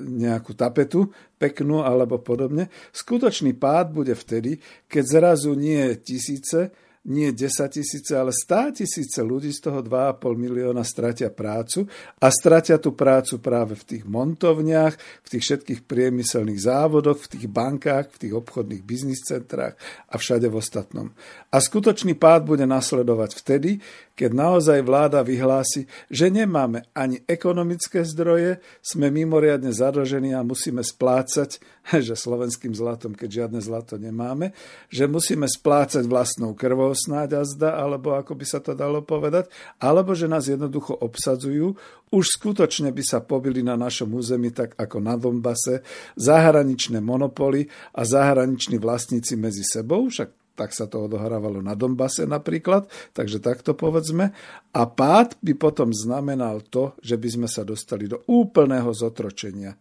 nejakú 0.00 0.52
tapetu 0.56 1.10
peknú 1.36 1.84
alebo 1.84 2.20
podobne. 2.20 2.70
Skutočný 2.92 3.56
pád 3.56 3.92
bude 3.92 4.14
vtedy, 4.16 4.60
keď 4.86 5.04
zrazu 5.04 5.52
nie 5.56 5.96
tisíce, 6.00 6.72
nie 7.04 7.36
10 7.36 7.68
tisíce, 7.68 8.16
ale 8.16 8.32
100 8.32 8.80
tisíce 8.80 9.20
ľudí 9.20 9.52
z 9.52 9.68
toho 9.68 9.84
2,5 9.84 10.24
milióna 10.40 10.80
stratia 10.80 11.28
prácu 11.28 11.84
a 12.16 12.32
stratia 12.32 12.80
tú 12.80 12.96
prácu 12.96 13.44
práve 13.44 13.76
v 13.76 13.84
tých 13.84 14.04
montovniach, 14.08 14.96
v 14.96 15.28
tých 15.28 15.42
všetkých 15.44 15.80
priemyselných 15.84 16.64
závodoch, 16.64 17.20
v 17.28 17.30
tých 17.36 17.46
bankách, 17.52 18.08
v 18.08 18.20
tých 18.24 18.34
obchodných 18.40 18.82
biznis 18.88 19.20
centrách 19.20 19.76
a 20.08 20.16
všade 20.16 20.48
v 20.48 20.56
ostatnom. 20.56 21.12
A 21.52 21.60
skutočný 21.60 22.16
pád 22.16 22.48
bude 22.48 22.64
nasledovať 22.64 23.36
vtedy, 23.36 23.84
keď 24.14 24.30
naozaj 24.30 24.78
vláda 24.86 25.26
vyhlási, 25.26 25.90
že 26.06 26.30
nemáme 26.30 26.86
ani 26.94 27.18
ekonomické 27.26 28.06
zdroje, 28.06 28.62
sme 28.78 29.10
mimoriadne 29.10 29.74
zadlžení 29.74 30.30
a 30.38 30.46
musíme 30.46 30.86
splácať, 30.86 31.58
že 32.06 32.14
slovenským 32.14 32.70
zlatom, 32.70 33.18
keď 33.18 33.44
žiadne 33.44 33.58
zlato 33.58 33.98
nemáme, 33.98 34.54
že 34.86 35.10
musíme 35.10 35.50
splácať 35.50 36.06
vlastnou 36.06 36.54
krvou 36.54 36.94
snáď 36.94 37.42
a 37.42 37.42
zda, 37.42 37.74
alebo 37.74 38.14
ako 38.14 38.38
by 38.38 38.46
sa 38.46 38.62
to 38.62 38.78
dalo 38.78 39.02
povedať, 39.02 39.50
alebo 39.82 40.14
že 40.14 40.30
nás 40.30 40.46
jednoducho 40.46 40.94
obsadzujú, 40.94 41.74
už 42.14 42.24
skutočne 42.38 42.94
by 42.94 43.02
sa 43.02 43.18
pobili 43.18 43.66
na 43.66 43.74
našom 43.74 44.14
území 44.14 44.54
tak 44.54 44.78
ako 44.78 45.02
na 45.02 45.18
Donbase 45.18 45.82
zahraničné 46.14 47.02
monopoly 47.02 47.66
a 47.98 48.06
zahraniční 48.06 48.78
vlastníci 48.78 49.34
medzi 49.34 49.66
sebou, 49.66 50.06
však 50.06 50.43
tak 50.54 50.70
sa 50.70 50.86
to 50.86 51.10
odohrávalo 51.10 51.58
na 51.58 51.74
Donbase 51.74 52.24
napríklad, 52.30 52.86
takže 53.10 53.42
takto 53.42 53.74
povedzme. 53.74 54.30
A 54.74 54.82
pád 54.86 55.38
by 55.42 55.54
potom 55.54 55.90
znamenal 55.90 56.62
to, 56.66 56.94
že 57.02 57.18
by 57.18 57.28
sme 57.30 57.48
sa 57.50 57.66
dostali 57.66 58.06
do 58.06 58.22
úplného 58.30 58.90
zotročenia. 58.94 59.74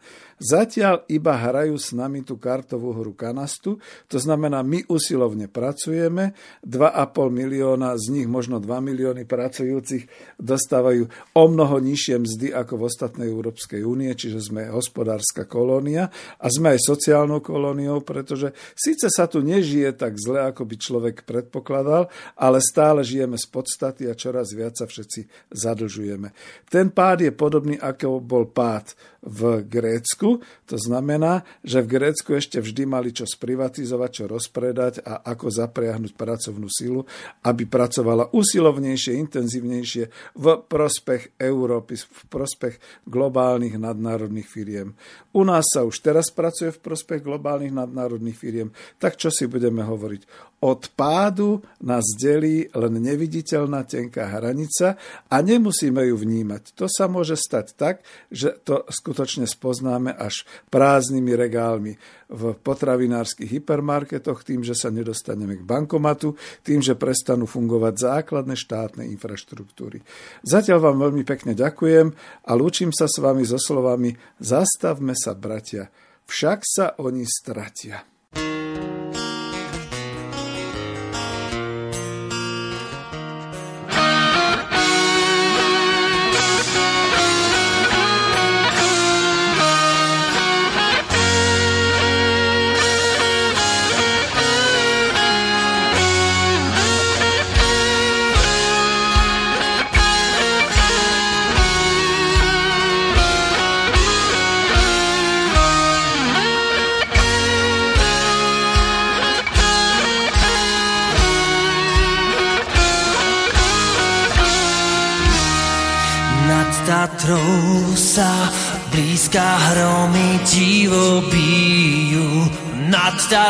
Zatiaľ 0.44 1.08
iba 1.08 1.40
hrajú 1.40 1.80
s 1.80 1.96
nami 1.96 2.20
tú 2.20 2.36
kartovú 2.36 2.92
hru 2.92 3.16
kanastu, 3.16 3.80
to 4.12 4.20
znamená, 4.20 4.60
my 4.60 4.84
usilovne 4.92 5.48
pracujeme, 5.48 6.36
2,5 6.68 7.32
milióna, 7.32 7.96
z 7.96 8.12
nich 8.12 8.28
možno 8.28 8.60
2 8.60 8.68
milióny 8.84 9.24
pracujúcich 9.24 10.12
dostávajú 10.36 11.08
o 11.32 11.44
mnoho 11.48 11.80
nižšie 11.80 12.20
mzdy 12.20 12.48
ako 12.52 12.76
v 12.76 12.84
ostatnej 12.92 13.32
Európskej 13.32 13.88
únie, 13.88 14.12
čiže 14.12 14.52
sme 14.52 14.68
hospodárska 14.68 15.48
kolónia 15.48 16.12
a 16.36 16.52
sme 16.52 16.76
aj 16.76 16.92
sociálnou 16.92 17.40
kolóniou, 17.40 18.04
pretože 18.04 18.52
síce 18.76 19.08
sa 19.08 19.32
tu 19.32 19.40
nežije 19.40 19.96
tak 19.96 20.20
zle, 20.20 20.44
ako 20.44 20.68
by 20.68 20.76
človek 20.76 21.16
predpokladal, 21.24 22.12
ale 22.36 22.60
stále 22.60 23.00
žijeme 23.00 23.40
z 23.40 23.48
podstaty 23.48 24.12
a 24.12 24.18
čoraz 24.20 24.52
viac 24.52 24.76
sa 24.76 24.84
všetci 24.84 25.56
zadlžujeme. 25.56 26.36
Ten 26.68 26.92
pád 26.92 27.24
je 27.24 27.32
podobný, 27.32 27.80
ako 27.80 28.20
bol 28.20 28.52
pád 28.52 28.92
v 29.24 29.64
Grécku. 29.64 30.44
To 30.68 30.78
znamená, 30.78 31.48
že 31.64 31.80
v 31.80 31.92
Grécku 31.96 32.36
ešte 32.36 32.60
vždy 32.60 32.84
mali 32.84 33.16
čo 33.16 33.24
sprivatizovať, 33.24 34.10
čo 34.12 34.24
rozpredať 34.28 34.94
a 35.04 35.24
ako 35.24 35.48
zapriahnuť 35.48 36.12
pracovnú 36.14 36.68
silu, 36.68 37.08
aby 37.48 37.64
pracovala 37.64 38.36
usilovnejšie, 38.36 39.16
intenzívnejšie 39.16 40.04
v 40.36 40.46
prospech 40.68 41.40
Európy, 41.40 41.96
v 41.96 42.24
prospech 42.28 43.08
globálnych 43.08 43.80
nadnárodných 43.80 44.48
firiem. 44.48 44.92
U 45.32 45.48
nás 45.48 45.66
sa 45.72 45.88
už 45.88 46.04
teraz 46.04 46.30
pracuje 46.30 46.76
v 46.76 46.84
prospech 46.84 47.24
globálnych 47.24 47.74
nadnárodných 47.74 48.38
firiem, 48.38 48.70
tak 49.00 49.16
čo 49.16 49.32
si 49.32 49.48
budeme 49.48 49.82
hovoriť? 49.82 50.54
Od 50.64 50.82
pádu 50.96 51.60
nás 51.84 52.08
delí 52.16 52.72
len 52.72 52.96
neviditeľná 53.04 53.84
tenká 53.84 54.32
hranica 54.32 54.96
a 55.28 55.36
nemusíme 55.44 56.00
ju 56.08 56.16
vnímať. 56.16 56.72
To 56.80 56.88
sa 56.88 57.12
môže 57.12 57.36
stať 57.36 57.76
tak, 57.76 57.96
že 58.32 58.56
to 58.64 58.88
skutočne 59.14 59.46
spoznáme 59.46 60.10
až 60.10 60.42
prázdnymi 60.74 61.38
regálmi 61.38 61.94
v 62.34 62.58
potravinárskych 62.66 63.46
hypermarketoch, 63.62 64.42
tým, 64.42 64.66
že 64.66 64.74
sa 64.74 64.90
nedostaneme 64.90 65.62
k 65.62 65.62
bankomatu, 65.62 66.34
tým, 66.66 66.82
že 66.82 66.98
prestanú 66.98 67.46
fungovať 67.46 67.94
základné 67.94 68.58
štátne 68.58 69.06
infraštruktúry. 69.14 70.02
Zatiaľ 70.42 70.90
vám 70.90 70.98
veľmi 71.06 71.22
pekne 71.30 71.54
ďakujem 71.54 72.10
a 72.50 72.52
lúčim 72.58 72.90
sa 72.90 73.06
s 73.06 73.22
vami 73.22 73.46
so 73.46 73.62
slovami 73.62 74.18
Zastavme 74.42 75.14
sa, 75.14 75.38
bratia, 75.38 75.94
však 76.26 76.66
sa 76.66 76.98
oni 76.98 77.22
stratia. 77.30 78.13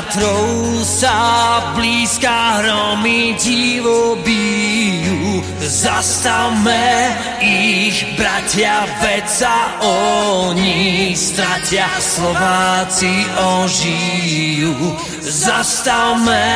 Tatrou 0.04 0.84
sa 0.84 1.72
blízka 1.80 2.60
hromy 2.60 3.40
divo 3.40 4.20
bijú. 4.20 5.40
Zastavme 5.64 7.16
ich, 7.40 8.04
bratia, 8.20 8.84
veď 9.00 9.24
sa 9.24 9.80
oni 9.80 11.16
stratia, 11.16 11.88
Slováci 12.04 13.16
ožijú. 13.40 14.76
Zastavme 15.24 16.52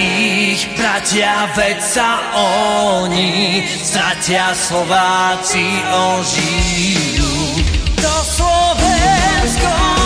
ich, 0.00 0.64
bratia, 0.80 1.52
veď 1.52 1.78
sa 1.84 2.16
oni 2.32 3.60
stratia, 3.76 4.56
Slováci 4.56 5.68
ožijú. 5.92 7.60
To 8.00 8.14
Slovensko 8.24 10.05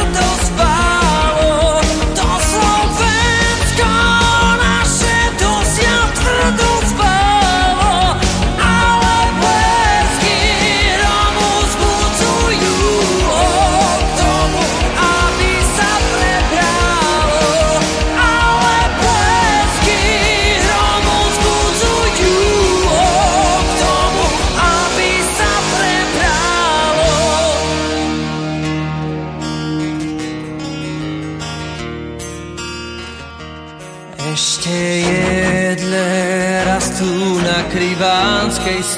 krivánskej 0.00 0.79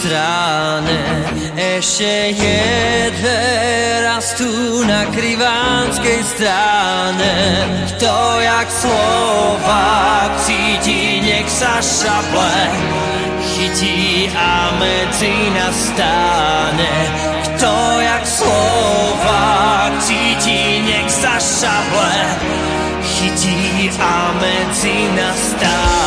strane. 0.02 0.98
Ešte 1.54 2.34
jedné 2.34 3.42
raz 4.02 4.34
tu 4.34 4.50
na 4.82 5.06
krivánskej 5.14 6.20
strane. 6.26 7.34
Kto 7.94 8.14
jak 8.42 8.66
Slovák 8.66 10.30
cíti, 10.42 11.22
nech 11.22 11.46
sa 11.46 11.78
šaple. 11.78 12.58
Chytí 13.42 14.26
a 14.34 14.74
medzi 14.82 15.34
nás 15.54 15.76
stáne 15.94 16.92
kto 17.52 17.74
jak 18.02 18.26
Slovák 18.26 19.92
cíti, 20.02 20.82
nech 20.82 21.06
sa 21.06 21.38
šaple. 21.38 22.14
Chytí 23.06 23.86
a 24.02 24.34
medzi 24.34 25.06
nás 25.14 25.38
stáne 25.54 26.01